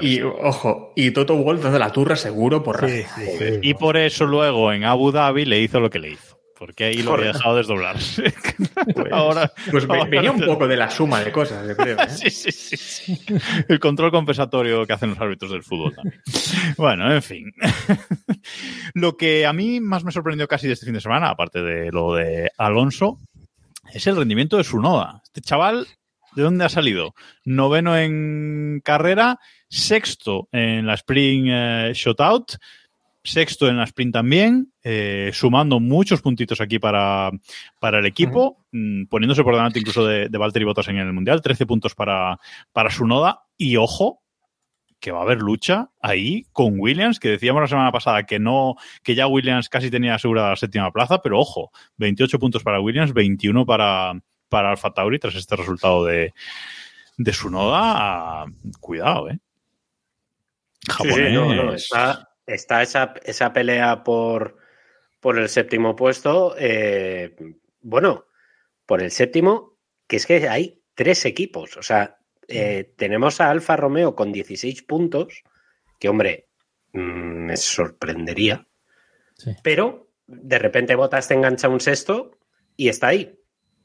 [0.00, 3.58] Y ojo, y Toto Wolff dando la turra seguro por Racing.
[3.60, 6.29] Y por eso luego en Abu Dhabi le hizo lo que le hizo.
[6.60, 8.34] Porque ahí lo había dejado desdoblarse.
[8.94, 11.98] Pues, ahora, pues ahora- venía un poco de la suma de cosas, yo creo.
[11.98, 12.06] ¿eh?
[12.08, 13.20] Sí, sí, sí, sí.
[13.68, 16.20] El control compensatorio que hacen los árbitros del fútbol también.
[16.76, 17.50] Bueno, en fin.
[18.94, 21.90] Lo que a mí más me sorprendió casi de este fin de semana, aparte de
[21.90, 23.18] lo de Alonso,
[23.92, 25.22] es el rendimiento de Sunoda.
[25.24, 25.86] Este chaval,
[26.36, 27.14] ¿de dónde ha salido?
[27.44, 29.38] Noveno en carrera,
[29.68, 32.56] sexto en la Spring eh, Shootout,
[33.22, 37.30] sexto en la Sprint también, eh, sumando muchos puntitos aquí para,
[37.78, 41.42] para el equipo, mm, poniéndose por delante incluso de, de Valtteri Bottas en el Mundial,
[41.42, 42.38] 13 puntos para,
[42.72, 43.42] para Sunoda.
[43.56, 44.22] Y ojo,
[45.00, 48.76] que va a haber lucha ahí con Williams, que decíamos la semana pasada que no,
[49.02, 53.12] que ya Williams casi tenía asegurada la séptima plaza, pero ojo, 28 puntos para Williams,
[53.12, 54.12] 21 para,
[54.48, 56.34] para Alfa Tauri tras este resultado de,
[57.16, 57.80] de Sunoda.
[57.82, 58.46] Ah,
[58.78, 59.38] Cuidado, eh.
[60.86, 61.28] Japonés.
[61.28, 64.56] sí, no, no, está, está esa, esa pelea por,
[65.20, 66.54] por el séptimo puesto.
[66.58, 67.34] eh,
[67.82, 68.26] bueno,
[68.86, 71.76] por el séptimo, que es que hay tres equipos.
[71.76, 72.18] O sea,
[72.48, 75.44] eh, tenemos a Alfa Romeo con 16 puntos,
[75.98, 76.48] que hombre,
[76.92, 78.66] mm, me sorprendería.
[79.36, 79.52] Sí.
[79.62, 82.32] Pero de repente Botas te engancha un sexto
[82.76, 83.38] y está ahí.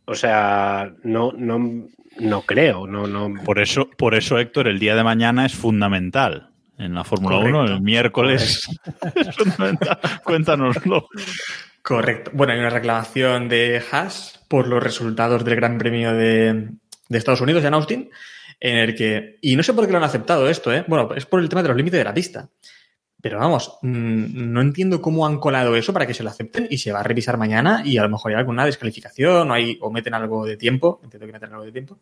[0.06, 1.88] O sea, no, no,
[2.18, 3.34] no creo, no, no.
[3.44, 6.55] Por eso, por eso, Héctor, el día de mañana es fundamental.
[6.77, 8.68] En la Fórmula 1, el miércoles.
[10.23, 11.07] Cuéntanoslo.
[11.81, 12.31] Correcto.
[12.34, 16.69] Bueno, hay una reclamación de Haas por los resultados del Gran Premio de,
[17.07, 18.10] de Estados Unidos en Austin,
[18.60, 20.84] en el que, y no sé por qué lo han aceptado esto, ¿eh?
[20.88, 22.49] bueno, es por el tema de los límites de la pista.
[23.22, 26.77] Pero vamos, mm, no entiendo cómo han colado eso para que se lo acepten y
[26.77, 29.89] se va a revisar mañana y a lo mejor hay alguna descalificación o, hay, o
[29.89, 30.99] meten algo de tiempo.
[31.03, 31.99] Entiendo que meten algo de tiempo.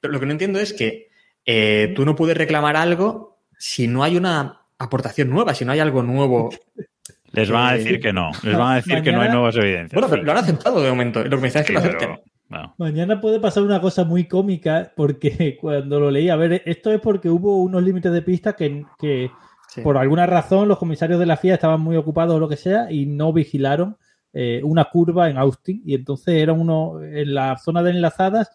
[0.00, 1.08] Pero lo que no entiendo es que
[1.46, 5.80] eh, tú no puedes reclamar algo si no hay una aportación nueva, si no hay
[5.80, 6.50] algo nuevo.
[7.32, 8.30] Les van a Eh, decir que no.
[8.42, 9.92] Les van a decir que no hay nuevas evidencias.
[9.92, 11.22] Bueno, pero lo han aceptado de momento.
[11.24, 12.20] Lo que me es que Sí, lo pero- acepten.
[12.48, 12.74] bueno.
[12.78, 17.00] Mañana puede pasar una cosa muy cómica porque cuando lo leí, a ver, esto es
[17.00, 19.30] porque hubo unos límites de pista que, que
[19.68, 19.82] Sí.
[19.82, 22.90] por alguna razón los comisarios de la FIA estaban muy ocupados o lo que sea
[22.90, 23.98] y no vigilaron
[24.32, 28.50] eh, una curva en Austin y entonces era uno en la zona de enlazadas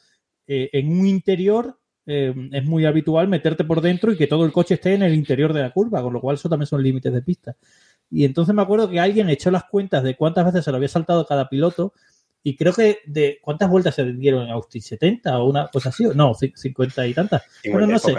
[0.48, 4.52] eh, en un interior eh, es muy habitual meterte por dentro y que todo el
[4.52, 7.14] coche esté en el interior de la curva, con lo cual eso también son límites
[7.14, 7.56] de pista.
[8.10, 10.90] Y entonces me acuerdo que alguien echó las cuentas de cuántas veces se lo había
[10.90, 11.94] saltado cada piloto
[12.44, 16.04] y creo que de cuántas vueltas se dieron en Austin, 70 o una cosa así,
[16.14, 17.42] no, ci- 50 y tantas.
[17.72, 18.16] Bueno, no sé.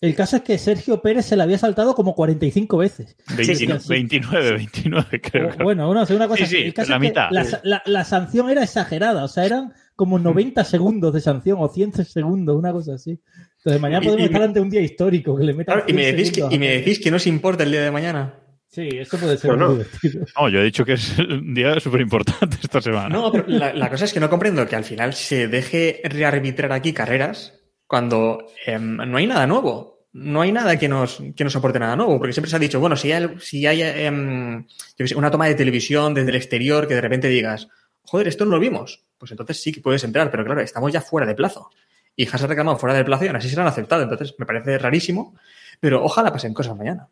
[0.00, 3.16] El caso es que Sergio Pérez se la había saltado como 45 veces.
[3.36, 3.88] 20 sí, sí.
[3.88, 5.48] 29, 29, creo.
[5.58, 7.28] O- bueno, una, una cosa Sí, sí, el caso la es que mitad.
[7.32, 11.66] La, la- la sanción era exagerada, o sea, eran como 90 segundos de sanción o
[11.68, 13.20] 100 segundos, una cosa así.
[13.56, 16.04] Entonces mañana podemos y- estar ante un día histórico que le metan Claro, y, me
[16.04, 18.34] 100 decís que, y me decís que no os importa el día de mañana.
[18.68, 19.66] Sí, eso puede ser No, no.
[19.70, 20.24] muy divertido.
[20.38, 23.08] No, yo he dicho que es un día súper importante esta semana.
[23.08, 26.70] No, pero la, la cosa es que no comprendo que al final se deje rearbitrar
[26.72, 27.58] aquí carreras
[27.88, 30.06] cuando em, no hay nada nuevo.
[30.12, 32.78] No hay nada que nos, que nos aporte nada nuevo, porque siempre se ha dicho,
[32.78, 34.68] bueno, si hay, si hay em, yo
[34.98, 37.68] qué sé, una toma de televisión desde el exterior que de repente digas,
[38.08, 41.00] joder, esto no lo vimos, pues entonces sí que puedes entrar, pero claro, estamos ya
[41.02, 41.70] fuera de plazo.
[42.16, 44.34] Y Haas ha reclamado fuera del plazo y aún así se lo han aceptado, entonces
[44.38, 45.36] me parece rarísimo,
[45.78, 47.08] pero ojalá pasen cosas mañana.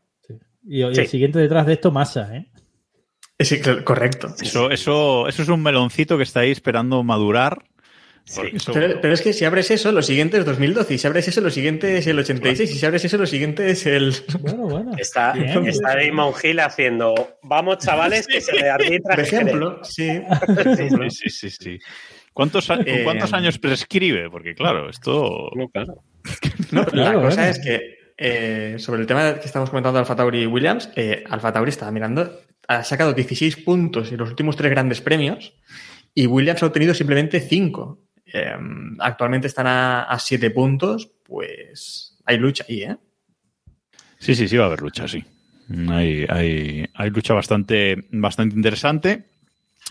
[0.66, 1.01] Y, y Sí.
[1.02, 2.47] el siguiente detrás de esto, Massa, ¿eh?
[3.39, 4.35] Sí, correcto.
[4.40, 7.64] Eso, eso, eso es un meloncito que está ahí esperando madurar.
[8.72, 10.94] Pero, pero es que si abres eso, lo siguiente es 2012.
[10.94, 12.70] Y si abres eso, lo siguiente es el 86.
[12.70, 14.14] Y si abres eso, lo siguiente es el.
[14.40, 14.92] Bueno, bueno.
[14.98, 15.64] Está, Bien.
[15.66, 19.14] está Damon Hill haciendo, vamos chavales, que se le arbitra.
[19.14, 19.42] Por que se le-".
[19.50, 20.20] ejemplo, sí.
[20.76, 21.78] sí, sí, sí, sí.
[22.32, 24.28] ¿Cuántos, a- ¿Con Eh, cuántos años prescribe?
[24.28, 25.50] Porque claro, esto...
[25.54, 26.02] No, claro.
[26.72, 27.50] No, pero Claro, la cosa bueno.
[27.52, 31.22] es que eh, sobre el tema que estamos comentando de Alfa Tauri y Williams, eh,
[31.30, 35.54] Alfa Tauri estaba mirando, ha sacado 16 puntos en los últimos tres grandes premios
[36.14, 38.02] y Williams ha obtenido simplemente 5.
[38.98, 42.96] Actualmente están a 7 puntos, pues hay lucha ahí, ¿eh?
[44.18, 45.24] Sí, sí, sí va a haber lucha, sí.
[45.90, 49.24] Hay, hay, hay lucha bastante, bastante interesante.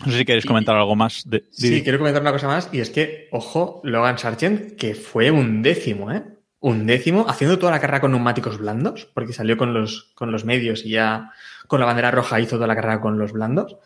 [0.04, 1.22] No sé si queréis Y- comentar algo más.
[1.28, 5.30] De, Sí, quiero comentar una cosa más y es que, ojo, Logan Sargent, que fue
[5.30, 6.22] un décimo, ¿eh?
[6.60, 10.44] Un décimo, haciendo toda la carrera con neumáticos blandos, porque salió con los, con los
[10.44, 11.30] medios y ya
[11.66, 13.76] con la bandera roja hizo toda la carrera con los blandos.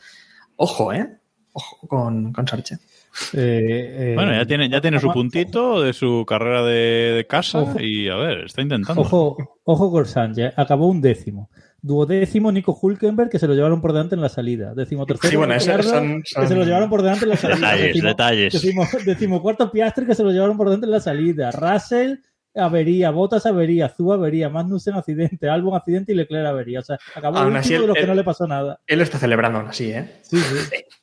[0.57, 1.19] Ojo, ¿eh?
[1.53, 2.81] Ojo con, con Sargent.
[3.35, 7.61] Eh, eh, Bueno, ya tiene, ya tiene su puntito de su carrera de, de casa
[7.63, 7.81] Ojo.
[7.81, 9.03] y a ver, está intentando.
[9.03, 11.51] Ojo, ojo con Sánchez, acabó un décimo.
[11.83, 14.75] Duodécimo Nico Hulkenberg, que se lo llevaron por delante en la salida.
[14.75, 17.37] Décimo tercero, Sí, bueno, esos Ricciardo, son- que se lo llevaron por delante en la
[17.37, 17.57] salida.
[17.57, 18.53] Detalles, Décimo- detalles.
[18.53, 21.51] Decimo, decimocuarto Piastri, que se lo llevaron por delante en la salida.
[21.53, 22.17] Russell,
[22.55, 23.11] avería.
[23.11, 23.89] Botas, avería.
[23.89, 24.51] Zú, avería.
[24.51, 25.49] Magnussen, accidente.
[25.49, 26.81] Albon, accidente y Leclerc, avería.
[26.81, 28.79] O sea, acabó Aún el así, último de los que no le pasó nada.
[28.87, 30.19] Él lo está celebrando aún así, ¿eh?
[30.23, 30.77] Sí, sí.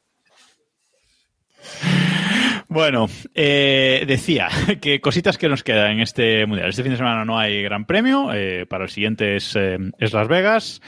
[2.69, 4.49] Bueno, eh, decía
[4.81, 6.69] que cositas que nos quedan en este mundial.
[6.69, 10.13] Este fin de semana no hay gran premio, eh, para el siguiente es, eh, es
[10.13, 10.81] Las Vegas.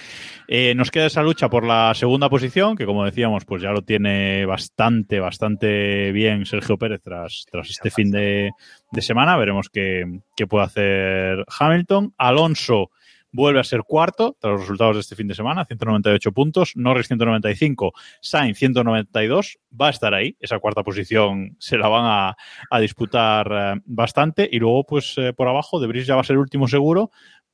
[0.75, 4.47] Nos queda esa lucha por la segunda posición, que como decíamos, pues ya lo tiene
[4.47, 8.49] bastante, bastante bien Sergio Pérez tras, tras este fin de,
[8.91, 9.37] de semana.
[9.37, 12.15] Veremos qué, qué puede hacer Hamilton.
[12.17, 12.89] Alonso
[13.31, 17.07] vuelve a ser cuarto tras los resultados de este fin de semana, 198 puntos, Norris
[17.07, 22.35] 195, Sainz 192, va a estar ahí, esa cuarta posición se la van
[22.71, 26.25] a, disputar eh, bastante y luego pues eh, por abajo De Vries ya va a
[26.25, 27.11] ser último seguro,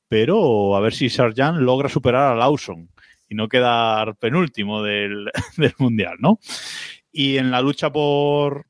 [0.08, 2.90] pero a ver si Sargent logra superar a Lawson
[3.28, 5.30] y no quedar penúltimo del
[5.78, 6.38] mundial, ¿no?
[7.10, 8.66] Y en la lucha por,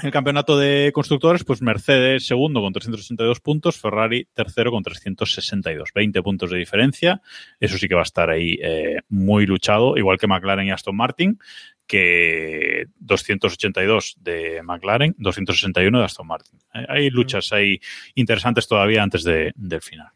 [0.00, 6.22] el campeonato de constructores, pues Mercedes segundo con 382 puntos, Ferrari tercero con 362, 20
[6.22, 7.20] puntos de diferencia.
[7.58, 10.96] Eso sí que va a estar ahí eh, muy luchado, igual que McLaren y Aston
[10.96, 11.38] Martin,
[11.86, 16.60] que 282 de McLaren, 261 de Aston Martin.
[16.74, 17.80] Eh, hay luchas ahí
[18.14, 20.10] interesantes todavía antes de, del final.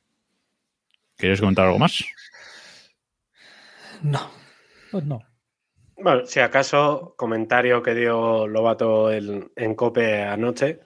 [1.17, 2.05] ¿Quieres comentar algo más?
[4.03, 4.31] No.
[4.91, 5.32] Pues no.
[6.03, 10.81] Bueno, si acaso, comentario que dio Lobato en, en Cope anoche,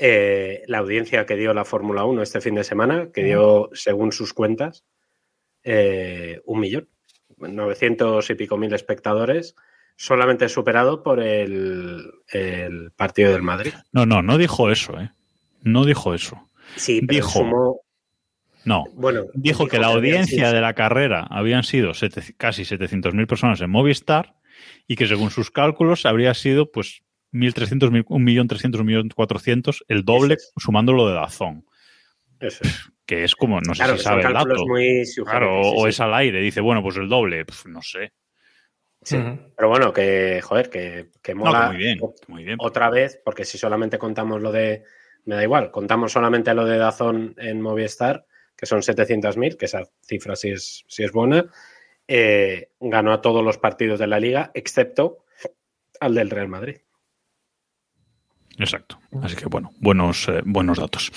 [0.00, 4.12] eh, la audiencia que dio la Fórmula 1 este fin de semana, que dio, según
[4.12, 4.84] sus cuentas,
[5.64, 6.88] eh, un millón,
[7.36, 9.54] 900 y pico mil espectadores,
[9.96, 13.72] solamente superado por el, el partido del Madrid.
[13.92, 15.10] No, no, no dijo eso, ¿eh?
[15.62, 16.40] No dijo eso.
[16.76, 17.80] Sí, pero Dijo-
[18.64, 18.84] No.
[18.94, 23.60] bueno, Dijo que la audiencia sido- de la carrera habían sido sete- casi 700.000 personas
[23.60, 24.34] en Movistar
[24.86, 27.02] y que según sus cálculos habría sido pues
[27.32, 30.52] 1.300, 1.300.000, 1.400.000, el doble es.
[30.56, 31.64] sumándolo de Dazón.
[32.40, 32.88] Eso es.
[33.04, 34.68] Que es como, no sé Claro, si que son sabe el cálculos dato.
[34.68, 35.88] muy Claro, sí, o sí.
[35.88, 36.40] es al aire.
[36.40, 37.44] Dice, bueno, pues el doble.
[37.44, 38.12] Pf, no sé.
[39.02, 39.16] Sí.
[39.56, 41.98] Pero bueno, que, joder, que, que No, mola que muy bien.
[41.98, 42.56] que muy bien.
[42.60, 44.82] otra vez, porque si solamente contamos lo de,
[45.24, 48.26] me da igual, contamos solamente lo de Dazón en Movistar,
[48.56, 51.46] que son 700.000, que esa cifra sí es, sí es buena,
[52.08, 55.18] eh, ganó a todos los partidos de la liga, excepto
[56.00, 56.78] al del Real Madrid.
[58.58, 58.98] Exacto.
[59.22, 61.12] Así que bueno, buenos, eh, buenos datos.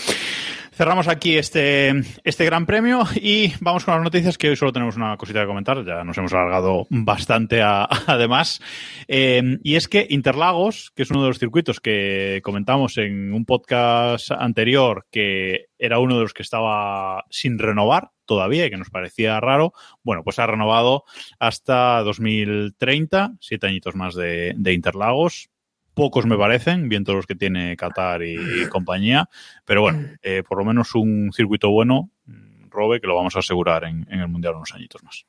[0.73, 1.93] Cerramos aquí este,
[2.23, 5.47] este gran premio y vamos con las noticias que hoy solo tenemos una cosita que
[5.47, 5.83] comentar.
[5.85, 7.61] Ya nos hemos alargado bastante
[8.07, 8.61] además.
[9.07, 13.45] Eh, y es que Interlagos, que es uno de los circuitos que comentamos en un
[13.45, 18.89] podcast anterior, que era uno de los que estaba sin renovar todavía y que nos
[18.89, 21.03] parecía raro, bueno, pues ha renovado
[21.37, 25.49] hasta 2030, siete añitos más de, de Interlagos
[25.93, 29.27] pocos me parecen, bien todos los que tiene Qatar y, y compañía,
[29.65, 33.39] pero bueno, eh, por lo menos un circuito bueno, mm, Robe, que lo vamos a
[33.39, 35.25] asegurar en, en el Mundial unos añitos más.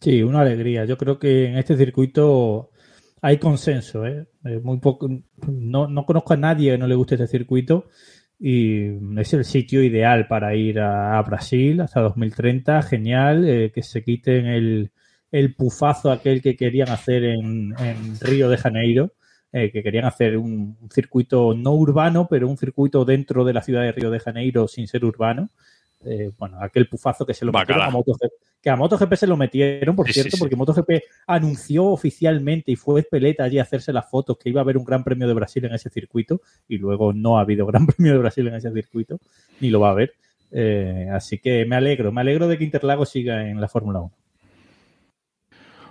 [0.00, 0.86] Sí, una alegría.
[0.86, 2.70] Yo creo que en este circuito
[3.20, 4.06] hay consenso.
[4.06, 4.26] ¿eh?
[4.44, 5.08] Eh, Muy poco,
[5.46, 7.88] no, no conozco a nadie que no le guste este circuito
[8.38, 8.86] y
[9.20, 12.82] es el sitio ideal para ir a, a Brasil hasta 2030.
[12.82, 14.90] Genial, eh, que se quiten el,
[15.32, 19.12] el pufazo aquel que querían hacer en, en Río de Janeiro.
[19.52, 23.62] eh, que querían hacer un, un circuito no urbano, pero un circuito dentro de la
[23.62, 25.50] ciudad de Río de Janeiro sin ser urbano.
[26.04, 28.32] Eh, bueno, aquel pufazo que se lo metieron a MotoGP,
[28.66, 30.40] que a MotoGP se lo metieron, por Sí, sí, cierto, sí.
[30.40, 34.64] porque MotoGP anunció oficialmente y fue Peleta allí a hacerse las fotos que iba a
[34.64, 37.86] haber un Gran Premio de Brasil en ese circuito y luego no ha habido Gran
[37.86, 39.20] Premio de Brasil en ese circuito,
[39.60, 40.14] ni lo va a haber.
[40.50, 44.12] Eh, así que me alegro, me alegro de que Interlagos siga en la Fórmula 1.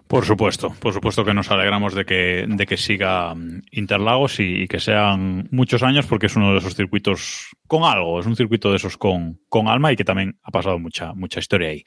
[0.07, 4.63] Por supuesto, por supuesto que nos alegramos de que, de que siga mm, Interlagos y,
[4.63, 8.35] y que sean muchos años porque es uno de esos circuitos con algo, es un
[8.35, 11.83] circuito de esos con, con alma y que también ha pasado mucha, mucha historia ahí.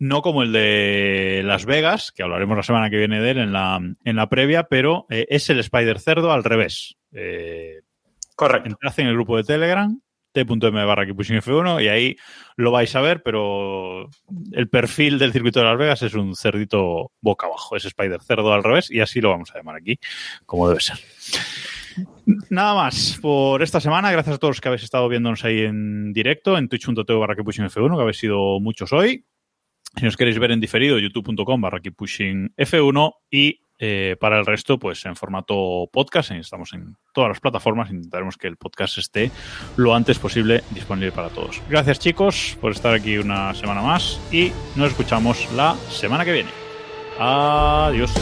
[0.00, 3.52] No como el de Las Vegas, que hablaremos la semana que viene de él en
[3.52, 6.96] la, en la previa, pero eh, es el Spider Cerdo al revés.
[7.12, 7.82] Eh,
[8.34, 8.68] Correcto.
[8.68, 10.00] entrad en el grupo de Telegram,
[10.32, 12.16] t.m barra Keeppushing F1 y ahí
[12.56, 14.08] lo vais a ver, pero
[14.52, 18.52] el perfil del circuito de Las Vegas es un cerdito boca abajo, es Spider Cerdo
[18.52, 19.98] al revés y así lo vamos a llamar aquí,
[20.46, 20.98] como debe ser.
[22.48, 24.10] Nada más por esta semana.
[24.12, 27.66] Gracias a todos los que habéis estado viéndonos ahí en directo, en twitch.tv barra Keeppushing
[27.66, 29.24] F1, que habéis sido muchos hoy.
[29.96, 34.78] Si nos queréis ver en diferido, youtube.com barra Keeppushing F1 y eh, para el resto,
[34.78, 36.32] pues en formato podcast.
[36.32, 37.90] Estamos en todas las plataformas.
[37.90, 39.30] Intentaremos que el podcast esté
[39.76, 41.62] lo antes posible disponible para todos.
[41.68, 46.50] Gracias, chicos, por estar aquí una semana más y nos escuchamos la semana que viene.
[47.18, 48.12] Adiós.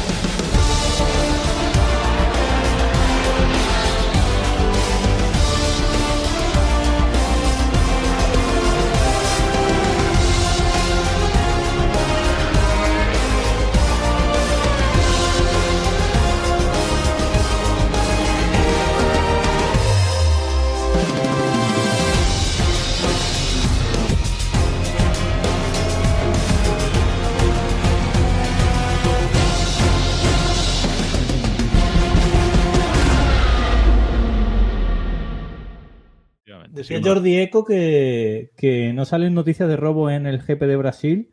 [36.97, 41.31] Decía Jordi Eco que, que no salen noticias de robo en el GP de Brasil,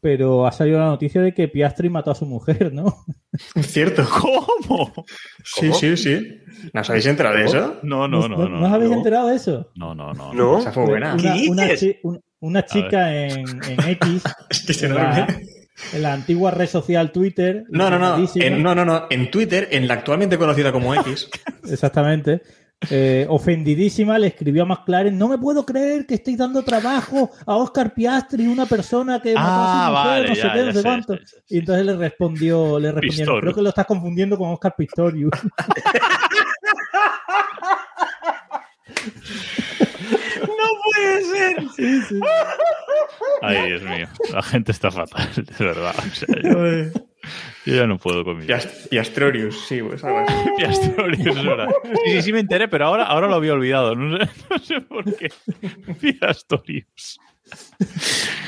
[0.00, 3.04] pero ha salido la noticia de que Piastri mató a su mujer, ¿no?
[3.62, 4.04] Cierto.
[4.20, 4.92] ¿Cómo?
[5.44, 6.38] Sí, sí, sí.
[6.72, 7.76] ¿No os habéis enterado de eso?
[7.82, 8.36] No, no, no.
[8.36, 8.96] ¿No, no, no os habéis no.
[8.98, 9.70] enterado de eso?
[9.76, 10.32] No, no, no.
[10.34, 10.58] No.
[10.58, 11.14] Esa fue buena.
[11.14, 11.80] Una, ¿Qué una dices?
[11.80, 15.26] chi- un- una chica en, en X, Es que se la,
[15.92, 17.64] en la antigua red social Twitter.
[17.68, 18.24] No, no, no.
[18.36, 19.06] En, no, no, no.
[19.10, 21.28] En Twitter, en la actualmente conocida como X.
[21.68, 22.42] Exactamente.
[22.90, 27.56] Eh, ofendidísima, le escribió a McLaren: No me puedo creer que estéis dando trabajo a
[27.56, 30.72] Oscar Piastri, una persona que mató Ah, a su mujer, vale, no sé qué, no
[30.72, 31.14] sé cuánto.
[31.48, 33.40] y entonces le respondió, le respondieron: Pistorius.
[33.42, 35.32] Creo que lo estás confundiendo con Oscar Pistorius.
[40.84, 41.68] puede ser!
[41.76, 42.20] Sí, sí.
[43.42, 44.06] Ay, Dios mío.
[44.32, 45.94] La gente está fatal, de verdad.
[45.98, 47.07] O sea, yo-
[47.66, 50.34] Yo ya no puedo con mi Piast- Piastrorius, sí, pues algo así.
[50.56, 51.68] Piastorius, es verdad.
[51.84, 53.94] Sí, sí, sí me enteré, pero ahora, ahora lo había olvidado.
[53.94, 55.28] No sé, no sé por qué.
[56.00, 57.18] Piastorius.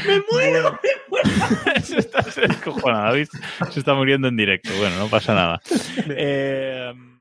[0.07, 0.79] ¡Me muero!
[1.83, 2.43] Se está se
[2.93, 3.31] ¿habéis?
[3.71, 4.71] Se está muriendo en directo.
[4.79, 5.61] Bueno, no pasa nada.
[6.09, 6.93] Eh,